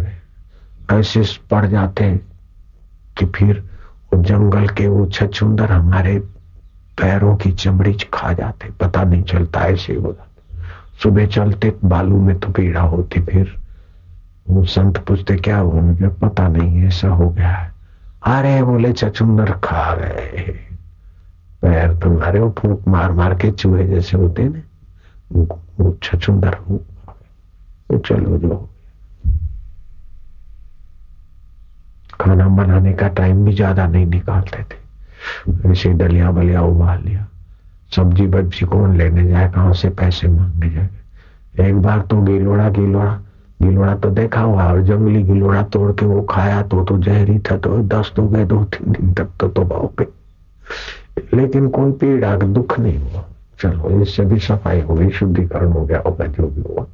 ऐसे 0.91 1.23
पड़ 1.51 1.67
जाते 1.67 2.05
कि 3.19 3.27
फिर 3.27 3.71
जंगल 4.15 4.69
के 4.69 4.89
वो 4.89 5.07
छछुंदर 5.07 5.73
हमारे 5.73 6.19
पैरों 7.01 7.37
की 7.37 7.53
चमड़ी 7.53 7.97
खा 8.15 8.33
जाते, 8.33 8.71
पता 8.71 9.03
नहीं 9.03 9.23
चलता 9.23 9.61
ऐसे 9.61 9.95
हो 9.95 10.13
जाते। 10.13 10.57
सुबह 11.03 11.27
चलते, 11.27 11.75
बालू 11.85 12.21
में 12.21 12.39
तो 12.39 12.49
पीड़ा 12.49 12.81
होती, 12.81 13.21
फिर 13.21 13.57
वो 14.51 14.65
संत 14.65 14.99
पूछते, 14.99 15.37
क्या 15.37 15.59
हुआ 15.59 16.09
पता 16.09 16.49
नहीं, 16.49 16.85
ऐसा 16.85 17.09
हो 17.09 17.31
गया 17.31 17.49
है। 17.49 17.73
अरे, 18.23 18.63
बोले 18.63 18.93
चचुंदर 18.93 19.53
खा 19.53 19.95
गए। 19.95 20.59
पैर 21.63 21.95
तुम्हारे 21.95 22.41
वो 22.41 22.55
फूक 22.59 22.89
मार 22.89 23.13
मार 23.13 23.35
के 23.35 23.51
चूहे 23.51 23.87
जैसे 23.87 24.17
होते 24.17 24.49
ना 24.49 24.61
वो 25.81 25.97
छचुंदर 26.03 26.59
वो 26.71 27.99
चलो 27.99 28.39
जो 28.39 28.71
खाना 32.27 32.49
बनाने 32.49 32.93
का 32.93 33.09
टाइम 33.09 33.45
भी 33.45 33.53
ज़्यादा 33.53 33.87
नहीं 33.87 34.07
निकालते 34.07 34.62
थे। 34.62 35.71
ऐसे 35.71 35.89
डलिया 35.93 36.31
बलिया 36.31 36.62
उबाल 36.62 37.03
लिया। 37.05 37.27
सब्ज़ी 37.97 38.27
बब्जी 38.27 38.67
कौन 38.67 38.97
लेने 38.97 39.29
जाए, 39.29 39.49
कहाँ 39.49 39.73
से 39.73 39.89
पैसे 39.91 40.29
मांगने 40.29 40.71
जाए? 40.71 40.89
एक 41.69 41.77
बार 41.83 42.01
तो 42.03 42.21
गिलोड़ा 42.23 42.69
गिलोड़ा 42.69 43.21
गिलोड़ा 43.62 43.95
तो 43.95 44.11
देखा 44.11 44.41
हुआ 44.41 44.65
और 44.65 44.81
जंगली 44.83 45.23
गिलोड़ा 45.23 45.62
तोड़ 45.62 45.93
के 45.93 46.07
वो 46.07 46.23
खाया 46.23 46.62
तो 46.62 46.85
तो 46.85 46.97
जहरी 46.99 47.39
था 47.39 47.57
तो 47.57 47.79
दस्त 47.83 48.19
हो 48.19 48.29
गए 48.29 48.45
दो 48.45 48.65
तीन 48.65 48.93
दिन 48.93 49.12
तक 49.15 49.29
तो 49.41 49.49
तोबा 49.49 49.79
पे। 49.99 50.07
लेकिन 51.37 51.69
कोई 51.69 51.93
पीड़ा, 51.93 52.37
दुख 52.37 52.79
नहीं 52.79 52.99
हुआ। 52.99 53.25
चलो, 53.61 54.01
इससे 54.03 54.25
भी 54.25 54.39
सफ़ाई 54.39 54.81
हो 54.81 54.95
गई, 54.95 55.11
शुद्धिकरण 55.11 55.73
हो 55.73 55.85
गया, 55.87 56.03
होगा 56.07 56.27
जो 56.27 56.47
भी 56.47 56.62
हुआ। 56.62 56.87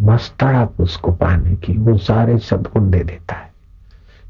बस 0.00 0.32
तड़प 0.40 0.80
उसको 0.80 1.12
पाने 1.12 1.54
की, 1.56 1.72
वो 1.72 1.96
सारे 1.98 2.38
सदगुण 2.38 2.90
दे 2.90 3.02
देता 3.04 3.34
है। 3.34 3.50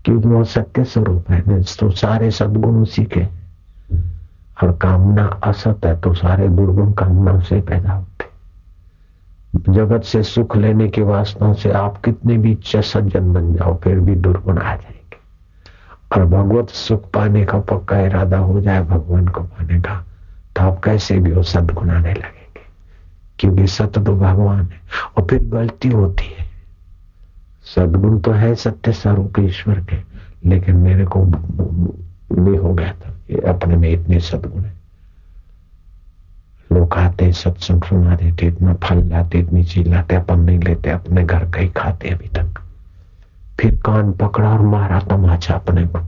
क्योंकि 0.05 0.29
वो 0.29 0.45
सत्य 0.45 0.85
स्वरूप 0.85 1.31
है 1.31 1.43
ना 1.49 1.59
तो 1.79 1.91
सारे 1.91 2.31
सदगुण 2.31 2.75
उसी 2.77 3.05
के 3.05 3.25
और 4.63 4.73
कामना 4.73 5.25
असत 5.45 5.81
है 5.85 6.01
तो 6.01 6.15
सारे 6.15 6.49
दुर्गुण 6.49 6.93
कामना 6.93 7.39
से 7.41 7.61
पैदा 7.61 7.93
होते 7.93 8.25
जगत 9.73 10.03
से 10.03 10.23
सुख 10.23 10.57
लेने 10.57 10.89
की 10.89 11.03
वासना 11.03 11.53
से 11.53 11.71
आप 11.73 12.01
कितने 12.05 12.37
भी 12.39 12.59
सज्जन 12.67 13.33
बन 13.33 13.55
जाओ, 13.55 13.77
फिर 13.77 14.01
भी 14.01 14.15
दुर्गुण 14.15 14.59
आ 14.59 14.75
जाएँगे। 14.77 15.19
और 16.13 16.25
भगवत 16.27 16.69
सुख 16.69 17.11
पाने 17.11 17.45
का 17.45 17.59
पक्का 17.61 18.01
इरादा 18.01 18.39
हो 18.39 18.61
जाए, 18.61 18.83
भगवान 18.83 19.29
को 19.29 19.41
पाने 19.41 19.81
का 19.81 20.05
तो 20.57 20.63
आप 20.63 20.81
कैसे 20.85 21.19
भी 21.19 21.31
हो 21.31 21.43
सदगुण 21.43 21.91
आने 21.91 22.13
लगेंगे 22.13 22.36
क्योंकि 23.38 23.66
सत्य 23.66 24.01
तो 24.05 24.16
भगवान 24.16 24.61
है। 24.61 24.81
और 25.16 25.27
फिर 25.31 25.44
गलती 25.44 25.88
होती 25.88 26.25
है। 26.25 26.46
सदगुण 27.64 28.18
तो 28.18 28.33
है 28.33 28.55
सत्य 28.55 28.92
स्वरूप 28.92 29.33
ईश्वर 29.40 29.81
के, 29.81 29.96
लेकिन 30.49 30.77
मेरे 30.77 31.05
को 31.05 31.25
भी 32.42 32.57
हो 32.57 32.75
गया 32.75 32.92
था 32.92 33.11
अपने 33.51 33.77
में 33.77 33.90
इतने 33.90 34.20
सदगुण 34.20 34.62
है। 34.62 34.77
लोग 36.72 36.94
आते 36.94 37.33
सत्संग 37.33 37.83
सुना 37.83 38.16
देते 38.16 38.46
इतना 38.46 38.75
फल 38.75 39.03
लाते 39.05 39.38
इतनी 39.38 39.64
चीज़ 39.64 39.88
लाते 39.88 40.16
अपन 40.16 40.38
नहीं 40.40 40.59
लेते, 40.59 40.90
अपने 40.90 41.25
घर 41.25 41.51
का 41.51 41.61
ही 41.61 41.68
खाते 41.68 42.09
अभी 42.09 42.29
तक। 42.29 42.62
फिर 43.61 43.75
कान 43.75 44.12
पकड़ा 44.12 44.51
और 44.51 44.61
मारा 44.61 45.01
तमाचा 45.01 45.55
अपने 45.55 45.87
को। 45.87 45.99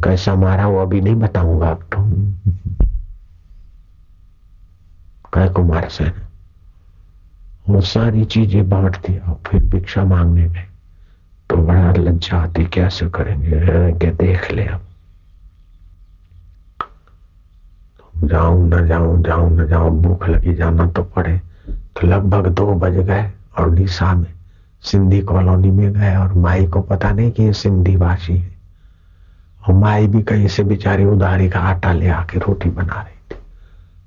कैसा 0.00 0.34
मारा 0.34 0.66
वो 0.66 0.78
अभी 0.78 1.00
नहीं 1.00 1.14
बताऊँगा 1.14 1.70
अब 1.70 1.82
तो। 1.92 1.98
कह 5.32 5.48
कुमार 5.48 5.88
से। 5.88 6.04
वो 7.68 7.80
सारी 7.80 8.24
चीज़ें 8.24 8.68
बांट 8.68 8.96
दिया 8.96 9.34
फिर 9.46 9.62
भिक्षा 9.62 10.04
मांगने 10.04 10.48
गए। 10.48 10.66
तो 11.50 11.56
बड़ा 11.56 11.92
लज्जा 11.92 12.38
आती, 12.38 12.64
कैसे 12.64 13.08
करेंगे? 13.08 13.60
क्या 13.92 14.12
देख 14.12 14.50
ले 14.52 14.66
अब। 14.66 14.80
जाऊँ 18.24 18.68
न 18.68 18.86
जाऊँ 18.86 19.22
जाऊँ 19.22 19.50
न 19.52 19.66
जाऊँ, 19.66 19.90
भूख 20.02 20.28
लगी 20.28 20.54
जाना 20.54 20.86
तो 20.86 21.02
पड़े। 21.02 21.40
तो 21.68 22.06
लगभग 22.06 22.46
दो 22.48 22.74
बज 22.74 22.96
गए 22.98 23.30
और 23.58 23.74
डीसा 23.74 24.14
में 24.14 24.32
सिंधी 24.82 25.20
कॉलोनी 25.22 25.70
में 25.70 25.92
गए 25.92 26.16
और 26.16 26.32
माई 26.32 26.66
को 26.66 26.80
पता 26.82 27.10
नहीं 27.10 27.30
कि 27.32 27.42
ये 27.42 27.52
सिंधी 27.52 27.96
भाषी 27.96 28.36
है। 28.36 28.56
और 29.68 29.74
माई 29.74 30.06
भी 30.06 30.22
कहीं 30.22 30.48
से 30.48 30.64
बेचारी 30.64 31.04
उधारी 31.04 31.48
का 31.48 31.60
आटा 31.60 31.92
ले 31.92 32.08
आके 32.08 32.38
रोटी 32.38 32.70
बना 32.70 33.00
रही। 33.02 33.17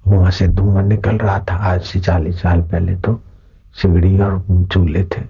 वहाँ 0.08 0.32
से 0.32 0.48
धुआँ 0.48 0.84
निकल 0.84 1.18
रहा 1.18 1.40
था। 1.40 1.56
आज 1.56 1.82
से 1.82 2.00
चालीस 2.00 2.42
साल 2.42 2.62
पहले 2.62 2.96
तो 2.96 3.20
सिगड़ी 3.74 4.18
और 4.20 4.68
चूल्हे 4.72 5.04
थे। 5.04 5.22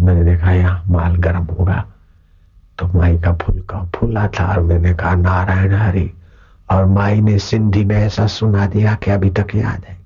मैंने 0.00 0.24
देखा 0.24 0.52
यहाँ 0.52 0.82
माल 0.88 1.16
गर्म 1.16 1.44
होगा। 1.58 1.84
तो 2.78 2.86
माई 2.98 3.18
का 3.18 3.32
फूल 3.32 3.60
का 3.60 3.82
फूला 3.96 4.26
था 4.28 4.46
और 4.46 4.60
मैंने 4.60 4.94
कहा, 4.94 5.14
नारायण 5.14 5.74
हरी। 5.74 6.10
और 6.70 6.84
माई 6.84 7.20
ने 7.20 7.38
सिंधी 7.38 7.84
में 7.84 7.96
ऐसा 7.96 8.26
सुना 8.26 8.66
दिया 8.66 8.94
कि 8.94 9.10
अभी 9.10 9.30
तक 9.30 9.54
याद 9.54 9.84
है 9.88 9.96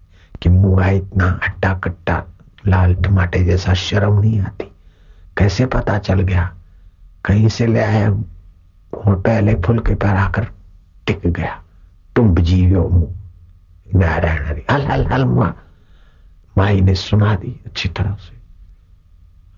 कि 0.42 0.48
मुआ 0.48 0.88
इतना 0.88 1.40
अट्टा 1.42 1.74
कट्टा 1.74 2.22
लाल 2.66 2.94
टमाटे 2.94 3.44
जैसा 3.44 3.74
शर्म 3.74 4.20
नहीं 4.20 4.40
आती। 4.40 4.72
कैसे 5.38 5.66
पता 5.66 5.98
चल 5.98 6.20
गया? 6.20 6.50
कहीं 7.24 7.48
से 7.48 7.66
ले 7.66 7.80
आया 7.80 8.10
और 8.92 9.14
पहले 9.14 9.54
फुल 9.54 9.78
के 9.78 9.94
पर 9.94 10.16
आकर 10.16 10.46
टिक 11.06 11.26
गया। 11.26 11.62
तुम 12.16 12.34
जीवो 12.34 12.88
मुँह। 12.88 13.14
नारायण 13.94 14.60
हल 14.70 14.86
हल 14.86 15.06
हल, 15.06 15.24
मुआ। 15.24 15.52
माई 16.58 16.80
ने 16.80 16.94
सुना 16.94 17.34
दी, 17.34 17.60
अच्छी 17.66 17.88
तरह 17.88 18.16
से। 18.20 18.36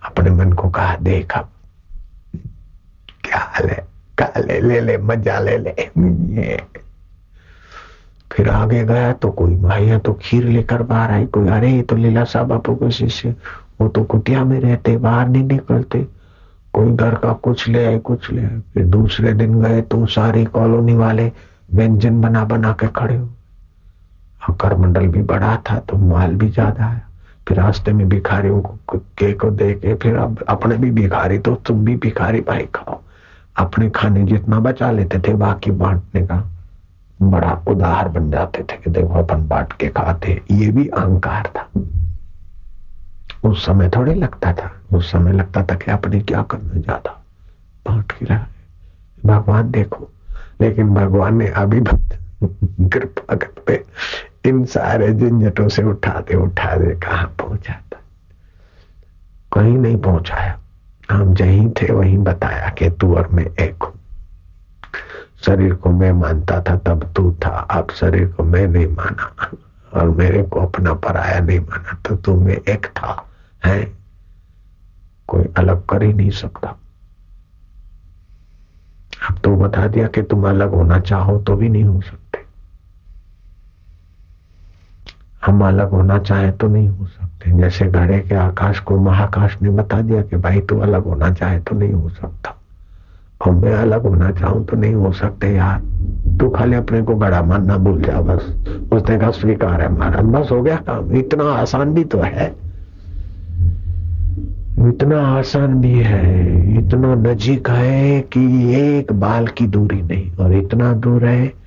अपने 0.03 0.31
मन 0.31 0.53
को 0.53 0.69
कहा, 0.71 0.97
देख 0.97 1.33
अब, 1.33 1.49
क्या 3.25 3.39
हाल 3.39 3.69
है? 3.69 3.89
ले 4.39 4.61
ले 4.61 4.81
ले, 4.81 4.97
मज़ा 4.99 5.39
ले 5.41 5.57
ले। 5.59 5.71
ये 5.71 6.61
फिर 8.33 8.49
आगे 8.49 8.85
गया 8.85 9.13
तो 9.13 9.31
कोई 9.31 9.55
भाई 9.57 9.99
तो 9.99 10.13
खीर 10.13 10.45
लेकर 10.45 10.83
बाहर 10.83 11.11
आई, 11.11 11.27
कोई, 11.27 11.49
अरे 11.49 11.83
तो 11.83 11.97
लीला 11.97 12.25
साहब 12.25 12.47
बापू 12.47 12.75
को 12.75 12.91
शिष्य 12.91 13.35
वो 13.81 13.89
तो 13.89 14.05
कुटिया 14.05 14.45
में 14.45 14.59
रहते, 14.61 14.97
बाहर 14.97 15.29
नहीं 15.29 15.45
निकलते। 15.45 16.07
कोई 16.73 16.93
घर 16.93 17.15
का 17.15 17.33
कुछ 17.35 17.69
ले 17.69 17.85
आए, 17.87 17.99
कुछ 17.99 18.31
ले 18.31 18.43
आए। 18.43 18.61
फिर 18.75 18.87
दूसरे 18.87 19.33
दिन 19.33 19.61
गए 19.63 19.81
तो 19.83 20.05
सारी 20.07 20.45
कॉलोनी 20.45 20.95
वाले 20.95 21.31
व्यंजन 21.73 22.21
बना 22.21 22.45
बना 22.45 22.73
के 22.73 22.87
खड़े 22.87 23.17
हो। 23.17 23.29
और 24.49 24.55
कर 24.61 24.75
मंडल 24.77 25.07
भी 25.07 25.23
बड़ा 25.23 25.57
था 25.71 25.79
तो 25.79 25.97
माल 25.97 26.35
भी 26.37 26.49
ज़्यादा 26.49 26.85
आया 26.87 27.01
फिर 27.49 27.61
रास्ते 27.61 27.93
में 27.93 28.09
भिखारियों 28.09 28.61
को 28.63 28.99
के, 28.99 29.33
को 29.33 29.51
दे 29.51 29.73
के 29.75 29.95
फिर 29.95 30.17
अब 30.17 30.45
अपने 30.49 30.77
भी 30.77 30.91
भिखारी 30.91 31.39
तो 31.39 31.55
तुम 31.55 31.85
भी 31.85 31.97
भिखारी 31.97 32.41
भाई 32.41 32.67
खाओ। 32.75 33.01
अपने 33.57 33.91
खाने 33.91 34.25
जितना 34.25 34.59
बचा 34.61 34.91
लेते 34.91 35.19
थे, 35.19 35.35
बाकी 35.35 35.71
बांटने 35.71 36.27
का 36.27 36.37
बड़ा 37.23 37.53
उदार 37.69 38.09
बन 38.09 38.31
जाते 38.31 38.63
थे 38.63 38.77
कि 38.77 38.91
देखो 38.91 39.23
अपन 39.23 39.47
बांट 39.49 39.73
के 39.73 39.89
खाते। 39.89 40.41
ये 40.51 40.71
भी 40.71 40.87
अहंकार 40.89 41.51
था। 41.57 41.69
उस 43.45 43.67
समय 43.67 43.91
थोड़े 43.97 44.15
लगता 44.15 44.53
था। 44.53 44.71
उस 44.97 45.11
समय 45.13 45.33
लगता 45.33 45.63
था 45.65 45.75
कि 45.75 45.91
अपने 45.91 46.21
क्या 46.21 46.43
करना 46.43 46.81
ज़्यादा 46.81 47.21
बांट 47.87 48.13
के 48.13 48.25
रहा 48.25 48.47
भगवान 49.27 49.71
देखो, 49.71 50.11
लेकिन 50.61 50.95
भगवान 50.95 51.37
ने 51.37 51.49
अभी 51.49 51.81
कृपा 52.91 53.37
पे 53.67 53.85
इन 54.47 54.65
सारे 54.65 55.13
झंझटों 55.15 55.69
से 55.69 55.83
उठा 55.83 56.21
दे 56.21 56.37
उठा 56.37 56.77
दे 56.77 56.95
कहा 56.95 57.27
पहुंचाता 57.27 57.97
कहीं 59.53 59.79
नहीं 59.79 59.97
पहुँचाया। 59.97 60.59
हम 61.11 61.35
जहीं 61.35 61.71
थे, 61.71 61.93
वहीं 61.93 62.19
बताया 62.19 62.69
कि 62.69 62.91
तू 62.91 63.17
और 63.17 63.29
मैं 63.29 63.47
एक 63.47 63.83
हूँ। 63.83 64.01
शरीर 65.47 65.75
को 65.75 65.91
मैं 65.91 66.13
मानता 66.13 66.63
था, 66.63 66.77
तब 66.77 67.13
तू 67.17 67.33
था। 67.33 67.49
अब 67.49 67.91
शरीर 67.91 68.27
को 68.29 68.45
मैं 68.45 68.69
नहीं 68.69 68.87
माना। 68.87 69.51
और 69.95 70.11
मेरे 70.11 70.43
को 70.43 70.61
अपना 70.61 70.95
पराया 70.95 71.41
नहीं 71.41 71.61
माना 71.61 71.99
तो 72.09 72.17
तू 72.17 72.41
मैं 72.41 72.57
एक 72.57 72.87
था। 72.87 73.27
है? 73.67 73.93
कोई 75.27 75.45
अलग 75.57 75.87
कर 75.87 76.03
ही 76.03 76.13
नहीं 76.13 76.31
सकता। 76.31 76.77
अब 79.31 79.39
तो 79.45 79.57
बता 79.57 79.87
दिया 79.87 80.07
कि 80.07 80.23
तुम 80.23 80.49
अलग 80.49 80.71
होना 80.71 81.01
चाहो 81.01 81.39
तो 81.39 81.57
भी 81.57 81.69
नहीं 81.69 81.85
हो 81.85 82.01
सकते। 82.01 82.20
हम 85.47 85.65
अलग 85.65 85.91
होना 85.91 86.19
चाहे 86.19 86.51
तो 86.51 86.69
नहीं 86.69 86.89
हो 86.89 87.07
सकते। 87.07 87.51
जैसे 87.51 87.87
घड़े 87.87 88.19
के 88.21 88.35
आकाश 88.35 88.81
को 88.81 88.99
महाकाश 88.99 89.57
ने 89.63 89.71
बता 89.71 90.01
दिया 90.01 90.23
कि 90.23 90.37
भाई 90.37 90.61
तू 90.61 90.79
अलग 90.79 91.05
होना 91.05 91.31
चाहे 91.31 91.59
तो 91.59 91.77
नहीं 91.77 91.93
हो 91.93 92.09
सकता। 92.09 92.57
और 93.47 93.53
मैं 93.53 93.73
अलग 93.73 94.03
होना 94.03 94.31
चाहूँ 94.31 94.65
तो 94.67 94.77
नहीं 94.77 94.95
हो 94.95 95.13
सकते 95.13 95.55
यार। 95.55 95.81
तू 96.39 96.49
खाली 96.51 96.75
अपने 96.75 97.03
को 97.03 97.15
गड़ा 97.15 97.43
मानना 97.43 97.77
भूल 97.77 98.01
जा 98.03 98.21
बस। 98.21 98.43
उसने 98.93 99.19
कहा, 99.19 99.31
स्वीकार 99.31 99.81
है 99.83 99.89
महाराज, 99.93 100.25
बस 100.25 100.51
हो 100.51 100.63
गया 100.63 100.77
काम। 100.77 101.13
इतना 101.17 101.45
आसान 101.45 101.95
भी 101.95 102.05
तो 102.05 102.19
है। 102.19 102.47
इतना 104.89 105.21
आसान 105.39 105.81
भी 105.81 105.99
है। 105.99 106.79
इतना 106.79 107.15
नजीक 107.15 107.71
है 107.71 108.21
कि 108.21 108.75
एक 108.75 109.13
बाल 109.13 109.47
की 109.47 109.67
दूरी 109.67 110.03
नहीं 110.03 110.31
और 110.37 110.53
इतना 110.53 110.93
दूर 110.93 111.25
है 111.25 111.60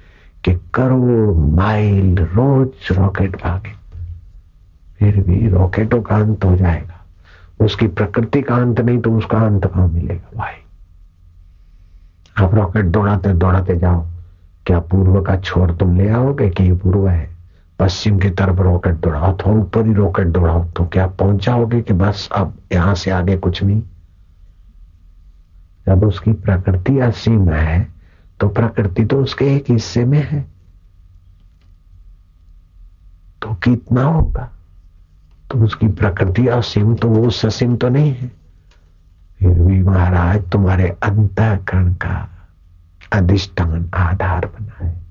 कि 0.45 0.53
करोड़ 0.73 1.35
माइल 1.35 2.17
रोज 2.17 2.97
रॉकेट 2.97 3.35
भागे। 3.35 3.71
फिर 4.99 5.23
भी 5.23 5.47
रॉकेटों 5.49 6.01
का 6.01 6.15
अंत 6.15 6.45
हो 6.45 6.55
जाएगा। 6.55 6.99
उसकी 7.65 7.87
प्रकृति 7.87 8.41
का 8.41 8.55
अंत 8.55 8.81
नहीं 8.81 9.01
तो 9.01 9.17
उसका 9.17 9.37
अंत 9.37 9.65
कहाँ 9.65 9.87
मिलेगा 9.87 10.37
भाई? 10.37 10.53
आप 12.37 12.55
रॉकेट 12.55 12.85
दौड़ाते 12.85 13.33
दौड़ाते 13.33 13.75
जाओ। 13.75 14.05
क्या 14.65 14.79
पूर्व 14.79 15.21
का 15.21 15.35
छोर 15.37 15.75
तुम 15.75 15.97
ले 15.97 16.09
आओगे 16.09 16.49
कि 16.49 16.63
ये 16.63 16.73
पूर्व 16.73 17.07
है? 17.07 17.29
पश्चिम 17.79 18.19
की 18.19 18.29
तरफ़ 18.29 18.61
रॉकेट 18.61 18.93
दौड़ाओ 18.93 19.33
अथवा 19.33 19.53
ऊपर 19.53 19.85
ही 19.87 19.93
रॉकेट 19.93 20.27
दौड़ाओ। 20.27 20.65
तो 20.65 20.85
क्या 20.85 21.07
पहुँच 21.07 21.45
जाओगे 21.45 21.81
कि 21.81 21.93
बस 21.93 22.29
अब 22.31 22.53
यहाँ 22.73 22.95
से 22.95 23.11
आगे 23.11 23.37
कुछ 23.37 23.63
नहीं? 23.63 23.81
जब 25.85 26.03
उसकी 26.03 26.33
प्रकृति 26.33 26.99
असीम 26.99 27.49
है 27.49 27.92
तो 28.43 28.49
प्रकृति 28.49 29.05
तो 29.05 29.23
उसके 29.23 29.45
एक 29.55 29.65
हिस्से 29.69 30.05
में 30.05 30.27
है। 30.31 30.41
तो 33.41 33.53
कितना 33.53 34.03
होगा? 34.03 34.51
तो 35.51 35.59
उसकी 35.59 35.87
प्रकृति 35.87 36.47
असीम 36.47 36.95
तो 36.95 37.07
वो 37.07 37.29
ससीम 37.29 37.75
तो 37.75 37.89
नहीं 37.89 38.13
है। 38.13 38.27
फिर 39.39 39.59
भी 39.59 39.83
महाराज, 39.83 40.49
तुम्हारे 40.51 40.89
अंतकरण 40.89 41.93
का 41.93 42.29
अधिष्ठान 43.13 43.91
आधार 43.93 44.45
बना 44.45 44.85
है 44.85 45.01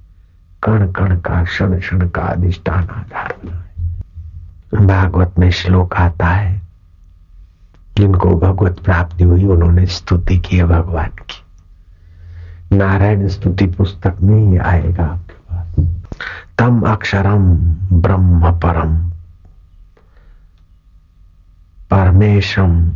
कण 0.62 0.92
कण 0.92 1.20
का, 1.20 1.44
क्षण 1.44 1.78
क्षण 1.80 2.08
का 2.08 2.22
अधिष्ठान 2.22 2.88
आधार 2.88 3.36
बना 3.44 3.56
है 3.56 4.86
भागवत 4.86 5.38
में 5.38 5.50
श्लोक 5.50 5.94
आता 5.94 6.26
है, 6.26 6.62
जिनको 7.96 8.36
भगवत 8.36 8.78
प्राप्ति 8.78 9.24
हुई, 9.24 9.44
उन्होंने 9.44 9.86
स्तुति 9.86 10.38
की 10.38 10.56
है 10.56 10.64
भगवान 10.64 11.08
की। 11.08 11.41
नारायण 12.72 13.28
स्तुति 13.28 13.66
पुस्तक 13.66 14.16
में 14.22 14.46
ही 14.46 14.58
आएगा 14.58 15.04
आपके 15.04 15.32
पास। 15.32 15.86
तम 16.58 16.80
अक्षरम 16.80 17.54
ब्रह्म 17.92 18.52
परम। 18.52 19.10
परमेशम 21.90 22.92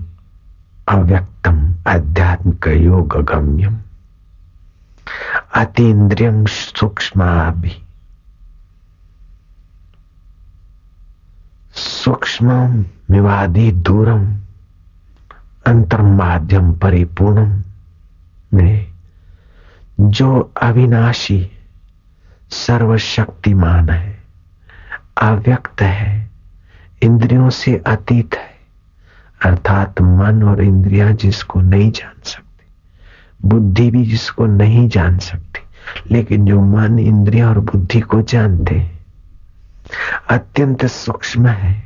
अव्यक्तम 0.89 1.75
आध्यात्मिक 1.87 2.67
योग 2.67 3.17
गम्यम। 3.23 3.79
अतीन्द्रियम 5.55 6.47
सूक्ष्म 6.47 7.63
सूक्ष्म 11.75 12.51
विवादी 13.11 13.73
दूरम 13.73 14.37
अंतर्माध्यम 15.67 16.73
परिपूर्णम 16.73 17.63
में 18.55 18.96
जो 20.01 20.53
अविनाशी 20.63 21.51
सर्वशक्तिमान 22.51 23.91
है, 23.91 24.19
अव्यक्त 25.23 25.83
है, 25.83 26.31
इंद्रियों 27.03 27.51
से 27.51 27.83
अतीत 27.87 28.35
है, 28.35 28.55
अर्थात 29.45 30.01
मन 30.01 30.43
और 30.43 30.63
इंद्रियाँ 30.63 31.13
जिसको 31.13 31.61
नहीं 31.61 31.91
जान 31.91 32.23
सकते, 32.25 32.65
बुद्धि 33.49 33.91
भी 33.91 34.05
जिसको 34.05 34.47
नहीं 34.47 34.89
जान 34.89 35.19
सकती, 35.19 35.61
लेकिन 36.15 36.45
जो 36.45 36.61
मन, 36.61 36.99
इंद्रिया 36.99 37.49
और 37.49 37.59
बुद्धि 37.59 38.01
को 38.01 38.23
जानते 38.23 38.91
अत्यंत 40.31 40.87
सूक्ष्म 40.87 41.47
है, 41.47 41.83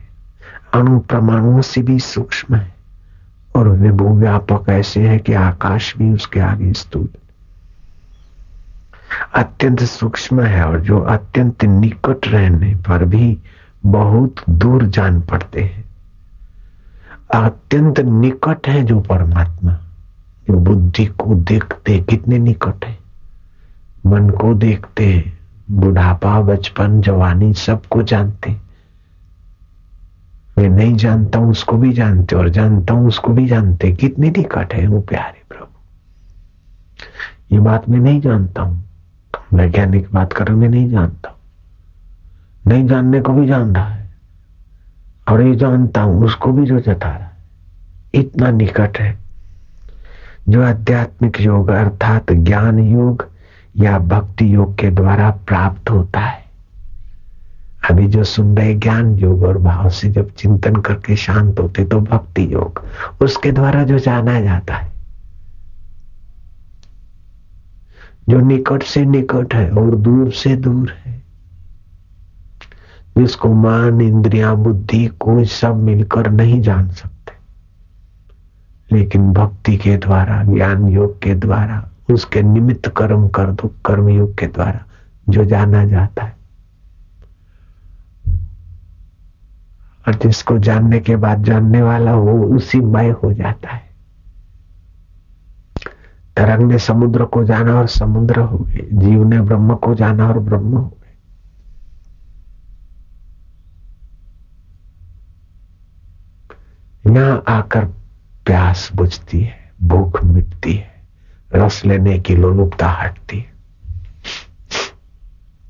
अणु 0.74 0.98
परमाणुओं 0.98 1.60
से 1.60 1.82
भी 1.82 1.98
सूक्ष्म 1.98 2.54
है, 2.54 2.74
और 3.56 3.68
विभू 3.68 4.18
व्यापक 4.18 4.68
ऐसे 4.68 5.08
है 5.08 5.18
कि 5.18 5.32
आकाश 5.32 5.96
भी 5.96 6.12
उसके 6.12 6.40
आगे 6.40 6.72
स्तूल 6.72 7.08
अत्यंत 9.34 9.80
सूक्ष्म 9.80 10.40
है 10.40 10.64
और 10.64 10.80
जो 10.80 11.00
अत्यंत 11.00 11.64
निकट 11.64 12.26
रहने 12.26 12.74
पर 12.74 13.04
भी 13.04 13.38
बहुत 13.86 14.34
दूर 14.50 14.86
जान 14.86 15.20
पड़ते 15.20 15.60
हैं। 15.60 15.84
अत्यंत 17.34 18.00
निकट 18.00 18.68
है 18.68 18.82
जो 18.82 19.00
परमात्मा, 19.00 19.72
जो 20.48 20.54
बुद्धि 20.54 21.06
को 21.06 21.34
देखते 21.34 21.98
कितने 22.00 22.38
निकट 22.38 22.84
है। 22.84 22.98
मन 24.06 24.30
को 24.30 24.54
देखते, 24.54 25.32
बुढ़ापा, 25.70 26.40
बचपन, 26.40 27.00
जवानी 27.00 27.54
सबको 27.54 28.02
जानते। 28.02 28.50
मैं 30.58 30.68
नहीं 30.68 30.96
जानता 30.96 31.38
हूँ, 31.38 31.50
उसको 31.50 31.76
भी 31.76 31.92
जानते 31.92 32.36
और 32.36 32.48
जानता 32.48 32.94
हूँ, 32.94 33.08
उसको 33.08 33.32
भी 33.32 33.46
जानते 33.46 33.92
कितने 33.92 34.30
निकट 34.30 34.74
है 34.74 34.86
वो 34.86 35.00
प्यारे 35.00 35.42
प्रभु। 35.48 35.66
ये 37.54 37.60
बात 37.60 37.88
मैं 37.88 37.98
नहीं 37.98 38.20
जानता 38.20 38.62
हूँ। 38.62 38.89
वैज्ञानिक 39.54 40.08
बात 40.12 40.32
कर, 40.32 40.50
मैं 40.50 40.68
नहीं 40.68 40.90
जानता। 40.90 41.36
नहीं 42.66 42.86
जानने 42.86 43.20
को 43.20 43.32
भी 43.32 43.46
जान 43.46 43.74
रहा 43.74 43.88
है। 43.88 44.10
और 45.28 45.42
ये 45.42 45.54
जानता 45.54 46.00
हूँ, 46.00 46.24
उसको 46.24 46.52
भी 46.52 46.66
जो 46.66 46.80
जता 46.80 47.08
रहा 47.08 47.18
है। 47.18 47.30
इतना 48.14 48.50
निकट 48.50 48.98
है। 48.98 49.18
जो 50.48 50.62
आध्यात्मिक 50.62 51.40
योग, 51.40 51.68
अर्थात 51.68 52.32
ज्ञान 52.32 52.78
योग 52.78 53.28
या 53.76 53.98
भक्ति 53.98 54.54
योग 54.54 54.78
के 54.78 54.90
द्वारा 54.90 55.30
प्राप्त 55.30 55.90
होता 55.90 56.20
है। 56.20 56.44
अभी 57.90 58.06
जो 58.06 58.24
सुन 58.24 58.56
रहे 58.56 58.74
ज्ञान 58.74 59.18
योग 59.18 59.42
और 59.42 59.58
भाव 59.58 59.90
से 59.90 60.08
जब 60.08 60.30
चिंतन 60.30 60.76
करके 60.76 61.16
शांत 61.16 61.60
होते 61.60 61.84
तो 61.84 62.00
भक्ति 62.00 62.54
योग, 62.54 62.82
उसके 63.20 63.52
द्वारा 63.52 63.84
जो 63.84 63.98
जाना 63.98 64.40
जाता 64.40 64.74
है। 64.74 64.99
जो 68.30 68.40
निकट 68.40 68.82
से 68.82 69.04
निकट 69.04 69.54
है 69.54 69.70
और 69.70 69.96
दूर 69.96 70.30
से 70.30 70.56
दूर 70.56 70.96
है। 71.04 71.22
जिसको 73.18 73.52
मान, 73.52 74.00
इंद्रिया, 74.00 74.54
बुद्धि, 74.54 75.06
कोई 75.06 75.44
सब 75.44 75.76
मिलकर 75.76 76.30
नहीं 76.30 76.60
जान 76.60 76.88
सकते। 76.88 77.32
लेकिन 78.96 79.32
भक्ति 79.32 79.76
के 79.76 79.96
द्वारा, 79.96 80.44
ज्ञान 80.44 80.88
योग 80.88 81.22
के 81.22 81.34
द्वारा, 81.34 81.88
उसके 82.12 82.42
निमित्त 82.42 82.88
कर्म 82.88 83.28
कर 83.28 83.46
दो, 83.46 83.74
कर्म 83.86 84.08
योग 84.08 84.38
के 84.38 84.46
द्वारा 84.46 84.80
जो 85.28 85.44
जाना 85.44 85.84
जाता 85.84 86.24
है। 86.24 86.36
और 90.08 90.14
जिसको 90.14 90.58
जानने 90.58 91.00
के 91.00 91.16
बाद 91.16 91.44
जानने 91.44 91.82
वाला 91.82 92.14
वो 92.14 92.56
उसी 92.56 92.80
मय 92.80 93.10
हो 93.10 93.32
जाता 93.32 93.68
है। 93.68 93.89
तरंग 96.36 96.70
ने 96.70 96.78
समुद्र 96.78 97.24
को 97.24 97.44
जाना 97.44 97.74
और 97.78 97.86
समुद्र 97.88 98.40
हो 98.40 98.58
गए 98.58 98.88
जीव 98.92 99.24
ने 99.24 99.40
ब्रह्म 99.40 99.74
को 99.76 99.94
जाना 99.94 100.28
और 100.28 100.38
ब्रह्म 100.38 100.76
हो 100.76 100.88
गए 100.88 100.98
यहाँ 107.06 107.42
आकर 107.48 107.84
प्यास 108.46 108.88
बुझती 108.94 109.40
है, 109.40 109.72
भूख 109.82 110.22
मिटती 110.24 110.72
है, 110.74 110.90
रस 111.54 111.84
लेने 111.84 112.18
की 112.18 112.36
लोलुपता 112.36 112.88
हटती 112.92 113.38
है। 113.38 113.48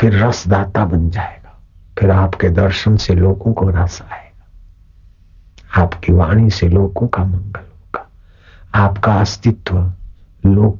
फिर 0.00 0.14
रसदाता 0.16 0.84
बन 0.84 1.08
जाएगा, 1.10 1.58
फिर 1.98 2.10
आपके 2.10 2.48
दर्शन 2.50 2.96
से 2.96 3.14
लोगों 3.14 3.52
को 3.52 3.68
रस 3.70 4.00
आएगा, 4.02 5.82
आपकी 5.82 6.12
वाणी 6.12 6.50
से 6.50 6.68
लोगों 6.68 7.08
का 7.08 7.24
मंगल 7.24 7.60
होगा, 7.60 8.06
आपका 8.74 9.14
अस्तित्व 9.14 9.92
लोग 10.46 10.78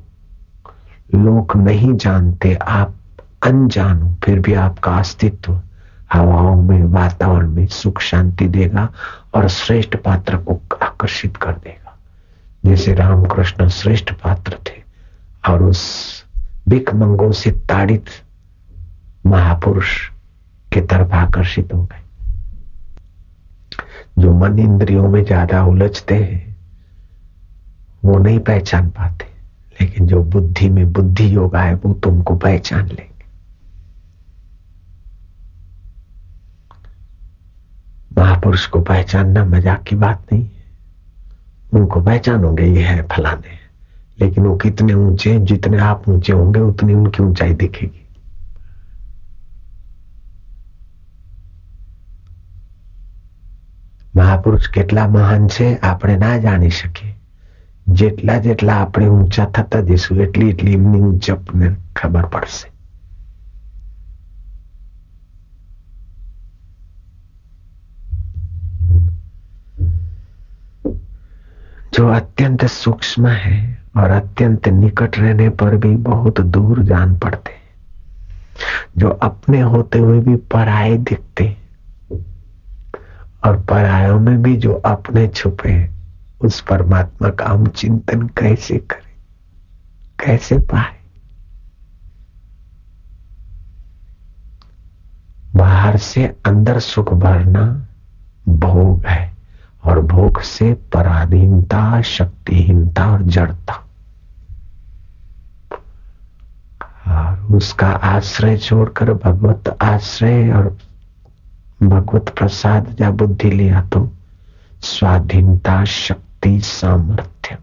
लोग 1.14 1.56
नहीं 1.56 1.96
जानते, 1.96 2.54
आप 2.54 2.94
अनजान 3.42 4.14
फिर 4.24 4.38
भी 4.38 4.54
आपका 4.54 4.96
अस्तित्व 4.98 5.60
हवाओं 6.12 6.62
में, 6.62 6.84
वातावरण 6.84 7.50
में 7.50 7.66
सुख 7.66 8.00
शांति 8.00 8.46
देगा 8.48 8.88
और 9.34 9.48
श्रेष्ठ 9.48 9.96
पात्र 9.96 10.36
को 10.36 10.60
आकर्षित 10.82 11.36
कर 11.36 11.52
देगा। 11.54 11.96
जैसे 12.64 12.94
रामकृष्ण 12.94 13.68
श्रेष्ठ 13.68 14.12
पात्र 14.12 14.58
थे 14.66 14.82
और 15.48 15.62
उस 15.62 15.82
बिक 16.68 16.92
मंगों 16.94 17.30
से 17.32 17.50
ताड़ित 17.50 18.10
महापुरुष 19.26 19.96
के 20.72 20.80
तरफ़ 20.80 21.12
आकर्षित 21.12 21.72
हो 21.72 21.82
गए। 21.84 22.02
जो 24.18 24.34
मन 24.34 24.58
इंद्रियों 24.58 25.08
में 25.08 25.24
ज़्यादा 25.24 25.64
उलझते 25.64 26.14
हैं, 26.14 26.56
वो 28.04 28.18
नहीं 28.18 28.38
पहचान 28.38 28.90
पाते। 28.90 29.29
लेकिन 29.81 30.07
जो 30.07 30.21
बुद्धि 30.25 30.69
में 30.69 30.91
बुद्धि 30.93 31.33
योगा 31.35 31.61
है 31.61 31.75
वो 31.75 31.93
तुमको 31.93 32.35
पहचान 32.35 32.87
लेंगे 32.87 33.13
महापुरुष 38.17 38.65
को 38.67 38.81
पहचानना 38.83 39.43
मजाक 39.45 39.83
की 39.83 39.95
बात 39.95 40.33
नहीं 40.33 40.43
है 40.43 40.63
उनको 41.73 42.01
पहचानोगे 42.01 42.65
ये 42.65 42.83
है 42.83 43.01
फलाने 43.07 43.59
लेकिन 44.19 44.45
वो 44.45 44.55
कितने 44.55 44.93
ऊंचे 44.93 45.37
जितने 45.45 45.77
आप 45.81 46.09
ऊंचे 46.09 46.33
होंगे 46.33 46.59
उतनी 46.61 46.93
उनकी 46.93 47.23
ऊंचाई 47.23 47.53
दिखेगी 47.55 48.05
મહાપુરુષ 54.13 54.67
કેટલા 54.69 55.07
મહાન 55.07 55.47
છે 55.47 55.65
આપણે 55.83 56.17
ના 56.17 56.35
જાણી 56.37 56.69
શકીએ 56.71 57.13
જેટલા 57.95 58.37
જેટલા 58.41 58.77
આપણે 58.77 59.09
ઊંચા 59.09 59.49
થતા 59.53 59.81
જઈશું 59.83 60.21
એટલી 60.21 60.49
એટલી 60.49 60.73
એમની 60.75 61.03
ઊંચપને 61.03 61.73
ખબર 61.95 62.25
પડશે 62.29 62.75
जो 71.93 72.07
अत्यंत 72.09 72.63
सूक्ष्म 72.67 73.27
है 73.27 73.57
और 73.97 74.11
अत्यंत 74.11 74.67
निकट 74.69 75.17
रहने 75.17 75.49
पर 75.55 75.75
भी 75.77 75.95
बहुत 76.03 76.39
दूर 76.49 76.81
जान 76.83 77.15
पड़ते 77.17 77.51
जो 78.97 79.09
अपने 79.23 79.59
होते 79.63 79.99
हुए 79.99 80.19
भी 80.19 80.35
पराए 80.51 80.97
दिखते 81.03 81.45
और 83.45 83.61
परायों 83.63 84.19
में 84.19 84.41
भी 84.43 84.55
जो 84.57 84.73
अपने 84.85 85.27
छुपे 85.29 85.75
उस 86.40 86.60
परमात्मा 86.60 87.28
का 87.28 87.46
हम 87.46 87.66
चिंतन 87.66 88.22
कैसे 88.22 88.78
करें? 88.78 89.10
कैसे 90.20 90.58
पाए? 90.58 91.00
बाहर 95.56 95.96
से 95.96 96.26
अंदर 96.26 96.78
सुख 96.78 97.12
भरना 97.12 97.86
भोग 98.48 99.06
है 99.06 99.36
और 99.84 100.00
भोग 100.00 100.40
से 100.40 100.74
पराधीनता, 100.74 102.02
शक्तिहीनता 102.02 103.10
और 103.10 103.22
जड़ता। 103.22 103.74
और 107.08 107.56
उसका 107.56 107.88
आश्रय 107.88 108.56
छोड़कर 108.56 109.12
भगवत 109.12 109.78
आश्रय 109.82 110.52
और 110.52 110.78
भगवत 111.82 112.28
प्रसाद 112.28 112.96
या 113.00 113.10
बुद्धि 113.10 113.50
लिया 113.50 113.82
तो 113.82 114.12
स्वाधीनता, 114.80 115.84
शक्ति 115.84 116.29
सामर्थ्य 116.46 117.58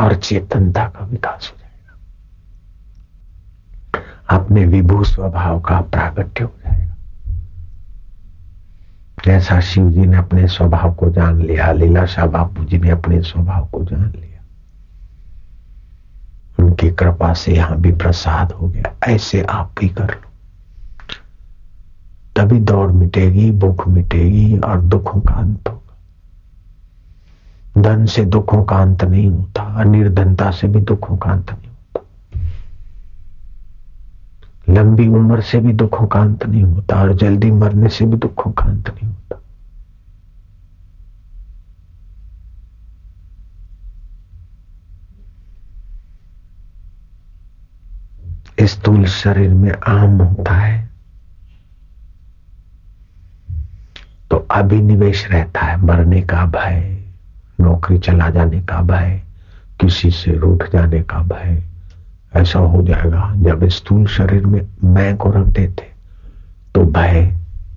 और 0.00 0.14
चेतनता 0.14 0.84
का 0.84 1.04
विकास 1.04 1.52
हो 1.52 1.58
जाएगा। 1.58 1.98
अपने 4.36 4.64
विभू 4.64 5.04
स्वभाव 5.04 5.60
का 5.60 5.80
प्रागट्य 5.80 6.44
हो 6.44 6.52
जाएगा। 6.66 6.96
जैसा 9.24 9.60
शिव 9.60 9.90
जी 9.90 10.06
ने 10.06 10.16
अपने 10.16 10.48
स्वभाव 10.48 10.94
को 10.94 11.10
जान 11.10 11.42
लिया 11.42 11.72
लीलाशाह 11.72 12.26
बापू 12.26 12.64
जी 12.64 12.78
ने 12.78 12.90
अपने 12.90 13.22
स्वभाव 13.22 13.66
को 13.66 13.84
जान 13.84 14.12
लिया, 14.16 14.44
उनकी 16.64 16.90
कृपा 16.90 17.32
से 17.34 17.54
यहाँ 17.54 17.76
भी 17.76 17.92
प्रसाद 17.92 18.52
हो 18.52 18.68
गया। 18.68 18.94
ऐसे 19.04 19.42
आप 19.42 19.74
भी 19.80 19.88
कर 19.88 20.10
लो। 20.10 20.30
तभी 22.36 22.60
दौड़ 22.60 22.92
मिटेगी, 22.92 23.50
भूख 23.50 23.88
मिटेगी 23.88 24.58
और 24.58 24.80
दुखों 24.80 25.20
का 25.20 25.34
अंत 25.34 25.68
होगा। 25.68 25.75
धन 27.76 28.04
से 28.06 28.24
दुखों 28.26 28.62
का 28.64 28.76
अंत 28.76 29.04
नहीं 29.04 29.28
होता 29.28 29.84
निर्धनता 29.84 30.50
से 30.50 30.68
भी 30.68 30.80
दुखों 30.82 31.16
का 31.16 31.30
अंत 31.30 31.50
नहीं 31.50 31.68
होता। 31.68 32.00
लंबी 34.68 35.06
उम्र 35.08 35.40
से 35.42 35.58
भी 35.60 35.72
दुखों 35.74 36.06
का 36.06 36.20
अंत 36.20 36.46
नहीं 36.46 36.62
होता, 36.62 37.00
और 37.02 37.12
जल्दी 37.14 37.50
मरने 37.52 37.88
से 37.88 38.04
भी 38.04 38.16
दुखों 38.16 38.50
का 38.52 38.64
अंत 38.64 38.90
नहीं 38.90 39.08
होता। 39.08 39.40
स्थूल 48.66 49.04
शरीर 49.06 49.50
में 49.50 49.72
आम 49.88 50.16
होता 50.18 50.54
है 50.54 50.84
तो 54.30 54.36
अभिनिवेश 54.36 55.26
रहता 55.26 55.60
है, 55.60 55.76
मरने 55.78 56.22
का 56.22 56.44
भय। 56.46 57.05
नौकरी 57.60 57.98
चला 57.98 58.30
जाने 58.30 58.62
का 58.62 58.82
भय, 58.82 59.22
किसी 59.80 60.10
से 60.10 60.32
रूठ 60.32 60.70
जाने 60.72 61.02
का 61.02 61.18
भय। 61.18 61.62
ऐसा 62.36 62.58
हो 62.58 62.82
जाएगा, 62.82 63.32
जब 63.36 63.68
स्थूल 63.68 64.06
शरीर 64.06 64.46
में 64.46 64.66
मैं 64.84 65.16
को 65.16 65.30
रख 65.30 65.46
देते 65.46 65.82
तो 66.74 66.84
भय 66.84 67.36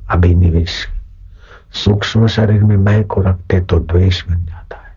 अभिनिवेश। 0.10 0.88
सूक्ष्म 1.74 2.28
शरीर 2.28 2.64
में 2.64 2.78
मैं 2.78 3.04
को 3.04 3.22
रखते 3.22 3.62
तो 3.62 3.80
द्वेष 3.80 4.28
बन 4.30 4.46
जाता 4.46 4.78
है। 4.78 4.96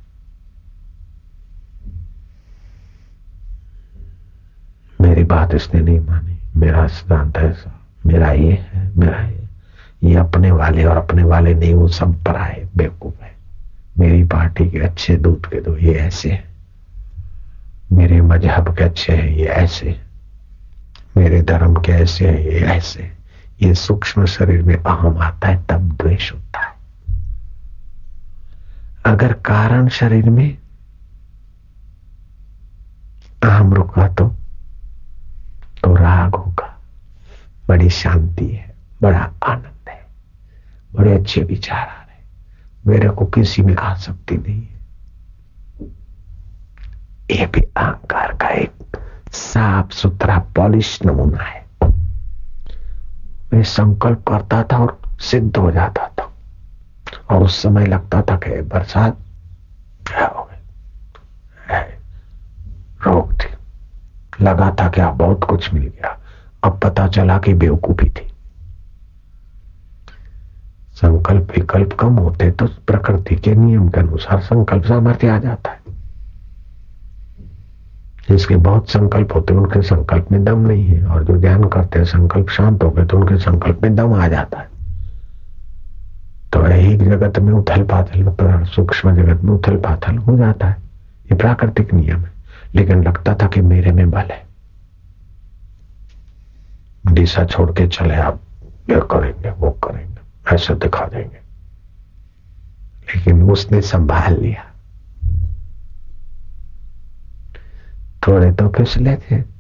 मेरी 5.01 5.25
बात 5.25 5.55
इसने 5.55 5.81
नहीं 5.81 6.01
मानी। 6.01 6.38
मेरा 6.57 6.87
सिद्धांत 6.87 7.38
ऐसा। 7.38 7.81
मेरा 8.07 8.33
ये 8.33 8.53
है, 8.53 8.99
मेरा 8.99 9.18
ये। 9.18 9.42
ये 10.03 10.14
अपने 10.14 10.51
वाले 10.51 10.85
और 10.85 10.97
अपने 10.97 11.23
वाले 11.23 11.55
नहीं, 11.55 11.75
वो 11.75 11.88
सब 11.88 12.25
पर 12.25 12.37
आए 12.37 12.66
बेवकूफ़ 12.77 13.23
है। 13.23 13.32
मेरी 13.98 14.24
पार्टी 14.24 14.70
के 14.70 14.78
अच्छे 14.78 15.16
दूध 15.16 15.46
के 15.46 15.61
दो, 15.61 15.76
ये 15.76 15.94
ऐसे 15.94 16.42
मेरे 17.92 18.20
मज़हब 18.20 18.76
के 18.76 18.85
अच्छे 18.85 19.16
हैं, 19.16 19.28
ये 19.28 19.46
ऐसे 19.46 20.00
मेरे 21.16 21.42
धर्म 21.42 21.74
के 21.76 21.92
ऐसे 21.92 22.28
हैं, 22.28 22.38
ये 22.38 22.61
ऐसे 22.66 23.11
ये 23.62 23.74
सूक्ष्म 23.74 24.24
शरीर 24.26 24.62
में 24.62 24.74
अहम 24.76 25.18
आता 25.18 25.48
है, 25.48 25.64
तब 25.70 25.92
द्वेष 25.92 26.33
होता 26.33 26.61
है। 26.61 26.74
अगर 29.05 29.32
कारण 29.32 29.88
शरीर 29.88 30.30
में 30.30 30.59
अहम 33.43 33.74
रुका 33.74 34.09
तो 34.09 34.28
तो 35.82 35.95
राग 35.95 36.34
होगा। 36.34 36.80
बड़ी 37.68 37.90
शांति 37.90 38.47
है, 38.47 38.74
बड़ा 39.03 39.30
आनंद 39.43 39.88
है, 39.88 40.07
बड़े 40.95 41.14
अच्छे 41.14 41.43
विचार 41.43 42.01
मेरे 42.87 43.09
को 43.09 43.24
किसी 43.24 43.62
में 43.62 43.76
सकती 43.97 44.37
नहीं 44.37 44.62
है। 44.62 44.72
ये 47.41 47.47
भी 47.47 47.61
अहंकार 47.61 48.33
का 48.33 48.49
एक 48.49 48.72
साफ़ 49.33 49.91
सुथरा 49.91 50.39
पॉलिश 50.39 50.99
नमूना 51.07 51.43
है। 51.43 51.66
मैं 53.53 53.62
संकल्प 53.62 54.24
करता 54.28 54.62
था 54.62 54.78
और 54.78 55.03
सिद्ध 55.20 55.57
हो 55.57 55.70
जाता 55.70 56.09
था। 56.09 56.33
और 57.30 57.43
उस 57.43 57.62
समय 57.62 57.87
लगता 57.87 58.22
था 58.22 58.37
कि 58.37 58.62
बरसात 58.62 59.18
हो 60.37 60.45
गई। 60.45 60.59
रोक 63.07 63.33
थी। 63.33 63.55
लगा 64.45 64.76
था 64.80 64.89
कि 64.89 65.01
आप 65.01 65.14
बहुत 65.14 65.45
कुछ 65.45 65.74
मिल 65.74 65.83
गया। 65.83 66.20
अब 66.64 66.80
पता 66.80 67.09
चला 67.09 67.39
कि 67.39 67.55
बेवकूफ़ी 67.55 68.11
थी। 68.11 68.32
संकल्प 70.95 71.43
विकल्प 71.43 71.93
कम 71.93 72.14
होते 72.14 72.51
तो 72.51 72.66
प्रकृति 72.66 73.36
के 73.36 73.55
नियम 73.55 73.88
के 73.88 74.01
अनुसार 74.01 74.40
संकल्प 74.40 74.84
सामर्थ्य 74.84 75.28
आ 75.28 75.38
जाता 75.38 75.70
है। 75.70 75.82
जिसके 78.30 78.57
बहुत 78.57 78.90
संकल्प 78.90 79.34
होते 79.34 79.55
हैं, 79.55 79.61
उनके 79.61 79.82
संकल्प 79.82 80.32
में 80.32 80.45
दम 80.45 80.59
नहीं 80.59 80.84
है, 80.84 81.07
और 81.07 81.24
जो 81.24 81.36
ध्यान 81.36 81.64
करते 81.64 81.99
हैं, 81.99 82.07
संकल्प 82.07 82.49
शांत 82.49 82.84
हो 82.84 82.90
गए 82.90 83.05
तो 83.05 83.18
उनके 83.18 83.36
संकल्प 83.36 83.82
में 83.82 83.95
दम 83.95 84.12
आ 84.12 84.28
जाता 84.28 84.59
है। 84.59 84.68
तो 86.53 86.66
एक 86.66 87.05
जगत 87.05 87.38
में 87.38 87.53
उथल 87.53 87.82
पाथल 87.82 88.64
सूक्ष्म 88.64 89.16
जगत 89.16 89.43
में 89.43 89.53
उथल 89.53 89.76
पाथल 89.76 90.16
हो 90.16 90.38
जाता 90.38 90.66
है। 90.66 90.76
ये 91.32 91.34
प्राकृतिक 91.34 91.95
नियम 91.95 92.20
है। 92.20 92.32
लेकिन 92.74 93.03
लगता 93.03 93.34
था 93.34 93.47
कि 93.47 93.61
मेरे 93.61 93.93
में 93.93 94.11
बल 94.11 94.18
है। 94.18 94.47
दिशा 97.12 97.45
छोड़ 97.45 97.70
के 97.70 97.86
चले, 97.88 98.14
आप 98.14 98.40
ये 98.90 99.01
करेंगे, 99.01 99.51
वो 99.51 99.70
करेंगे। 99.70 100.22
ऐसे 100.53 100.74
दिखा 100.74 101.07
देंगे। 101.07 101.43
लेकिन 103.09 103.43
उसने 103.43 103.80
संभाल 103.80 104.40
लिया। 104.40 104.68
थोड़े 108.26 108.53
तो 108.53 108.68
फिसले 108.68 109.16
थे। 109.16 109.53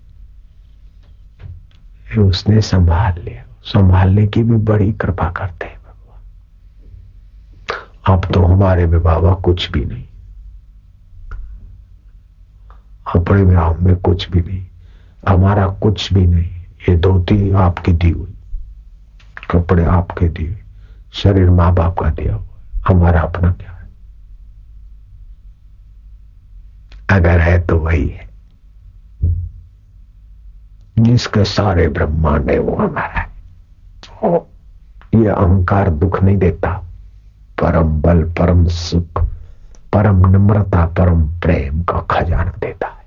उसने 2.20 2.60
संभाल 2.60 3.22
लिया। 3.24 3.44
संभालने 3.64 4.26
की 4.26 4.42
भी 4.42 4.56
बड़ी 4.56 4.92
कृपा 4.92 5.30
करते 5.30 5.66
हैं 5.66 5.78
भगवान। 5.78 6.22
अब 8.14 8.32
तो 8.32 8.46
हमारे 8.46 8.86
में 8.86 9.02
बाबा 9.02 9.34
कुछ 9.34 9.70
भी 9.70 9.84
नहीं। 9.84 10.04
अपने 13.16 13.42
में 13.42 13.56
आप 13.56 13.80
में 13.80 13.96
कुछ 13.96 14.30
भी 14.30 14.40
नहीं। 14.40 14.66
हमारा 15.28 15.66
कुछ 15.66 16.12
भी 16.12 16.26
नहीं। 16.26 16.50
ये 16.88 16.96
धोती 16.96 17.50
आपकी 17.50 17.92
दी 17.92 18.10
हुई। 18.10 18.34
कपड़े 19.50 19.84
आपके 19.84 20.28
दिए 20.28 20.61
शरीर 21.12 21.50
माँ 21.50 21.74
बाप 21.74 21.98
का 21.98 22.10
दिया 22.10 22.34
हुआ 22.34 22.60
हमारा 22.88 23.20
अपना 23.20 23.52
क्या 23.52 23.70
है? 23.70 23.88
अगर 27.10 27.40
है 27.40 27.60
तो 27.60 27.78
वही 27.78 28.08
है। 28.08 28.30
जिसके 30.98 31.44
सारे 31.44 31.88
ब्रह्मांड 31.88 32.50
है, 32.50 32.58
वो 32.58 32.76
हमारा 32.76 33.20
है। 33.20 33.32
ये 35.14 35.26
अहंकार 35.26 35.90
दुख 35.90 36.22
नहीं 36.22 36.36
देता। 36.36 36.84
परम 37.62 38.00
बल, 38.02 38.22
परम 38.22 38.66
सुख, 38.66 39.24
परम 39.92 40.26
नम्रता, 40.26 40.86
परम 40.86 41.28
प्रेम 41.28 41.82
का 41.82 41.98
खजाना 41.98 42.52
देता 42.58 42.86
है। 42.86 43.02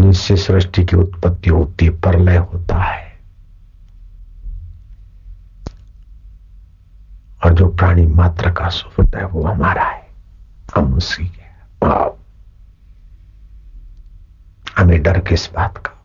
जिससे 0.00 0.36
सृष्टि 0.36 0.84
की 0.84 0.96
उत्पत्ति 0.96 1.50
होती 1.50 1.84
है, 1.84 1.90
प्रलय 1.90 2.36
होता 2.36 2.76
है। 2.76 3.03
और 7.44 7.54
जो 7.54 7.68
प्राणी 7.68 8.06
मात्र 8.06 8.50
का 8.50 8.68
सुफत 8.68 9.16
है, 9.16 9.26
वो 9.26 9.42
हमारा 9.42 9.82
है। 9.82 10.08
हम 10.76 10.94
उसी 10.94 11.24
के 11.26 11.44
हमें 14.78 15.02
डर 15.02 15.20
किस 15.20 15.52
बात 15.52 15.78
का? 15.78 16.04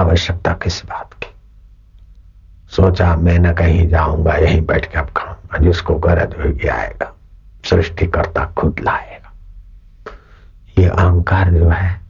आवश्यकता 0.00 0.52
किस 0.52 0.84
बात 0.84 1.14
की? 1.14 1.34
सोचा 2.68 3.16
मैं 3.16 3.38
न 3.38 3.52
कहीं 3.52 3.88
जाऊँगा, 3.88 4.34
यहीं 4.34 4.60
बैठ 4.60 4.92
के 4.92 4.98
अब 4.98 5.10
खाऊँगा 5.16 5.58
जिसको 5.58 5.94
गरज 5.94 6.46
होगी 6.46 6.68
आएगा। 6.68 7.16
सृष्टिकर्ता 7.64 8.44
खुद 8.44 8.80
लाएगा। 8.80 9.32
ये 10.78 10.88
अहंकार 10.88 11.50
जो 11.50 11.68
है, 11.68 12.00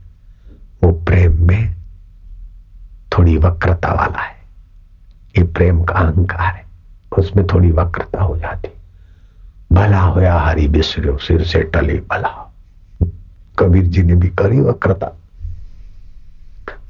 वो 0.85 0.93
प्रेम 0.93 1.47
में 1.47 1.77
थोड़ी 3.19 3.37
वक्रता 3.37 3.93
वाला 3.93 4.23
है। 4.23 4.37
ये 5.39 5.43
प्रेम 5.45 5.85
का 5.85 5.95
अहंकार 5.95 6.55
है। 6.55 6.70
उसमें 7.19 7.47
थोड़ी 7.47 7.71
वक्रता 7.71 8.23
हो 8.23 8.37
जाती। 8.37 8.69
भला 9.73 10.01
होया 10.01 10.39
हरी 10.39 10.69
बिसरो 10.69 11.19
सिर 11.19 11.45
से 11.45 11.63
टले 11.63 11.95
भला। 11.95 12.55
कबीर 13.59 13.85
जी 13.85 14.03
ने 14.03 14.15
भी 14.15 14.29
करी 14.29 14.61
वक्रता। 14.61 15.07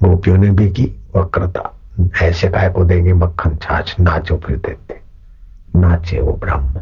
गोपियों 0.04 0.38
ने 0.38 0.50
भी 0.50 0.70
की 0.70 0.84
वक्रता। 1.16 1.74
ऐसे 2.22 2.48
काय 2.48 2.70
को 2.70 2.84
देंगे 2.84 3.12
मक्खन 3.12 3.56
छाछ, 3.56 4.00
नाचो 4.00 4.36
फिर 4.36 4.56
देते। 4.56 5.00
नाचे 5.78 6.20
वो 6.20 6.32
ब्रह्म 6.32 6.80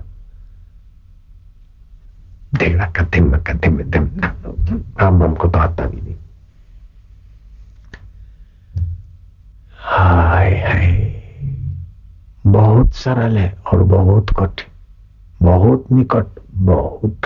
देगा 2.55 2.86
कथिम 2.86 3.32
में 3.32 3.43
कथिम 3.43 3.76
में 3.76 3.91
दिम 3.91 4.11
हम 5.01 5.22
हमको 5.22 5.49
तो 5.49 5.59
आता 5.59 5.84
भी 5.84 6.01
नहीं। 6.01 6.14
हाय 9.78 10.61
हाय। 10.61 11.18
बहुत 12.49 12.94
सरल 12.94 13.38
है 13.38 13.59
और 13.72 13.82
बहुत 13.82 14.26
कठिन। 14.30 15.46
बहुत 15.46 15.84
निकट, 15.92 16.26
बहुत। 16.55 17.20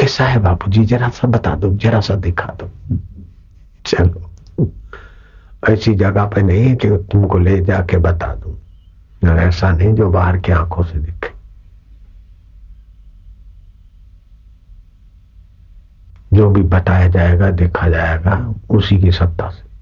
कैसा 0.00 0.26
है 0.26 0.38
बाबू 0.38 0.70
जी 0.70 0.84
जरा 0.84 1.08
सा 1.08 1.28
बता 1.28 1.54
दो, 1.54 1.74
जरा 1.74 2.00
सा 2.00 2.14
दिखा 2.14 2.56
दो। 2.62 2.98
चलो। 3.86 4.30
ऐसी 5.68 5.94
जगह 5.94 6.24
पे 6.24 6.42
नहीं 6.42 6.64
है 6.64 6.76
कि 6.76 6.88
तुमको 6.90 7.38
ले 7.38 7.60
जाके 7.60 7.96
बता 7.96 8.34
दू। 8.34 8.58
ऐसा 9.28 9.70
नहीं 9.70 9.94
जो 9.94 10.10
बाहर 10.10 10.38
की 10.38 10.52
आँखों 10.52 10.82
से 10.82 10.98
दिखे। 10.98 11.33
जो 16.34 16.50
भी 16.50 16.62
बताया 16.62 17.08
जाएगा, 17.08 17.50
देखा 17.50 17.88
जाएगा, 17.88 18.54
उसी 18.70 18.98
की 18.98 19.12
सत्ता 19.12 19.50
से। 19.50 19.74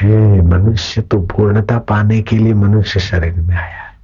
हे 0.00 0.42
मनुष्य 0.42 1.02
तो 1.02 1.20
पूर्णता 1.20 1.78
पाने 1.78 2.22
के 2.22 2.38
लिए 2.38 2.54
मनुष्य 2.54 3.00
शरीर 3.00 3.34
में 3.34 3.56
आया 3.56 3.82
है। 3.82 3.96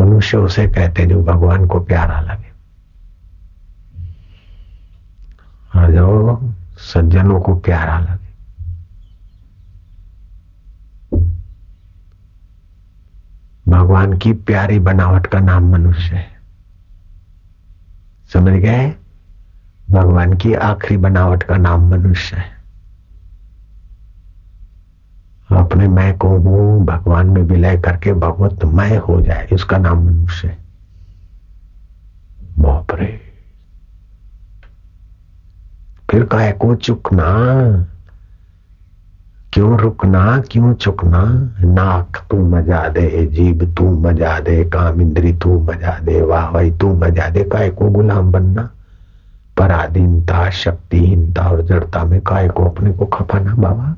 मनुष्य 0.00 0.36
उसे 0.36 0.66
कहते 0.66 1.06
जो 1.06 1.22
भगवान 1.22 1.66
को 1.66 1.80
प्यारा 1.80 2.20
लगे। 2.20 2.48
और 5.78 5.92
जो 5.92 6.54
सज्जनों 6.78 7.40
को 7.40 7.54
प्यारा 7.54 7.98
लगे। 7.98 8.27
भगवान 13.68 14.18
की 14.18 14.32
प्यारी 14.32 14.78
बनावट 14.78 15.26
का 15.26 15.40
नाम 15.40 15.72
मनुष्य 15.72 16.16
है। 16.16 16.28
समझ 18.32 18.52
गए? 18.52 18.94
भगवान 19.90 20.34
की 20.34 20.54
आखिरी 20.54 20.96
बनावट 20.96 21.42
का 21.42 21.56
नाम 21.56 21.90
मनुष्य 21.90 22.36
है। 22.36 22.58
अपने 25.50 25.88
मैं 25.88 26.18
को 26.18 26.28
हूँ, 26.28 26.84
भगवान 26.84 27.26
में 27.26 27.42
विलय 27.42 27.76
करके 27.76 28.12
भगवत 28.12 28.64
मैं 28.64 28.98
हो 28.98 29.20
जाए 29.20 29.48
इसका 29.52 29.78
नाम 29.78 30.04
मनुष्य 30.04 30.48
है। 30.48 30.58
बापरे 32.58 33.20
फिर 36.10 36.24
कहे 36.24 36.52
को 36.52 36.74
चुकना? 36.74 37.26
क्यों 39.52 39.78
रुकना, 39.78 40.42
क्यों 40.50 40.74
चुकना? 40.74 41.22
नाक 41.64 42.16
तू 42.30 42.36
मज़ा 42.36 42.88
दे, 42.88 43.26
जीभ 43.26 43.74
तू 43.76 43.84
मज़ा 44.00 44.40
दे 44.40 44.64
काम 44.64 45.00
इंद्री 45.00 45.32
तू 45.32 45.60
मज़ा 45.60 45.98
दे 45.98 46.22
वाह 46.22 46.50
भाई 46.52 46.70
तू 46.70 46.94
मज़ा 46.94 47.28
दे, 47.28 47.44
काय 47.44 47.70
को 47.70 47.90
गुलाम 47.90 48.32
बनना? 48.32 48.70
पराधीनता, 49.56 50.50
शक्तिहीनता 50.50 51.42
और 51.42 51.62
जड़ता 51.62 52.04
में 52.04 52.20
काय 52.20 52.48
को 52.48 52.64
अपने 52.64 52.92
को 52.92 53.06
खपाना 53.06 53.54
बाबा? 53.54 53.96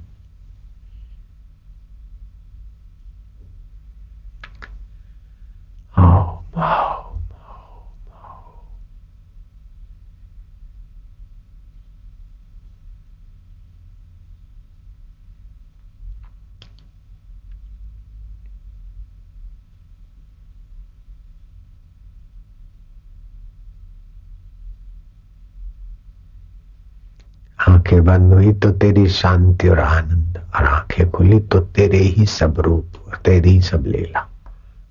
आँखें 27.91 28.05
बंद 28.05 28.32
हुई 28.32 28.53
तो 28.55 28.70
तेरी 28.70 29.07
शांति 29.11 29.68
और 29.68 29.78
आनंद, 29.80 30.36
और 30.57 30.64
आँखें 30.64 31.11
खुली 31.11 31.38
तो 31.51 31.61
तेरे 31.74 31.99
ही 31.99 32.26
सब 32.26 32.61
रूप, 32.61 32.97
और 33.07 33.16
तेरी 33.24 33.51
ही 33.51 33.61
सब 33.61 33.84
लीला। 33.86 34.26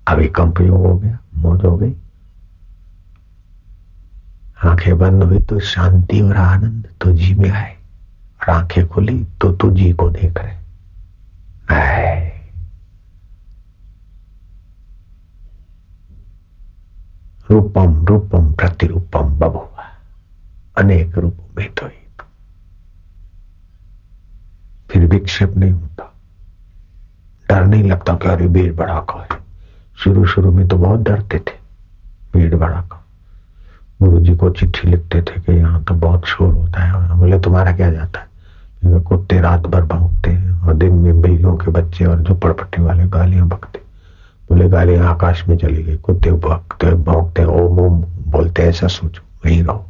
अभी 0.06 0.26
कंपयोग 0.28 0.86
हो 0.86 0.94
गया? 0.98 1.18
मौज 1.34 1.64
हो 1.64 1.76
गई। 1.76 1.94
आँखें 4.64 4.98
बंद 4.98 5.22
हुई 5.22 5.38
तो 5.40 5.60
शांति 5.60 6.20
और 6.20 6.36
आनंद 6.36 6.88
तो 7.00 7.12
जी 7.12 7.34
में 7.34 7.48
आए, 7.50 7.74
और 8.40 8.50
आँखें 8.50 8.86
खुली 8.88 9.18
तो 9.40 9.52
तू 9.52 9.70
जी 9.70 9.92
को 9.92 10.10
देख 10.10 10.38
रहे। 10.38 10.58
रूपम 17.50 18.04
रूपम 18.06 18.52
प्रतिरूपम 18.52 19.32
बबुआ 19.38 19.88
अनेक 20.76 21.18
रूपों 21.18 21.54
में 21.56 21.72
तो 21.72 21.86
ही। 21.86 21.98
फिर 24.90 25.06
विक्षेप 25.06 25.56
नहीं 25.56 25.72
होता। 25.72 26.12
डर 27.48 27.64
नहीं 27.64 27.84
लगता 27.84 28.14
कि 28.14 28.28
अरे 28.28 28.48
भीड़ 28.48 28.72
भड़ाका 28.72 29.20
है। 29.22 29.38
शुरू 29.98 30.24
शुरू 30.26 30.52
में 30.52 30.66
तो 30.68 30.76
बहुत 30.76 31.00
डरते 31.00 31.38
थे, 31.38 31.58
भीड़ 32.32 32.54
भड़ाका। 32.54 33.04
गुरु 34.02 34.20
जी 34.20 34.36
को 34.36 34.50
चिट्ठी 34.50 34.88
लिखते 34.88 35.22
थे 35.22 35.40
कि 35.40 35.52
यहाँ 35.52 35.82
तो 35.84 35.94
बहुत 35.94 36.26
शोर 36.26 36.52
होता 36.54 36.82
है। 36.82 36.92
और 36.92 37.14
बोले, 37.14 37.40
तुम्हारा 37.40 37.72
क्या 37.72 37.90
जाता 37.92 38.20
है? 38.20 38.28
कुत्ते 39.00 39.40
रात 39.40 39.66
भर 39.66 39.82
भौंकते 39.82 40.30
हैं 40.30 40.60
और 40.60 40.74
दिन 40.74 40.92
में 40.92 41.20
बैलों 41.20 41.56
के 41.56 41.70
बच्चे 41.70 42.04
और 42.04 42.22
झोपड़पट्टी 42.22 42.82
वाले 42.82 43.06
गालियाँ 43.06 43.48
भगते 43.48 43.78
बोले, 44.50 44.68
गालियाँ 44.68 45.06
आकाश 45.06 45.44
में 45.48 45.56
चली 45.58 45.82
गई। 45.82 45.96
कुत्ते 45.96 46.32
भौंकते 46.32 46.94
भौंकते, 46.94 47.44
ओम 47.44 47.78
ओम, 47.78 48.00
बोलते, 48.26 48.62
ऐसा 48.62 48.86
सोचो, 48.86 49.22
वहीं 49.44 49.62
रहो। 49.64 49.89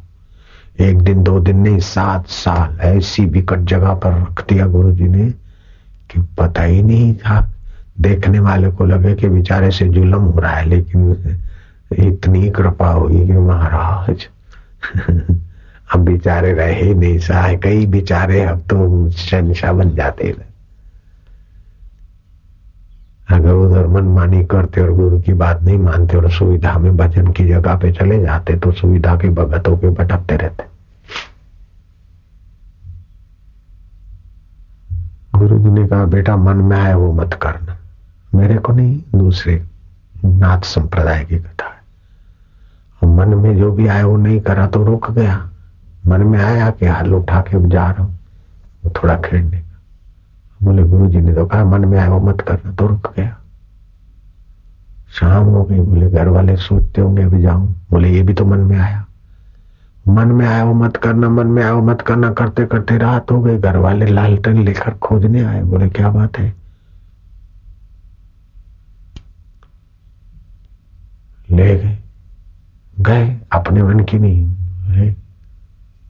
एक 0.79 1.01
दिन, 1.01 1.23
दो 1.23 1.39
दिन 1.39 1.57
नहीं, 1.57 1.79
सात 1.79 2.27
साल 2.27 2.79
ऐसी 2.81 3.25
विकट 3.25 3.59
जगह 3.59 3.93
पर 3.93 4.11
रख 4.11 4.49
दिया 4.49 4.67
गुरु 4.67 4.91
जी 4.91 5.03
ने 5.03 5.29
कि 6.11 6.21
पता 6.39 6.63
ही 6.63 6.83
नहीं 6.83 7.13
था। 7.15 7.53
देखने 8.01 8.39
वाले 8.39 8.71
को 8.71 8.85
लगे 8.85 9.13
कि 9.15 9.27
बेचारे 9.27 9.71
से 9.71 9.87
जुलम 9.87 10.21
हो 10.21 10.39
रहा 10.39 10.51
है, 10.51 10.65
लेकिन 10.65 11.39
इतनी 11.97 12.49
कृपा 12.49 12.89
हुई 12.89 13.25
कि 13.27 13.33
महाराज, 13.33 14.27
अब 15.93 15.99
बेचारे 15.99 16.53
रहे 16.53 16.93
नहीं 16.93 17.19
सहाय। 17.19 17.57
कई 17.57 17.85
बेचारे 17.85 18.41
अब 18.41 18.59
तो 18.59 19.09
शहनशाह 19.09 19.71
बन 19.71 19.95
जाते 19.95 20.27
हैं। 20.27 20.50
अगर 23.31 23.53
उधर 23.53 23.87
मनमानी 23.87 24.43
करते 24.45 24.81
और 24.81 24.91
गुरु 24.91 25.19
की 25.19 25.33
बात 25.33 25.61
नहीं 25.63 25.77
मानते 25.77 26.17
और 26.17 26.29
सुविधा 26.31 26.77
में 26.77 26.95
भजन 26.97 27.31
की 27.31 27.47
जगह 27.47 27.75
पे 27.75 27.91
चले 27.91 28.19
जाते 28.21 28.57
तो 28.57 28.71
सुविधा 28.71 29.15
के 29.15 29.29
भगतों 29.29 29.77
के 29.77 29.89
भटकते 29.89 30.37
रहते। 30.37 30.63
गुरु 35.35 35.59
जी 35.59 35.69
ने 35.69 35.87
कहा, 35.87 36.05
बेटा, 36.05 36.35
मन 36.35 36.57
में 36.57 36.77
आए 36.77 36.93
वो 36.93 37.11
मत 37.13 37.33
करना। 37.33 37.77
मेरे 38.35 38.57
को 38.57 38.73
नहीं, 38.73 39.01
दूसरे 39.15 39.61
नाथ 40.25 40.61
संप्रदाय 40.61 41.23
की 41.25 41.37
कथा 41.37 41.65
है। 41.65 43.15
मन 43.15 43.33
में 43.35 43.57
जो 43.57 43.71
भी 43.71 43.87
आया 43.87 44.05
वो 44.05 44.17
नहीं 44.17 44.39
करा 44.39 44.67
तो 44.67 44.83
रुक 44.83 45.11
गया। 45.11 45.37
मन 46.07 46.21
में 46.21 46.39
आया 46.39 46.69
कि 46.69 46.85
हाल 46.85 47.13
उठा 47.13 47.41
के 47.41 47.69
जा 47.69 47.89
रहा 47.91 48.03
हूँ, 48.03 48.19
वो 48.85 48.91
थोड़ा 48.95 49.15
खेलने 49.21 49.61
बोले 50.63 50.83
गुरु 50.83 51.07
जी 51.07 51.17
ने 51.17 51.33
तो 51.33 51.45
कहा, 51.45 51.63
मन 51.65 51.85
में 51.85 51.99
आया 51.99 52.09
वो 52.09 52.19
मत 52.19 52.41
करना 52.41 52.71
तो 52.71 52.87
रुक 52.87 53.13
गया। 53.17 53.37
शाम 55.11 55.45
हो 55.45 55.63
गई, 55.63 55.79
बोले 55.79 56.09
घर 56.09 56.27
वाले 56.27 56.55
सोचते 56.55 57.01
होंगे, 57.01 57.21
अभी 57.21 57.41
जाऊँ। 57.41 57.85
बोले, 57.91 58.09
ये 58.09 58.21
भी 58.21 58.33
तो 58.33 58.45
मन 58.45 58.57
में 58.57 58.77
आया। 58.77 59.05
मन 60.07 60.27
में 60.27 60.45
आया 60.47 60.63
वो 60.63 60.73
मत 60.73 60.97
करना, 60.97 61.29
मन 61.29 61.47
में 61.47 61.63
आया 61.63 61.73
वो 61.73 61.81
मत 61.81 62.01
करना 62.01 62.33
करते 62.33 62.65
करते 62.65 62.97
रात 62.97 63.31
हो 63.31 63.41
गई 63.41 63.57
घर 63.57 63.77
वाले 63.77 64.05
लालटन 64.05 64.57
लेकर 64.57 64.93
खोजने 64.93 65.43
आए। 65.43 65.63
बोले, 65.63 65.89
क्या 65.89 66.09
बात 66.09 66.37
है? 66.37 66.53
ले 71.51 71.75
गए। 71.75 71.97
गए, 72.99 73.39
अपने 73.51 73.83
मन 73.83 73.99
की 73.99 74.19
नहीं 74.19 74.51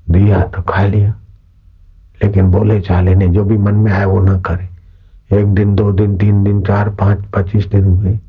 दिया 0.10 0.42
तो 0.48 0.62
खा 0.62 0.86
लिया। 0.86 1.21
लेकिन 2.24 2.52
बोले, 2.52 2.82
चाले 2.82 3.16
ने 3.16 3.28
जो 3.28 3.44
भी 3.44 3.58
मन 3.58 3.74
में 3.74 3.92
आए 3.92 4.06
वो 4.06 4.22
ना 4.22 4.40
करे। 4.40 4.70
एक 5.38 5.46
दिन, 5.46 5.76
दो 5.76 5.92
दिन, 5.92 6.18
तीन 6.18 6.44
दिन, 6.44 6.62
चार, 6.62 6.90
पाँच, 6.90 7.20
पच्चीस 7.36 7.66
दिन 7.66 7.84
हुए। 7.84 8.20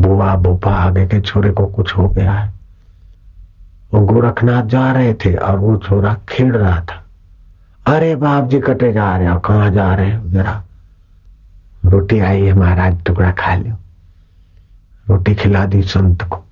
बुआ, 0.00 0.36
बुपा 0.36 0.70
आगे 0.70 1.06
के 1.06 1.20
छोरे 1.20 1.50
को 1.50 1.66
कुछ 1.66 1.96
हो 1.96 2.08
गया 2.08 2.32
है। 2.32 2.52
वो 3.94 4.00
गोरखनाथ 4.00 4.62
जा 4.62 4.92
रहे 4.92 5.14
थे 5.14 5.34
और 5.34 5.58
वो 5.58 5.76
छोरा 5.76 6.16
खेल 6.28 6.52
रहा 6.52 6.80
था। 6.80 7.04
अरे 7.86 8.16
बाप 8.16 8.48
जी 8.48 8.60
कटे 8.60 8.92
जा 8.92 9.16
रहे 9.16 9.28
हो? 9.28 9.38
कहा 9.38 9.68
जा 9.68 9.94
रहे 9.94 10.16
हो? 10.16 10.28
जरा 10.28 10.62
रोटी 11.84 12.18
आई 12.18 12.42
है 12.42 12.54
महाराज, 12.54 13.04
टुकड़ा 13.04 13.30
खा 13.30 13.54
लो 13.54 13.72
रोटी 15.08 15.34
खिला 15.34 15.66
दी 15.66 15.82
संत 15.82 16.22
को। 16.22 16.44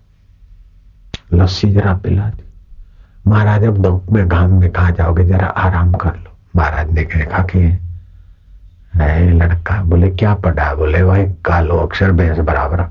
लस्सी 1.32 1.70
जरा 1.70 1.94
पिला 1.94 2.28
दी। 2.28 2.44
महाराज, 3.26 3.64
अब 3.64 3.82
धूप 3.82 4.06
में, 4.12 4.28
घाम 4.28 4.60
में 4.60 4.70
कहा 4.70 4.90
जाओगे? 4.90 5.24
जरा 5.24 5.46
आराम 5.46 5.92
कर 5.92 6.08
लो। 6.08 6.33
महाराज 6.56 6.90
ने 6.90 7.04
देखा 7.04 7.42
कि 7.42 7.58
है 8.94 9.30
लड़का। 9.30 9.82
बोले, 9.82 10.10
क्या 10.10 10.34
पढ़ा? 10.34 10.74
बोले, 10.74 11.04
भाई, 11.04 11.24
कालो 11.24 11.76
अक्षर, 11.76 12.12
भैंस 12.12 12.38
बराबर। 12.38 12.88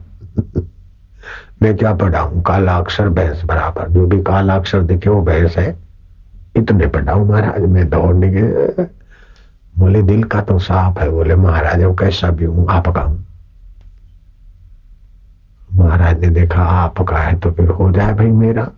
मैं 1.61 1.77
क्या 1.77 1.93
पढ़ाऊं? 1.93 2.41
काला 2.41 2.77
अक्षर, 2.77 3.09
भैंस 3.09 3.43
बराबर। 3.43 3.89
जो 3.89 4.07
भी 4.07 4.21
काला 4.21 4.55
अक्षर 4.55 4.81
दिखे, 4.81 5.09
वो 5.09 5.21
भैंस 5.21 5.57
है। 5.57 5.75
इतने 6.55 6.87
पढ़ाऊं 6.87 7.25
महाराज, 7.25 7.61
मैं 7.61 7.89
दौड़ने 7.89 8.31
के 8.31 8.83
बोले, 9.79 10.01
दिल 10.01 10.23
का 10.23 10.41
तो 10.41 10.59
साफ़ 10.59 10.99
है। 10.99 11.09
बोले, 11.09 11.35
महाराज 11.35 11.83
वो 11.83 11.93
कैसा 11.93 12.29
भी 12.29 12.45
हूँ 12.45 12.67
आपका 12.69 13.01
हूँ? 13.01 13.25
महाराज 15.73 16.19
ने 16.19 16.27
देखा 16.27 16.61
आपका 16.61 17.17
है? 17.17 17.39
तो 17.39 17.51
फिर 17.51 17.69
हो 17.69 17.91
जाए 17.91 18.13
भाई 18.13 18.27
मेरा। 18.27 18.71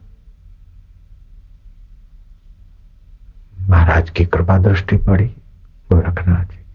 महाराज 3.69 4.09
की 4.09 4.25
कृपा 4.25 4.57
दृष्टि 4.57 4.97
पड़ी, 4.97 5.25
गोरखनाथ 5.91 6.45
जी। 6.45 6.65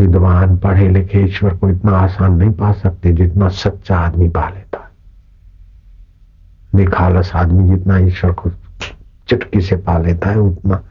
विद्वान 0.00 0.56
पढ़े 0.56 0.88
लिखे 0.88 1.24
ईश्वर 1.24 1.54
को 1.54 1.68
इतना 1.68 1.92
आसान 1.92 2.32
नहीं 2.32 2.50
पा 2.50 2.72
सकते 2.72 3.12
जितना 3.12 3.48
सच्चा 3.48 3.98
आदमी 3.98 4.28
पा 4.28 4.48
लेता 4.48 4.78
है। 4.78 4.88
निखालस 6.74 7.32
आदमी 7.34 7.76
जितना 7.76 7.98
ईश्वर 7.98 8.32
को 8.32 8.50
चुटकी 9.28 9.60
से 9.60 9.76
पा 9.76 9.98
लेता 9.98 10.30
है, 10.30 10.36
उतना 10.36 10.82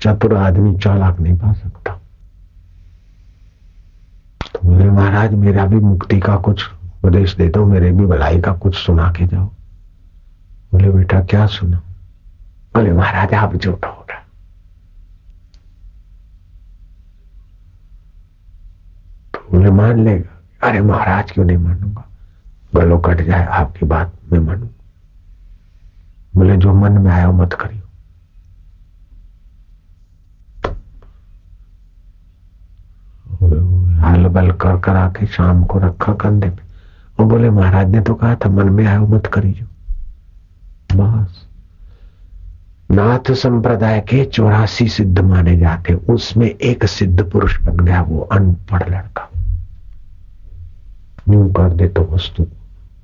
चतुर 0.00 0.34
आदमी 0.34 0.78
चालाक 0.78 1.20
नहीं 1.20 1.36
पा 1.36 1.52
सकता। 1.52 2.00
तो 4.54 4.68
बोले, 4.68 4.90
महाराज, 4.90 5.34
मेरा 5.34 5.66
भी 5.66 5.76
मुक्ति 5.76 6.20
का 6.20 6.36
कुछ 6.36 6.70
उपदेश 7.04 7.36
दे 7.36 7.48
दो, 7.48 7.66
मेरे 7.66 7.92
भी 7.92 8.06
भलाई 8.06 8.40
का 8.40 8.52
कुछ 8.52 8.74
सुना 8.74 9.12
के 9.12 9.26
जाओ। 9.26 9.46
बोले, 10.72 10.90
बेटा, 10.90 11.20
क्या 11.20 11.46
सुना? 11.46 11.82
बोले, 12.76 12.92
महाराज, 12.92 13.34
आप 13.34 13.54
झूठा 13.54 13.88
हो 13.88 14.06
रहा 14.10 14.18
बोले 19.52 19.70
मान 19.70 20.04
लेगा। 20.04 20.68
अरे 20.68 20.80
महाराज, 20.80 21.30
क्यों 21.30 21.44
नहीं 21.44 21.56
मानूँगा? 21.56 22.04
गलो 22.74 22.98
कट 22.98 23.20
जाए, 23.20 23.46
आपकी 23.46 23.86
बात 23.86 24.12
मैं 24.32 24.38
मानू 24.38 24.66
बोले, 26.36 26.56
जो 26.56 26.74
मन 26.74 26.92
में 26.92 27.10
आया 27.10 27.30
मत 27.30 27.52
करियो। 27.52 27.82
हल 34.00 34.28
बल 34.28 34.52
कर 34.52 34.80
कर 34.80 34.96
आके 34.96 35.26
शाम 35.26 35.64
को 35.64 35.78
रखा 35.78 36.14
कंधे 36.14 36.50
पे। 36.50 36.62
वो 37.20 37.26
बोले, 37.26 37.50
महाराज 37.50 37.88
ने 37.88 38.00
तो 38.00 38.14
कहा 38.14 38.34
था, 38.34 38.48
मन 38.48 38.68
में 38.68 38.86
आयो 38.86 39.06
मत 39.06 39.26
करियो। 39.26 39.66
बस। 40.96 41.45
नाथ 42.90 43.32
संप्रदाय 43.32 44.00
के 44.00 44.24
चौरासी 44.24 44.88
सिद्ध 44.88 45.18
माने 45.18 45.56
जाते 45.56 45.94
उसमें 45.94 46.46
एक 46.46 46.84
सिद्ध 46.84 47.30
पुरुष 47.30 47.60
बन 47.60 47.84
गया, 47.84 48.02
वो 48.02 48.20
अनपढ़ 48.20 48.88
लड़का। 48.90 49.30
यूँ 51.30 51.52
कर 51.52 51.70
दे 51.70 51.88
तो 51.88 52.08
वस्तु, 52.12 52.46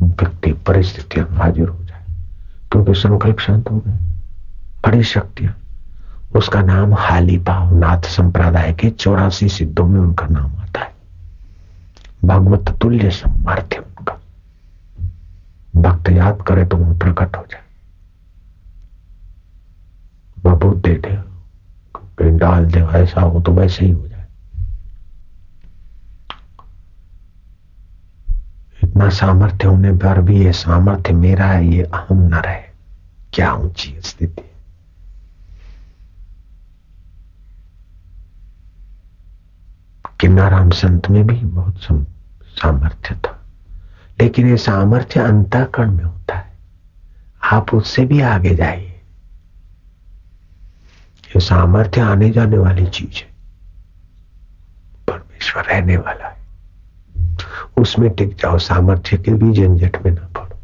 व्यक्ति, 0.03 0.53
परिस्थितियाँ 0.53 1.29
हाजिर 1.33 1.69
हो 1.69 1.85
जाए। 1.85 2.03
क्योंकि 2.73 2.95
संकल्प 2.95 3.39
शांत 3.39 3.71
हो 3.71 3.79
गए। 3.79 3.93
बड़ी 4.87 5.03
शक्तियाँ। 5.03 5.57
उसका 6.37 6.63
नाम 6.63 6.95
हाली 6.95 7.39
पाव 7.39 7.79
नाथ 7.79 8.03
संप्रदाय 8.03 8.73
के 8.73 8.91
चौरासी 8.91 9.49
सिद्धों 9.49 9.87
में 9.87 10.01
उनका 10.01 10.27
नाम 10.27 10.53
आता 10.59 10.81
है। 10.81 10.93
भागवत 12.25 12.79
तुल्य 12.83 13.11
सामर्थ्य 13.11 13.79
उनका। 13.79 14.21
भक्त 15.77 16.09
याद 16.09 16.43
करे 16.43 16.65
तो 16.65 16.77
वो 16.77 16.95
प्रकट 16.95 17.37
हो 17.37 17.47
जाए। 17.51 17.62
बबूत 20.45 20.77
दे 20.77 20.95
दे 20.95 21.23
कहीं 22.19 22.39
डाल 22.39 22.67
दे, 22.67 22.81
ऐसा 22.81 23.21
हो 23.21 23.41
तो 23.41 23.53
वैसे 23.53 23.85
ही 23.85 23.91
हो 23.91 24.09
जाए। 24.09 24.27
इतना 28.85 29.09
सामर्थ्य 29.09 29.69
होने 29.69 29.93
पर 29.93 30.21
भी 30.21 30.45
ये 30.45 30.53
सामर्थ्य 30.53 31.13
मेरा 31.13 31.47
है, 31.47 31.67
ये 31.67 31.83
अहम 31.83 32.19
न 32.19 32.35
रहे। 32.35 32.63
क्या 33.33 33.53
ऊँची 33.53 33.97
स्थिति 34.01 34.43
किन्नाराम 40.21 40.71
संत 40.71 41.11
में 41.11 41.27
भी 41.27 41.37
बहुत 41.37 41.79
सामर्थ्य 42.47 43.15
था। 43.15 43.43
लेकिन 44.21 44.49
ये 44.49 44.57
सामर्थ्य 44.57 45.21
अंतःकरण 45.21 45.91
में 45.91 46.05
होता 46.05 46.37
है। 46.37 46.53
आप 47.53 47.75
उससे 47.75 48.05
भी 48.05 48.21
आगे 48.21 48.55
जाइए। 48.55 48.92
ये 51.33 51.41
सामर्थ्य 51.41 52.01
आने 52.01 52.31
जाने 52.31 52.59
वाली 52.59 52.87
चीज़ 52.87 53.17
है, 53.17 53.29
परमेश्वर 55.09 55.65
रहने 55.65 55.97
वाला 55.97 56.29
है। 56.29 56.41
उसमें 57.77 58.11
टिक 58.11 58.35
जाओ, 58.37 58.59
सामर्थ्य 58.61 59.17
के 59.17 59.33
भी 59.33 59.53
झंझट 59.53 59.97
में 60.05 60.11
ना 60.13 60.29
पड़ो। 60.31 60.59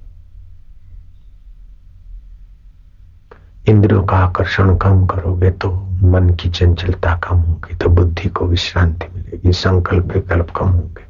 इंद्रियों 3.68 4.02
का 4.04 4.16
आकर्षण 4.16 4.76
कम 4.76 5.06
करोगे 5.06 5.50
तो 5.52 5.70
मन 6.02 6.28
की 6.34 6.48
चंचलता 6.50 7.16
कम 7.18 7.38
होगी 7.38 7.76
तो 7.76 7.88
बुद्धि 7.88 8.28
को 8.28 8.46
विश्रांति 8.46 9.06
मिलेगी, 9.14 9.52
संकल्प 9.52 10.12
विकल्प 10.14 10.50
कम 10.56 10.68
होंगे, 10.68 11.04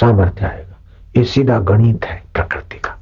सामर्थ्य 0.00 0.44
आएगा। 0.44 0.76
ये 1.16 1.24
सीधा 1.24 1.58
गणित 1.60 2.04
है 2.04 2.22
प्रकृति 2.34 2.78
का। 2.78 2.98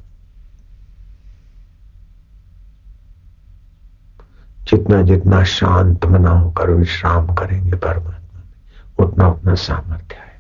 जितना 4.75 5.03
जितना 5.03 5.45
शांत 5.45 6.05
मना 6.05 6.31
होकर 6.31 6.71
विश्राम 6.71 7.35
करेंगे 7.35 7.73
परमात्मा। 7.73 8.41
में 8.41 9.07
उतना 9.07 9.29
उतना 9.29 9.55
सामर्थ्य 9.55 10.17
है। 10.17 10.35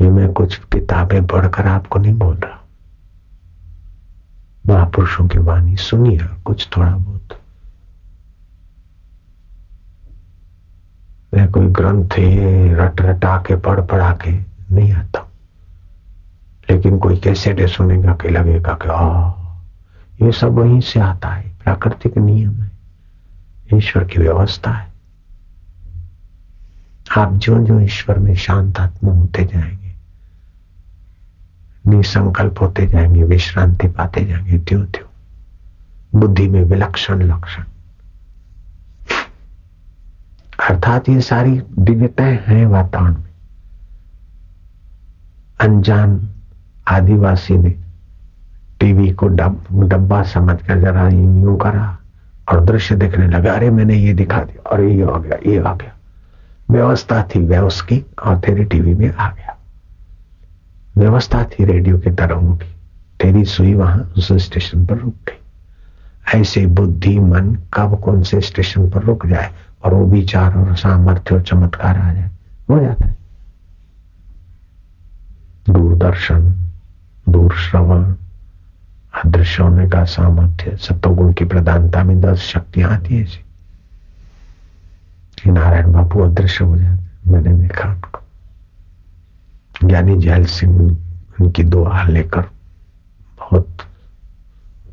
ये 0.00 0.08
मैं 0.10 0.32
कुछ 0.32 0.56
किताबें 0.56 1.26
पढ़कर 1.26 1.66
आपको 1.66 1.98
नहीं 1.98 2.14
बोल 2.14 2.36
रहा 2.36 2.64
महापुरुषों 4.66 5.28
की 5.28 5.38
वाणी 5.38 5.76
सुनिए 5.76 6.18
कुछ 6.44 6.68
थोड़ा 6.76 6.90
बहुत। 6.90 7.28
मैं 11.34 11.52
कोई 11.52 11.66
ग्रंथ 11.66 12.08
रट 12.78 13.00
रटा 13.00 13.36
के, 13.36 13.56
पढ़ 13.56 13.80
पढ़ा 13.80 14.12
के 14.12 14.30
नहीं 14.74 14.92
आता 14.92 15.28
लेकिन 16.70 16.98
कोई 16.98 17.16
कैसे 17.16 17.52
डे 17.52 17.66
सुनेगा 17.66 18.12
कि 18.12 18.28
लगेगा 18.28 18.78
कि 18.82 18.88
आ 18.88 19.32
ये 20.26 20.32
सब 20.32 20.48
वहीं 20.48 20.80
से 20.80 21.00
आता 21.00 21.28
है। 21.28 21.53
प्राकृतिक 21.64 22.18
नियम 22.18 22.62
है। 22.62 22.70
ईश्वर 23.74 24.04
की 24.04 24.18
व्यवस्था 24.18 24.70
है। 24.70 24.92
आप 27.16 27.32
जो 27.32 27.58
जो 27.58 27.80
ईश्वर 27.80 28.18
में 28.18 28.34
शांत 28.34 28.78
आत्मा 28.78 29.12
होते 29.12 29.44
जाएँगे, 29.44 29.94
निसंकल्प 31.86 32.60
होते 32.60 32.86
जाएँगे, 32.86 33.22
विश्रांति 33.22 33.88
पाते 33.88 34.24
जाएँगे 34.24 34.58
त्यों 34.58 34.84
त्यों 34.84 35.08
बुद्धि 36.20 36.48
में 36.48 36.62
विलक्षण 36.62 37.22
लक्षण। 37.22 37.62
अर्थात 40.60 41.08
ये 41.08 41.20
सारी 41.20 41.62
दिव्यताएँ 41.78 42.38
हैं 42.46 42.66
वातावरण 42.66 43.14
में। 43.14 43.30
अनजान 45.60 46.30
आदिवासी 46.88 47.58
ने 47.58 47.83
टीवी 48.84 49.10
को 49.10 49.26
डब, 49.26 49.64
डब्बा 49.72 50.22
समझ 50.22 50.56
कर 50.62 50.80
जरा 50.80 51.08
यूँ 51.08 51.56
करा 51.58 51.98
और 52.48 52.64
दृश्य 52.64 52.94
देखने 52.94 53.26
लगा 53.26 53.52
अरे 53.52 53.70
मैंने 53.70 53.94
ये 53.94 54.12
दिखा 54.14 54.38
दिया 54.38 54.70
और 54.70 54.80
ये 54.80 55.04
आ 55.04 55.18
गया 55.18 55.36
ये 55.46 55.58
आ 55.58 55.74
गया। 55.74 55.92
व्यवस्था 56.70 57.22
थी 57.22 57.38
व्यवस 57.40 57.80
की 57.80 58.04
और 58.24 58.38
तेरी 58.38 58.64
टीवी 58.64 58.94
में 58.94 59.14
आ 59.14 59.28
गया। 59.30 59.56
व्यवस्था 60.96 61.44
थी 61.44 61.64
रेडियो 61.64 61.98
के 61.98 62.10
तरंगों 62.10 62.56
की 62.56 62.66
तेरी 63.20 63.44
सुई 63.44 63.72
वहाँ 63.74 64.12
उस 64.16 64.32
स्टेशन 64.32 64.84
पर 64.86 64.98
रुक 64.98 65.14
गई। 65.28 66.40
ऐसे 66.40 66.66
बुद्धि 66.66 67.18
मन 67.18 67.56
कब 67.74 68.00
कौन 68.00 68.22
से 68.22 68.40
स्टेशन 68.40 68.90
पर 68.90 69.02
रुक 69.02 69.26
जाए 69.26 69.50
और 69.84 69.94
वो 69.94 70.04
विचार 70.06 70.58
और 70.58 70.76
सामर्थ्य 70.76 71.34
और 71.34 71.42
चमत्कार 71.42 71.98
आ 71.98 72.12
जाए 72.12 72.30
हो 72.70 72.80
जाता 72.80 73.06
है। 73.06 73.16
दूरदर्शन 75.70 76.52
दूर 77.28 77.54
श्रवण 77.54 78.14
अदृश्य 79.14 79.62
होने 79.62 79.88
का 79.88 80.04
सामर्थ्य 80.04 80.76
सत्वगुण 80.76 81.32
की 81.32 81.44
प्रधानता 81.44 82.04
में 82.04 82.20
दस 82.20 82.38
शक्तियाँ 82.38 82.90
आती 82.90 83.16
है 83.16 83.24
जी 83.24 83.44
नारायण 85.50 85.92
बापू 85.92 86.20
अदृश्य 86.20 86.64
हो 86.64 86.76
जाते 86.76 87.30
मैंने 87.30 87.52
देखा 87.52 87.88
उनको। 87.88 88.20
ज्ञानी 89.88 90.16
जैल 90.16 90.44
सिंह, 90.44 90.96
उनकी 91.40 91.62
दो 91.62 91.84
हाल 91.84 92.10
लेकर 92.10 92.42
बहुत 93.38 93.76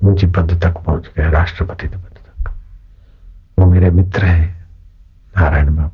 ऊँची 0.04 0.28
पद 0.28 0.64
तक 0.64 0.78
पहुँच 0.78 1.10
गए, 1.18 1.30
राष्ट्रपति 1.30 1.88
पद 1.88 1.96
तक। 1.96 2.52
वो 3.60 3.66
मेरे 3.66 3.90
मित्र 3.90 4.26
हैं, 4.26 4.68
नारायण 5.38 5.76
बाबू 5.76 5.92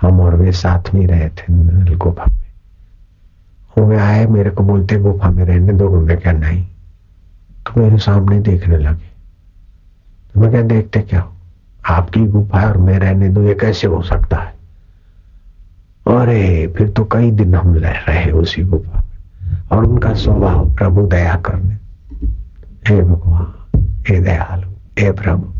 हम 0.00 0.20
और 0.20 0.34
वे 0.34 0.52
साथ 0.52 0.94
में 0.94 1.06
रहे 1.06 1.28
थे 1.28 1.96
गुफा 1.96 2.24
में। 2.28 2.46
वो 3.78 3.98
आए, 3.98 4.26
मेरे 4.26 4.50
को 4.50 4.62
बोलते, 4.62 4.96
गुफा 4.96 5.30
में 5.30 5.44
रहने 5.44 5.72
दो। 5.72 6.00
मैं 6.00 6.18
क्या 6.18 6.32
नहीं। 6.32 6.66
तो 7.66 7.80
मेरे 7.80 7.98
सामने 7.98 8.38
देखने 8.40 8.76
लगे। 8.76 9.06
तो 10.34 10.40
मैं 10.40 10.50
क्या 10.50 10.62
देखते 10.64 11.00
क्या 11.00 11.20
हो? 11.20 11.32
आपकी 11.86 12.20
गुफा 12.26 12.60
है 12.60 12.66
और 12.66 12.76
मैं 12.78 12.98
रहने 12.98 13.28
दो, 13.28 13.42
ये 13.42 13.54
कैसे 13.54 13.86
हो 13.86 14.02
सकता 14.02 14.36
है? 14.36 14.54
अरे, 16.06 16.66
फिर 16.76 16.88
तो 16.88 17.04
कई 17.04 17.30
दिन 17.30 17.54
हम 17.54 17.74
रह 17.74 17.98
रहे 18.08 18.30
उसी 18.32 18.62
गुफा 18.62 18.98
में, 18.98 19.58
और 19.72 19.84
उनका 19.84 20.12
स्वभाव 20.14 20.74
प्रभु 20.74 21.06
दया 21.06 21.34
करने। 21.46 21.74
हे 22.88 23.00
भगवान, 23.02 23.52
हे 24.08 24.20
दयालु, 24.20 24.70
हे 24.98 25.10
प्रभु, 25.12 25.52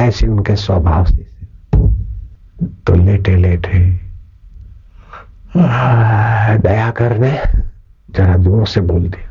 ऐसे 0.00 0.26
उनके 0.26 0.56
स्वभाव 0.56 1.04
से 1.04 1.26
तो 2.86 2.94
लेटे 2.94 3.36
लेटे 3.36 3.78
दया 6.58 6.90
करने? 6.90 7.30
जरा 8.10 8.36
ज़ोर 8.36 8.66
से 8.66 8.80
बोल 8.82 9.02
दिया। 9.02 9.25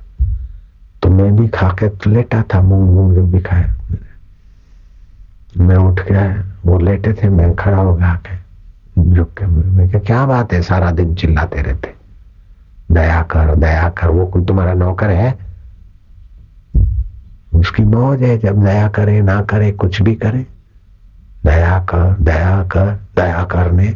तो 1.05 1.09
मैं 1.09 1.35
भी 1.35 1.47
खा 1.47 1.69
के 1.69 1.89
तो 1.89 2.09
लेटा 2.09 2.41
था, 2.41 2.61
मूंग 2.61 2.89
मूंग 2.89 3.17
भी 3.17 3.39
खाया 3.39 3.75
मैं 5.57 5.75
उठ 5.75 5.99
गया, 5.99 6.43
वो 6.65 6.79
लेटे 6.79 7.13
थे, 7.13 7.29
मैं 7.29 7.55
खड़ा 7.55 7.77
हो 7.77 7.95
गया 7.95 8.15
के 8.15 9.13
झुक 9.13 9.29
के 9.37 9.45
मैं 9.45 9.89
क्या 9.89 10.01
क्या 10.01 10.25
बात 10.25 10.53
है, 10.53 10.61
सारा 10.61 10.91
दिन 10.91 11.13
चिल्लाते 11.15 11.61
रहते। 11.61 11.93
दया 12.91 13.21
कर 13.21 13.55
दया 13.55 13.89
कर, 13.89 14.07
वो 14.07 14.25
कोई 14.25 14.45
तुम्हारा 14.45 14.73
नौकर 14.73 15.09
है? 15.09 15.37
उसकी 17.53 17.83
मौज 17.83 18.23
है, 18.23 18.37
जब 18.37 18.63
दया 18.63 18.87
करे, 18.87 19.21
ना 19.21 19.41
करे, 19.41 19.71
कुछ 19.71 20.01
भी 20.01 20.15
करे। 20.15 20.45
दया 21.45 21.79
कर 21.79 22.17
दया 22.19 22.63
कर, 22.63 22.91
दया 23.15 23.43
करने। 23.43 23.89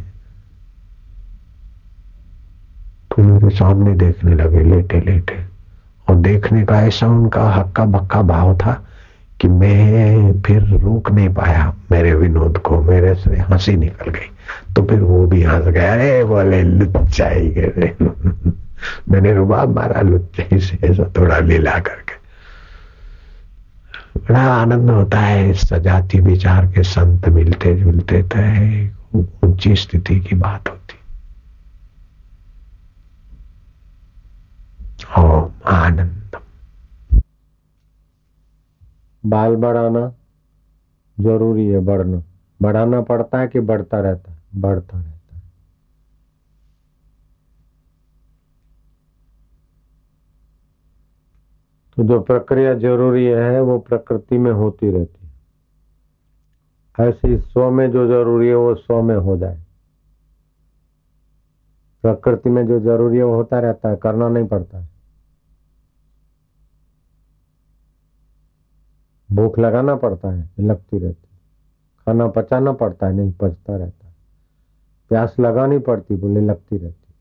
तो 3.11 3.23
मेरे 3.23 3.49
सामने 3.49 3.93
देखने 3.93 4.35
लगे, 4.35 4.63
लेटे 4.63 5.01
लेटे। 5.01 5.48
और 6.09 6.15
देखने 6.15 6.65
का 6.65 6.81
ऐसा 6.81 7.07
उनका 7.07 7.49
हक्का 7.49 7.85
बक्का 7.85 8.21
भाव 8.21 8.57
था 8.57 8.85
कि 9.41 9.47
मैं 9.47 10.41
फिर 10.41 10.63
रोक 10.63 11.11
नहीं 11.11 11.29
पाया 11.29 11.73
मेरे 11.91 12.13
विनोद 12.13 12.57
को, 12.57 12.81
मेरे 12.81 13.15
से 13.15 13.37
हँसी 13.37 13.75
निकल 13.75 14.11
गई। 14.11 14.29
तो 14.75 14.83
फिर 14.83 14.99
वो 14.99 15.27
भी 15.27 15.43
हंस 15.43 15.65
गया 15.65 15.93
अरे, 15.93 16.23
बोले, 16.23 16.63
लुच्चाई 16.63 17.49
गए 17.49 17.95
मैंने 19.09 19.33
रुबाब 19.33 19.75
मारा 19.75 20.01
लुच्चाई 20.01 20.59
से 20.59 20.79
ऐसा 20.83 21.13
थोड़ा 21.17 21.39
लीला 21.39 21.79
करके। 21.79 22.19
बड़ा 24.19 24.39
आनंद 24.39 24.89
होता 24.89 25.19
है 25.19 25.53
सजाती 25.53 26.19
विचार 26.19 26.65
के 26.65 26.83
संत 26.83 27.29
मिलते 27.29 27.75
जुलते 27.75 28.23
तो 28.23 29.19
ऊँची 29.47 29.75
स्थिति 29.75 30.19
की 30.19 30.35
बात 30.35 30.69
होती। 30.69 30.95
ओम 35.17 35.48
आनंद 35.69 36.37
बाल 39.25 39.55
बढ़ाना 39.55 40.13
ज़रूरी 41.19 41.67
है, 41.67 41.79
बढ़ना। 41.79 42.23
बढ़ाना 42.61 43.01
पड़ता 43.01 43.39
है 43.39 43.47
कि 43.47 43.59
बढ़ता 43.59 43.99
रहता 43.99 44.31
है? 44.31 44.39
बढ़ता 44.55 44.97
रहता 44.97 45.35
है। 45.35 45.41
तो 51.97 52.03
जो 52.03 52.19
प्रक्रिया 52.19 52.73
ज़रूरी 52.73 53.25
है, 53.25 53.61
वो 53.61 53.79
प्रकृति 53.79 54.37
में 54.37 54.51
होती 54.51 54.91
रहती 54.91 55.27
है। 55.27 55.31
ऐसे 57.09 57.37
स्व 57.37 57.71
में 57.71 57.91
जो 57.91 58.07
ज़रूरी 58.07 58.47
है, 58.47 58.55
वो 58.55 58.75
स्व 58.75 59.01
में 59.01 59.15
हो 59.15 59.37
जाए। 59.37 59.63
प्रकृति 62.01 62.49
में 62.49 62.67
जो 62.67 62.79
ज़रूरी 62.79 63.17
है, 63.17 63.23
वो 63.23 63.35
होता 63.35 63.59
रहता 63.59 63.89
है, 63.89 63.95
करना 63.95 64.29
नहीं 64.29 64.47
पड़ता 64.47 64.77
है। 64.77 64.98
भूख 69.31 69.59
लगाना 69.59 69.95
पड़ता 69.95 70.31
है, 70.31 70.49
लगती 70.59 70.99
रहती 70.99 71.25
खाना 71.99 72.27
पचाना 72.27 72.71
पड़ता 72.71 73.07
है, 73.07 73.13
नहीं 73.13 73.31
पचता 73.31 73.75
रहता। 73.77 74.07
है 74.07 74.15
प्यास 75.09 75.35
लगानी 75.39 75.79
पड़ती, 75.79 76.15
बोले 76.15 76.41
लगती 76.41 76.77
रहती। 76.77 77.13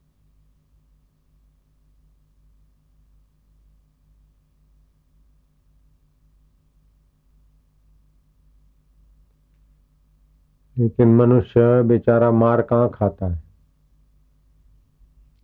लेकिन 10.82 11.16
मनुष्य 11.16 11.82
बेचारा 11.82 12.30
मार 12.30 12.62
कहाँ 12.62 12.90
खाता 12.94 13.26
है? 13.26 13.42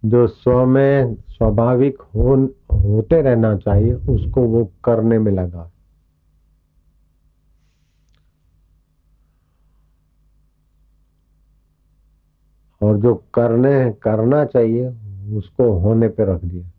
जो 0.05 0.27
स्व 0.27 0.67
में 0.67 1.15
स्वाभाविक 1.15 2.03
हो, 2.03 2.55
होते 2.73 3.23
रहना 3.23 3.57
चाहिए, 3.57 3.93
उसको 3.93 4.43
वो 4.43 4.73
करने 4.85 5.19
में 5.19 5.33
लगा 5.33 5.71
और 12.85 12.99
जो 12.99 13.15
करने 13.15 13.93
करना 13.93 14.45
चाहिए, 14.45 14.89
उसको 15.37 15.73
होने 15.73 16.09
पे 16.09 16.25
रख 16.25 16.45
दिया। 16.45 16.71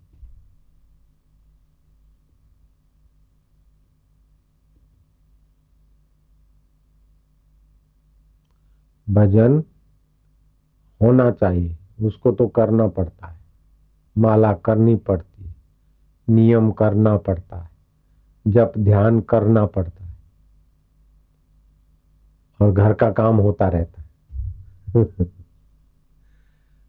भजन 9.09 9.63
होना 11.01 11.31
चाहिए, 11.31 11.77
उसको 12.01 12.31
तो 12.31 12.47
करना 12.47 12.87
पड़ता 12.87 13.27
है। 13.27 13.39
माला 14.17 14.53
करनी 14.53 14.95
पड़ती 14.95 15.43
है, 15.43 15.55
नियम 16.29 16.71
करना 16.71 17.17
पड़ता 17.17 17.57
है 17.57 17.69
जब 18.47 18.73
ध्यान 18.77 19.21
करना 19.21 19.65
पड़ता 19.65 20.03
है। 20.03 20.17
और 22.61 22.71
घर 22.71 22.93
का 22.93 23.11
काम 23.11 23.37
होता 23.37 23.69
रहता 23.69 24.01
है। 24.01 24.09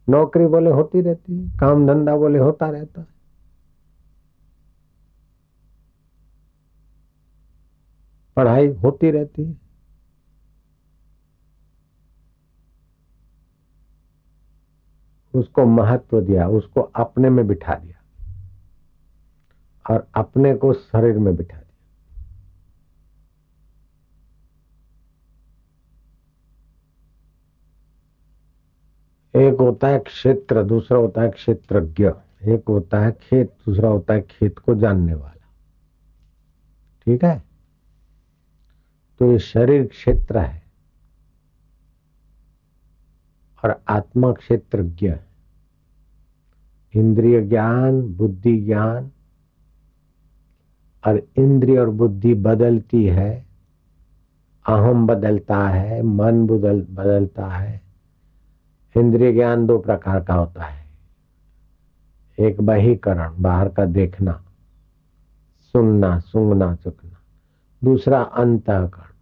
नौकरी 0.08 0.46
बोले 0.46 0.70
होती 0.70 1.00
रहती 1.00 1.38
है, 1.38 1.58
काम 1.58 1.86
धंधा 1.86 2.16
बोले 2.16 2.38
होता 2.38 2.70
रहता 2.70 3.00
है। 3.00 3.06
पढ़ाई 8.36 8.68
होती 8.68 9.10
रहती 9.10 9.44
है। 9.44 9.66
उसको 15.34 15.64
महत्व 15.64 16.20
दिया, 16.20 16.48
उसको 16.48 16.80
अपने 16.80 17.30
में 17.30 17.46
बिठा 17.46 17.74
दिया 17.74 18.02
और 19.94 20.08
अपने 20.14 20.54
को 20.54 20.72
शरीर 20.72 21.18
में 21.18 21.36
बिठा 21.36 21.56
दिया। 21.56 21.65
एक 29.40 29.60
होता 29.60 29.88
है 29.88 29.98
क्षेत्र, 29.98 30.62
दूसरा 30.62 30.98
होता 30.98 31.22
है 31.22 31.30
क्षेत्रज्ञ। 31.30 32.10
एक 32.42 32.64
होता 32.68 33.00
है 33.00 33.12
खेत, 33.12 33.50
दूसरा 33.66 33.88
होता 33.88 34.14
है 34.14 34.20
खेत 34.22 34.58
को 34.58 34.74
जानने 34.74 35.14
वाला। 35.14 35.54
ठीक 37.04 37.24
है? 37.24 37.42
तो 39.18 39.32
ये 39.32 39.38
शरीर 39.38 39.86
क्षेत्र 39.86 40.38
है 40.38 40.62
और 43.64 43.82
आत्मा 43.88 44.32
क्षेत्रज्ञ 44.32 45.08
है। 45.08 45.26
इंद्रिय 46.94 47.42
ज्ञान, 47.42 48.02
बुद्धि 48.02 48.60
ज्ञान 48.60 49.10
और 51.06 51.22
इंद्रिय 51.38 51.78
और 51.78 51.90
बुद्धि 51.90 52.34
बदलती 52.34 53.04
है, 53.04 53.46
अहम 54.68 55.06
बदलता 55.06 55.68
है, 55.68 56.02
मन 56.02 56.46
बदल, 56.46 56.86
बदलता 56.90 57.48
है। 57.48 57.85
इंद्रिय 58.96 59.32
ज्ञान 59.32 59.66
दो 59.66 59.78
प्रकार 59.78 60.24
का 60.24 60.34
होता 60.34 60.64
है। 60.64 60.86
एक 62.38 62.60
बहिकरण, 62.60 63.32
बाहर 63.38 63.68
का 63.68 63.84
देखना, 63.84 64.42
सुनना, 65.72 66.18
सूंघना, 66.18 66.74
चुकना। 66.74 67.18
दूसरा 67.84 68.22
अंतकरण, 68.22 69.12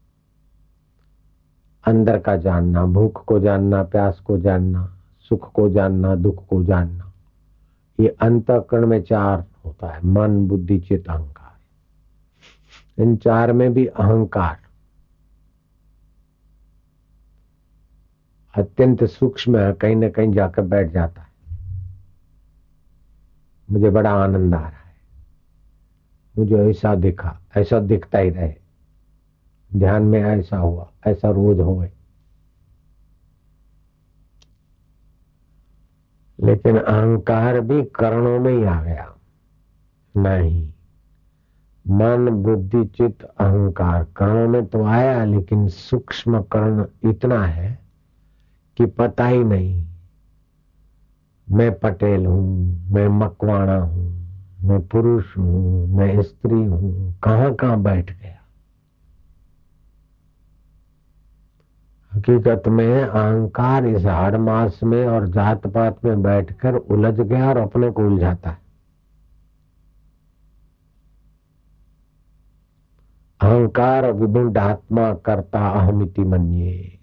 अंदर 1.86 2.18
का 2.18 2.36
जानना, 2.36 2.84
भूख 2.84 3.24
को 3.24 3.40
जानना, 3.40 3.82
प्यास 3.82 4.20
को 4.20 4.38
जानना, 4.38 4.96
सुख 5.28 5.52
को 5.52 5.68
जानना, 5.68 6.14
दुख 6.14 6.46
को 6.46 6.64
जानना। 6.64 7.12
ये 8.00 8.08
अंतकरण 8.08 8.86
में 8.86 9.02
चार 9.02 9.44
होता 9.66 9.88
है, 9.88 10.00
मन, 10.04 10.48
बुद्धि 10.48 10.80
चित 10.80 11.08
अहंकार। 11.08 11.44
इन 13.02 13.16
चार 13.16 13.52
में 13.52 13.74
भी 13.74 13.86
अहंकार। 13.86 14.63
अत्यंत 18.56 19.04
सूक्ष्म 19.04 19.58
है, 19.58 19.72
कहीं 19.72 19.96
ना 19.96 20.08
कहीं 20.08 20.32
जाकर 20.32 20.62
बैठ 20.62 20.90
जाता 20.90 21.22
है। 21.22 21.28
मुझे 23.70 23.90
बड़ा 23.90 24.10
आनंद 24.10 24.54
आ 24.54 24.58
रहा 24.58 24.68
है। 24.68 24.94
मुझे 26.38 26.56
ऐसा 26.56 26.94
दिखा, 26.94 27.40
ऐसा 27.56 27.80
दिखता 27.80 28.18
ही 28.18 28.30
रहे। 28.30 28.54
ध्यान 29.76 30.02
में 30.02 30.22
ऐसा 30.22 30.56
हुआ, 30.56 30.90
ऐसा 31.06 31.30
रोज 31.30 31.60
होए। 31.60 31.90
लेकिन 36.40 36.78
अहंकार 36.78 37.60
भी 37.60 37.82
कर्णों 37.82 38.40
में 38.40 38.52
ही 38.52 38.64
आ 38.64 38.82
गया। 38.82 39.14
नहीं। 40.16 40.72
मन, 41.88 42.30
बुद्धि, 42.30 42.84
चित्त, 42.84 43.22
अहंकार 43.22 44.04
कर्णों 44.04 44.48
में 44.48 44.66
तो 44.66 44.84
आया, 44.84 45.24
लेकिन 45.24 45.68
सूक्ष्म 45.68 46.42
कर्ण 46.42 46.86
इतना 47.10 47.46
है 47.46 47.83
कि 48.76 48.86
पता 48.86 49.26
ही 49.26 49.44
नहीं। 49.44 49.86
मैं 51.50 51.78
पटेल 51.78 52.26
हूँ, 52.26 52.66
मैं 52.90 53.08
मकवाणा 53.08 53.76
हूँ, 53.76 54.06
मैं 54.60 54.88
पुरुष 54.88 55.36
हूँ, 55.36 55.88
मैं 55.88 56.22
स्त्री 56.22 56.64
हूँ। 56.64 57.14
कहाँ 57.24 57.54
कहाँ 57.54 57.82
बैठ 57.82 58.10
गया? 58.20 58.30
हकीकत 62.12 62.62
में 62.68 63.02
अहंकार 63.02 63.86
इस 63.86 64.04
हाड़ 64.04 64.36
मास 64.36 64.80
में 64.82 65.06
और 65.06 65.26
जात 65.28 65.66
पात 65.66 66.04
में 66.04 66.22
बैठकर 66.22 66.74
उलझ 66.74 67.14
गया 67.14 67.48
और 67.48 67.56
अपने 67.56 67.90
को 67.90 68.06
उलझाता 68.06 68.50
है। 68.50 68.58
अहंकार 73.40 74.12
विभिन्न 74.12 74.56
आत्मा 74.56 75.14
करता 75.14 75.68
अहमिति 75.68 76.22
मनिए 76.24 77.00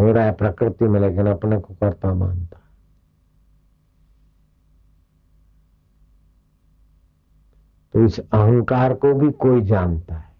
हो 0.00 0.12
रहा 0.12 0.24
है 0.24 0.32
प्रकृति 0.32 0.84
में 0.84 1.00
लेकिन 1.00 1.26
अपने 1.26 1.58
को 1.58 1.74
करता 1.74 2.14
मानता। 2.14 2.60
तो 7.92 8.04
इस 8.04 8.18
अहंकार 8.18 8.94
को 8.94 9.14
भी 9.14 9.30
कोई 9.30 9.62
जानता 9.62 10.14
है। 10.14 10.32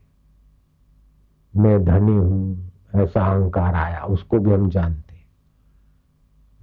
मैं 1.57 1.85
धनी 1.85 2.17
हूँ, 2.17 2.73
ऐसा 2.95 3.27
अहंकार 3.27 3.75
आया, 3.75 4.05
उसको 4.05 4.39
भी 4.39 4.53
हम 4.53 4.71
जानते 4.71 5.11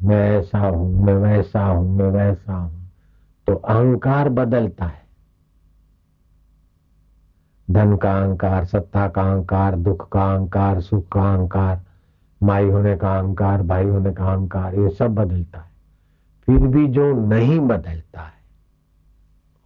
मैं 0.04 0.40
ऐसा 0.40 0.60
हूँ, 0.60 1.06
मैं 1.06 1.14
वैसा 1.14 1.66
हूँ, 1.66 1.98
मैं 1.98 2.06
वैसा 2.06 2.54
हूँ। 2.54 2.92
तो 3.48 3.54
अहंकार 3.54 4.30
बदलता 4.30 4.86
है। 4.86 5.08
धन 7.72 7.96
का 7.96 8.20
अहंकार, 8.20 8.66
सत्ता 8.66 9.08
का 9.08 9.22
अहंकार, 9.22 9.76
दुख 9.76 10.10
का 10.12 10.34
अहंकार, 10.34 10.82
सुख 10.82 11.08
का 11.12 11.34
अहंकार 11.34 11.87
माई 12.44 12.66
होने 12.66 12.98
का 12.98 13.20
अहंकार 13.20 13.64
भाई 13.64 13.86
होने 13.86 14.12
का 14.12 14.26
अहंकार, 14.26 14.76
ये 14.76 14.90
सब 14.90 15.16
बदलता 15.16 15.60
है। 15.60 15.70
फिर 16.46 16.58
भी 16.58 16.88
जो 16.88 17.28
नहीं 17.28 17.60
बदलता 17.60 18.22
है, 18.22 18.42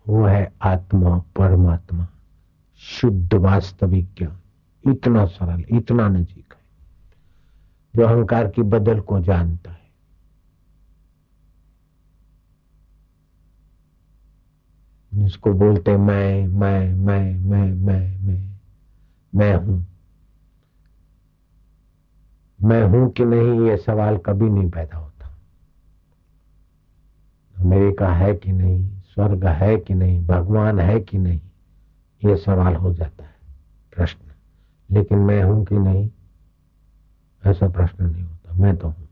वो 0.08 0.26
है 0.26 0.54
आत्मा, 0.62 1.18
परमात्मा, 1.18 2.08
शुद्ध 2.78 3.34
वास्तविक 3.34 4.10
ज्ञान। 4.18 4.38
इतना 4.92 5.26
सरल, 5.26 5.64
इतना 5.70 6.08
नजीक 6.08 6.54
है। 6.54 6.62
जो 7.96 8.06
अहंकार 8.06 8.48
की 8.48 8.62
बदल 8.62 9.00
को 9.00 9.20
जानता 9.20 9.72
है। 9.72 9.82
जिसको 15.14 15.54
बोलते 15.54 15.98
मैं 15.98 16.48
मैं 16.48 16.94
मैं 16.94 17.40
मैं 17.40 17.74
मैं 17.74 18.22
मैं 18.22 18.60
मैं 19.36 19.56
हूँ। 19.56 19.91
मैं 22.64 22.84
हूँ 22.84 23.12
कि 23.12 23.26
नहीं, 23.26 23.70
ये 23.70 23.78
सवाल 23.78 24.18
कभी 24.18 24.50
नहीं 24.50 24.70
पैदा 24.70 24.98
होता। 24.98 25.38
अमेरिका 27.60 28.14
है 28.14 28.36
कि 28.36 28.52
नहीं, 28.52 29.02
स्वर्ग 29.02 29.46
है 29.46 29.78
कि 29.78 29.94
नहीं, 29.94 30.26
भगवान 30.26 30.80
है 30.80 31.00
कि 31.00 31.18
नहीं, 31.18 31.42
ये 32.26 32.36
सवाल 32.36 32.76
हो 32.76 32.94
जाता 32.94 33.24
है, 33.24 33.36
प्रश्न। 33.96 34.32
लेकिन 34.94 35.18
मैं 35.18 35.44
हूँ 35.44 35.66
कि 35.66 35.76
नहीं, 35.76 36.10
ऐसा 37.46 37.70
प्रश्न 37.70 38.06
नहीं 38.06 38.24
होता। 38.24 38.54
मैं 38.54 38.78
तो 38.78 38.88
हूँ। 38.88 39.08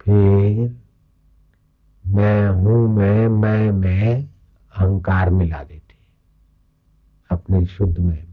फिर 0.00 0.76
मैं 2.06 2.48
हूँ, 2.48 2.96
मैं 2.96 3.28
मैं 3.28 3.70
मैं, 3.70 4.24
अहंकार 4.76 5.30
मिला 5.30 5.62
देती 5.62 5.98
अपने 7.30 7.66
शुद्ध 7.66 7.98
में 7.98 8.27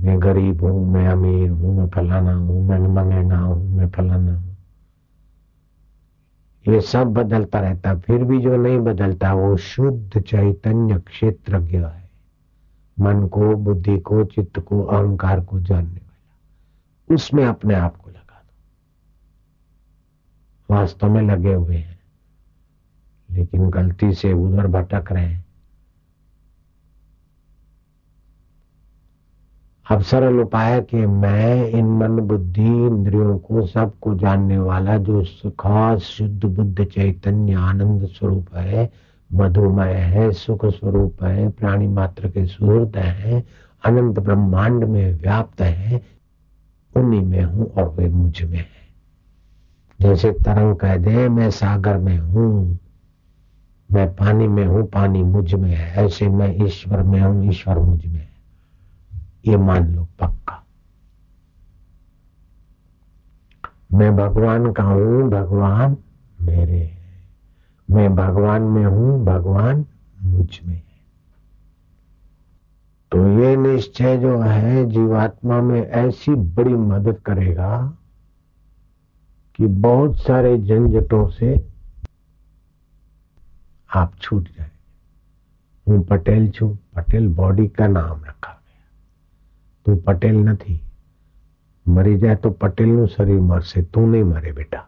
में 0.00 0.22
गरीब 0.22 0.64
हूँ, 0.64 0.92
मैं 0.92 1.08
अमीर 1.08 1.50
हूँ, 1.50 1.78
मैं 1.78 1.88
फलाना 1.88 2.34
हूँ, 2.34 2.68
मैं 2.68 2.78
मंगेगा 2.78 3.36
हूँ, 3.36 3.70
मैं 3.70 3.90
फलाना 3.90 4.36
हूँ। 4.36 4.56
ये 6.68 6.80
सब 6.80 7.04
बदलता 7.04 7.60
रहता, 7.60 7.94
फिर 7.94 8.24
भी 8.24 8.40
जो 8.40 8.56
नहीं 8.56 8.78
बदलता, 8.78 9.34
वो 9.34 9.56
शुद्ध 9.56 10.22
चैतन्य 10.22 10.98
क्षेत्रज्ञ 10.98 11.78
है। 11.78 12.10
मन 13.00 13.26
को, 13.26 13.56
बुद्धि 13.56 13.98
को, 13.98 14.24
चित्त 14.24 14.58
को, 14.58 14.82
अहंकार 14.82 15.40
को 15.40 15.60
जानने 15.60 15.88
वाला। 15.88 17.14
उसमें 17.14 17.44
अपने 17.44 17.74
आप 17.74 17.96
को 17.96 18.10
लगा 18.10 18.18
दो। 18.18 18.54
वास्तव 20.74 21.10
में 21.10 21.22
लगे 21.22 21.54
हुए 21.54 21.76
हैं, 21.76 21.98
लेकिन 23.30 23.70
गलती 23.70 24.12
से 24.12 24.32
उधर 24.32 24.66
भटक 24.66 25.12
रहे 25.12 25.26
हैं। 25.26 25.47
अब 29.90 30.02
सरल 30.02 30.40
उपाय 30.40 30.80
कि 30.80 30.96
मैं 30.96 31.68
इन 31.68 31.86
मन 31.86 32.08
बुद्धि 32.08 32.66
इंद्रियों 32.66 33.38
को 33.38 33.66
सबको 33.66 34.14
जानने 34.14 34.58
वाला, 34.58 34.96
जो 34.96 35.24
खास 35.60 36.00
शुद्ध 36.00 36.44
बुद्ध 36.44 36.84
चैतन्य 36.84 37.54
आनंद 37.54 38.06
स्वरूप 38.06 38.46
है, 38.54 38.90
मधुमय 39.32 39.92
है, 39.92 40.32
सुख 40.32 40.66
स्वरूप 40.66 41.22
है, 41.22 41.48
प्राणी 41.48 41.88
मात्र 41.88 42.28
के 42.28 42.46
सुहृद 42.46 42.96
है, 42.96 43.44
अनंत 43.84 44.18
ब्रह्मांड 44.18 44.84
में 44.84 45.14
व्याप्त 45.14 45.60
है, 45.60 46.02
उन्हीं 46.96 47.22
में 47.22 47.42
हूँ 47.42 47.70
और 47.70 47.88
वे 47.88 48.08
मुझमें 48.08 48.58
है। 48.58 48.94
जैसे 50.00 50.30
तरंग 50.30 50.76
कह 50.76 50.96
दे, 50.96 51.28
मैं 51.28 51.50
सागर 51.50 51.96
में 51.96 52.18
हूँ, 52.18 52.78
मैं 53.92 54.14
पानी 54.14 54.48
में 54.48 54.66
हूँ, 54.66 54.86
पानी 54.86 55.22
मुझमें 55.22 55.70
है, 55.70 56.06
ऐसे 56.06 56.28
मैं 56.28 56.66
ईश्वर 56.66 57.02
में 57.02 57.20
हूँ, 57.20 57.48
ईश्वर 57.48 57.78
मुझमें 57.78 58.20
है। 58.20 58.27
ये 59.48 59.56
मान 59.56 59.94
लो 59.94 60.08
पक्का। 60.20 60.64
मैं 63.92 64.16
भगवान 64.16 64.72
का 64.72 64.82
हूँ, 64.82 65.30
भगवान 65.30 65.96
मेरे 66.40 66.78
है। 66.78 66.98
मैं 67.90 68.16
भगवान 68.16 68.62
में 68.62 68.84
हूँ, 68.84 69.24
भगवान 69.24 69.86
मुझमें 70.22 70.74
है। 70.74 70.88
तो 73.12 73.40
ये 73.40 73.56
निश्चय 73.56 74.18
जो 74.18 74.38
है, 74.38 74.86
जीवात्मा 74.86 75.62
में 75.62 75.80
ऐसी 75.80 76.34
बड़ी 76.34 76.74
मदद 76.74 77.18
करेगा 77.18 77.94
कि 79.54 79.66
बहुत 79.66 80.16
सारे 80.16 80.58
झंझटों 80.58 81.28
से 81.28 81.68
आप 83.94 84.12
छूट 84.20 84.42
जाए। 84.42 84.70
हूँ 85.88 86.04
पटेल 86.04 86.50
छू, 86.50 86.76
पटेल 86.96 87.28
बॉडी 87.28 87.68
का 87.68 87.86
नाम 87.86 88.24
रखा। 88.24 88.37
गया 89.87 89.95
तू 89.95 89.95
पटेल 90.07 90.37
નથી 90.45 90.79
મરી 91.85 92.17
જાય 92.17 92.35
તો 92.37 92.49
પટેલનું 92.53 93.07
શરીર 93.07 93.41
મરશે 93.41 93.79
તું 93.91 94.09
નહીં 94.11 94.27
મરે 94.27 94.51
બેટા 94.53 94.85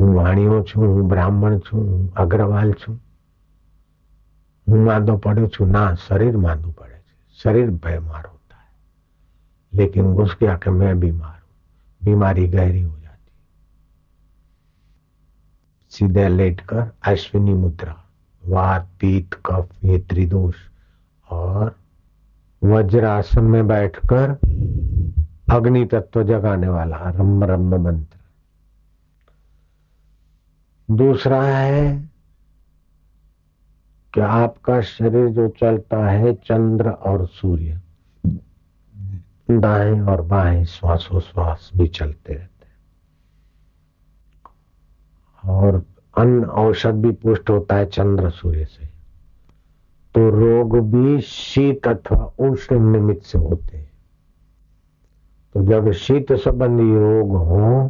હું 0.00 0.14
વાણીઓ 0.14 0.58
છું 0.62 0.84
હું 0.86 1.08
બ્રાહ્મણ 1.08 1.60
છું 1.60 1.86
હું 1.86 2.04
અગ્રવાલ 2.16 2.70
છું 2.74 2.98
હું 4.66 4.80
માંદો 4.82 5.16
પડ્યો 5.18 5.48
છું 5.48 5.68
ના 5.70 5.88
શરીર 5.96 6.36
માંદું 6.36 6.72
પડે 6.72 6.98
છે 6.98 7.14
શરીર 7.38 7.70
बीमार 7.70 8.24
होता 8.26 8.56
है 8.56 8.70
लेकिन 9.72 10.14
घुस 10.14 10.36
गया 10.40 10.54
कि 10.56 10.70
मैं 10.70 10.94
बीमार 11.00 11.36
हूं 11.36 11.52
बीमारी 12.02 12.46
गहरी 12.48 12.82
हो 12.82 12.94
जाती 12.98 13.30
सीधे 15.92 16.28
लेटकर 16.28 16.82
अश्विनी 17.04 17.54
मुद्रा 17.54 17.96
वात 18.42 18.88
पीत 19.00 19.34
कफ 19.46 19.66
ये 19.84 19.98
त्रिदोष 20.08 20.56
और 21.28 21.74
वज्रासन 22.63 23.43
में 23.43 23.67
बैठकर 23.67 24.29
अग्नि 25.51 25.85
तत्व 25.85 26.23
जगाने 26.23 26.67
वाला 26.67 26.97
रम 26.97 27.43
रम 27.43 27.75
मंत्र। 27.75 28.17
दूसरा 30.91 31.43
है 31.43 32.09
कि 34.13 34.21
आपका 34.21 34.81
शरीर 34.81 35.29
जो 35.29 35.49
चलता 35.49 36.09
है 36.09 36.33
चंद्र 36.33 36.89
और 36.89 37.27
सूर्य, 37.27 37.81
दाएँ 39.51 40.01
और 40.01 40.21
बाएँ 40.21 40.65
श्वासोश्वास 40.65 41.71
भी 41.75 41.87
चलते 41.87 42.33
रहते 42.33 42.65
हैं। 42.65 42.73
और 45.45 45.85
अन्न 46.17 46.45
औषध 46.45 46.95
भी 46.95 47.11
पुष्ट 47.11 47.49
होता 47.49 47.75
है 47.75 47.85
चंद्र 47.85 48.29
सूर्य 48.29 48.65
से। 48.65 48.92
तो 50.15 50.29
रोग 50.29 50.77
भी 50.87 51.19
शीत 51.21 51.87
अथवा 51.87 52.25
उष्ण 52.47 52.79
निमित्त 52.91 53.23
से 53.23 53.37
होते 53.37 53.77
हैं। 53.77 53.91
तो 55.55 55.61
जब 55.63 55.91
शीत 55.91 56.33
संबंधी 56.33 56.93
रोग 56.93 57.35
हो 57.37 57.89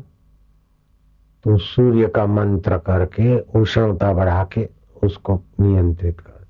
तो 1.45 1.57
सूर्य 1.57 2.07
का 2.07 2.25
मंत्र 2.25 2.77
करके 2.77 3.37
उष्णता 3.59 4.11
बढ़ा 4.13 4.43
के 4.53 4.67
उसको 5.03 5.39
नियंत्रित 5.59 6.19
कर 6.19 6.45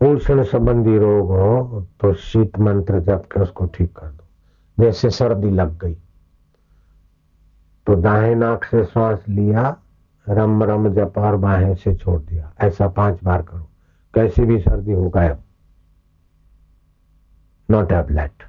दो। 0.00 0.12
उष्ण 0.12 0.42
संबंधी 0.44 0.98
रोग 0.98 1.30
हो 1.30 1.80
तो 2.00 2.12
शीत 2.14 2.58
मंत्र 2.58 3.00
जप 3.00 3.24
के 3.32 3.40
उसको 3.40 3.66
ठीक 3.66 3.92
कर 3.96 4.06
दो। 4.06 4.24
जैसे 4.78 5.10
सर्दी 5.10 5.50
लग 5.50 5.78
गई 5.78 5.96
तो 7.86 7.94
दाएँ 7.96 8.34
नाक 8.34 8.64
से 8.64 8.84
श्वास 8.84 9.24
लिया, 9.28 9.76
रम 10.26 10.62
रम 10.62 10.88
जप 10.94 11.18
और 11.18 11.36
बाहें 11.36 11.74
से 11.74 11.94
छोड़ 11.94 12.20
दिया। 12.20 12.52
ऐसा 12.60 12.88
पाँच 12.88 13.24
बार 13.24 13.42
करो। 13.42 13.67
कैसी 14.14 14.42
भी 14.42 14.58
सर्दी 14.58 14.92
हो 14.92 15.08
गायब। 15.08 15.42
No 17.68 17.82
tablet 17.82 18.42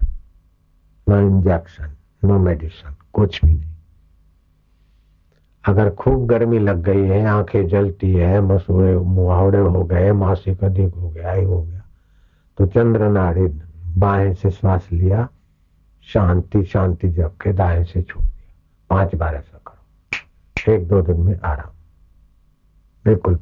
no 1.07 1.20
injection 1.20 1.95
no 2.24 2.38
medicine 2.39 2.95
कुछ 3.14 3.43
भी 3.45 3.53
नहीं। 3.53 3.74
अगर 5.66 5.89
खूब 5.89 6.26
गर्मी 6.26 6.60
लग 6.60 6.82
गई 6.84 7.01
है, 7.01 7.26
आँखें 7.26 7.68
जलती 7.68 8.12
है, 8.14 8.41
मसूड़े, 8.41 8.95
मुहावड़े 8.97 9.60
हो 9.60 9.84
गए 9.84 10.12
मासिक 10.12 10.64
अधिक 10.64 10.93
हो 10.93 11.10
गया 11.10 11.32
ही 11.32 11.43
हो 11.43 11.62
गया 11.64 11.82
तो 12.57 12.66
चंद्र 12.66 13.10
नाड़ी 13.10 13.47
बाएँ 13.97 14.34
से 14.34 14.49
श्वास 14.49 14.88
लिया, 14.91 15.28
शांति 16.03 16.64
शांति 16.64 17.10
जब 17.10 17.38
के 17.38 17.53
दाएँ 17.53 17.84
से 17.84 18.01
छोड़ 18.01 18.24
दिया। 18.24 18.53
पाँच 18.89 19.16
बार 19.16 19.36
ऐसा 19.36 19.60
करो। 19.68 20.74
एक 20.74 20.88
दो 20.88 21.01
दिन 21.01 21.20
में 21.20 21.39
आराम। 21.39 21.72
बिल्कुल 23.05 23.39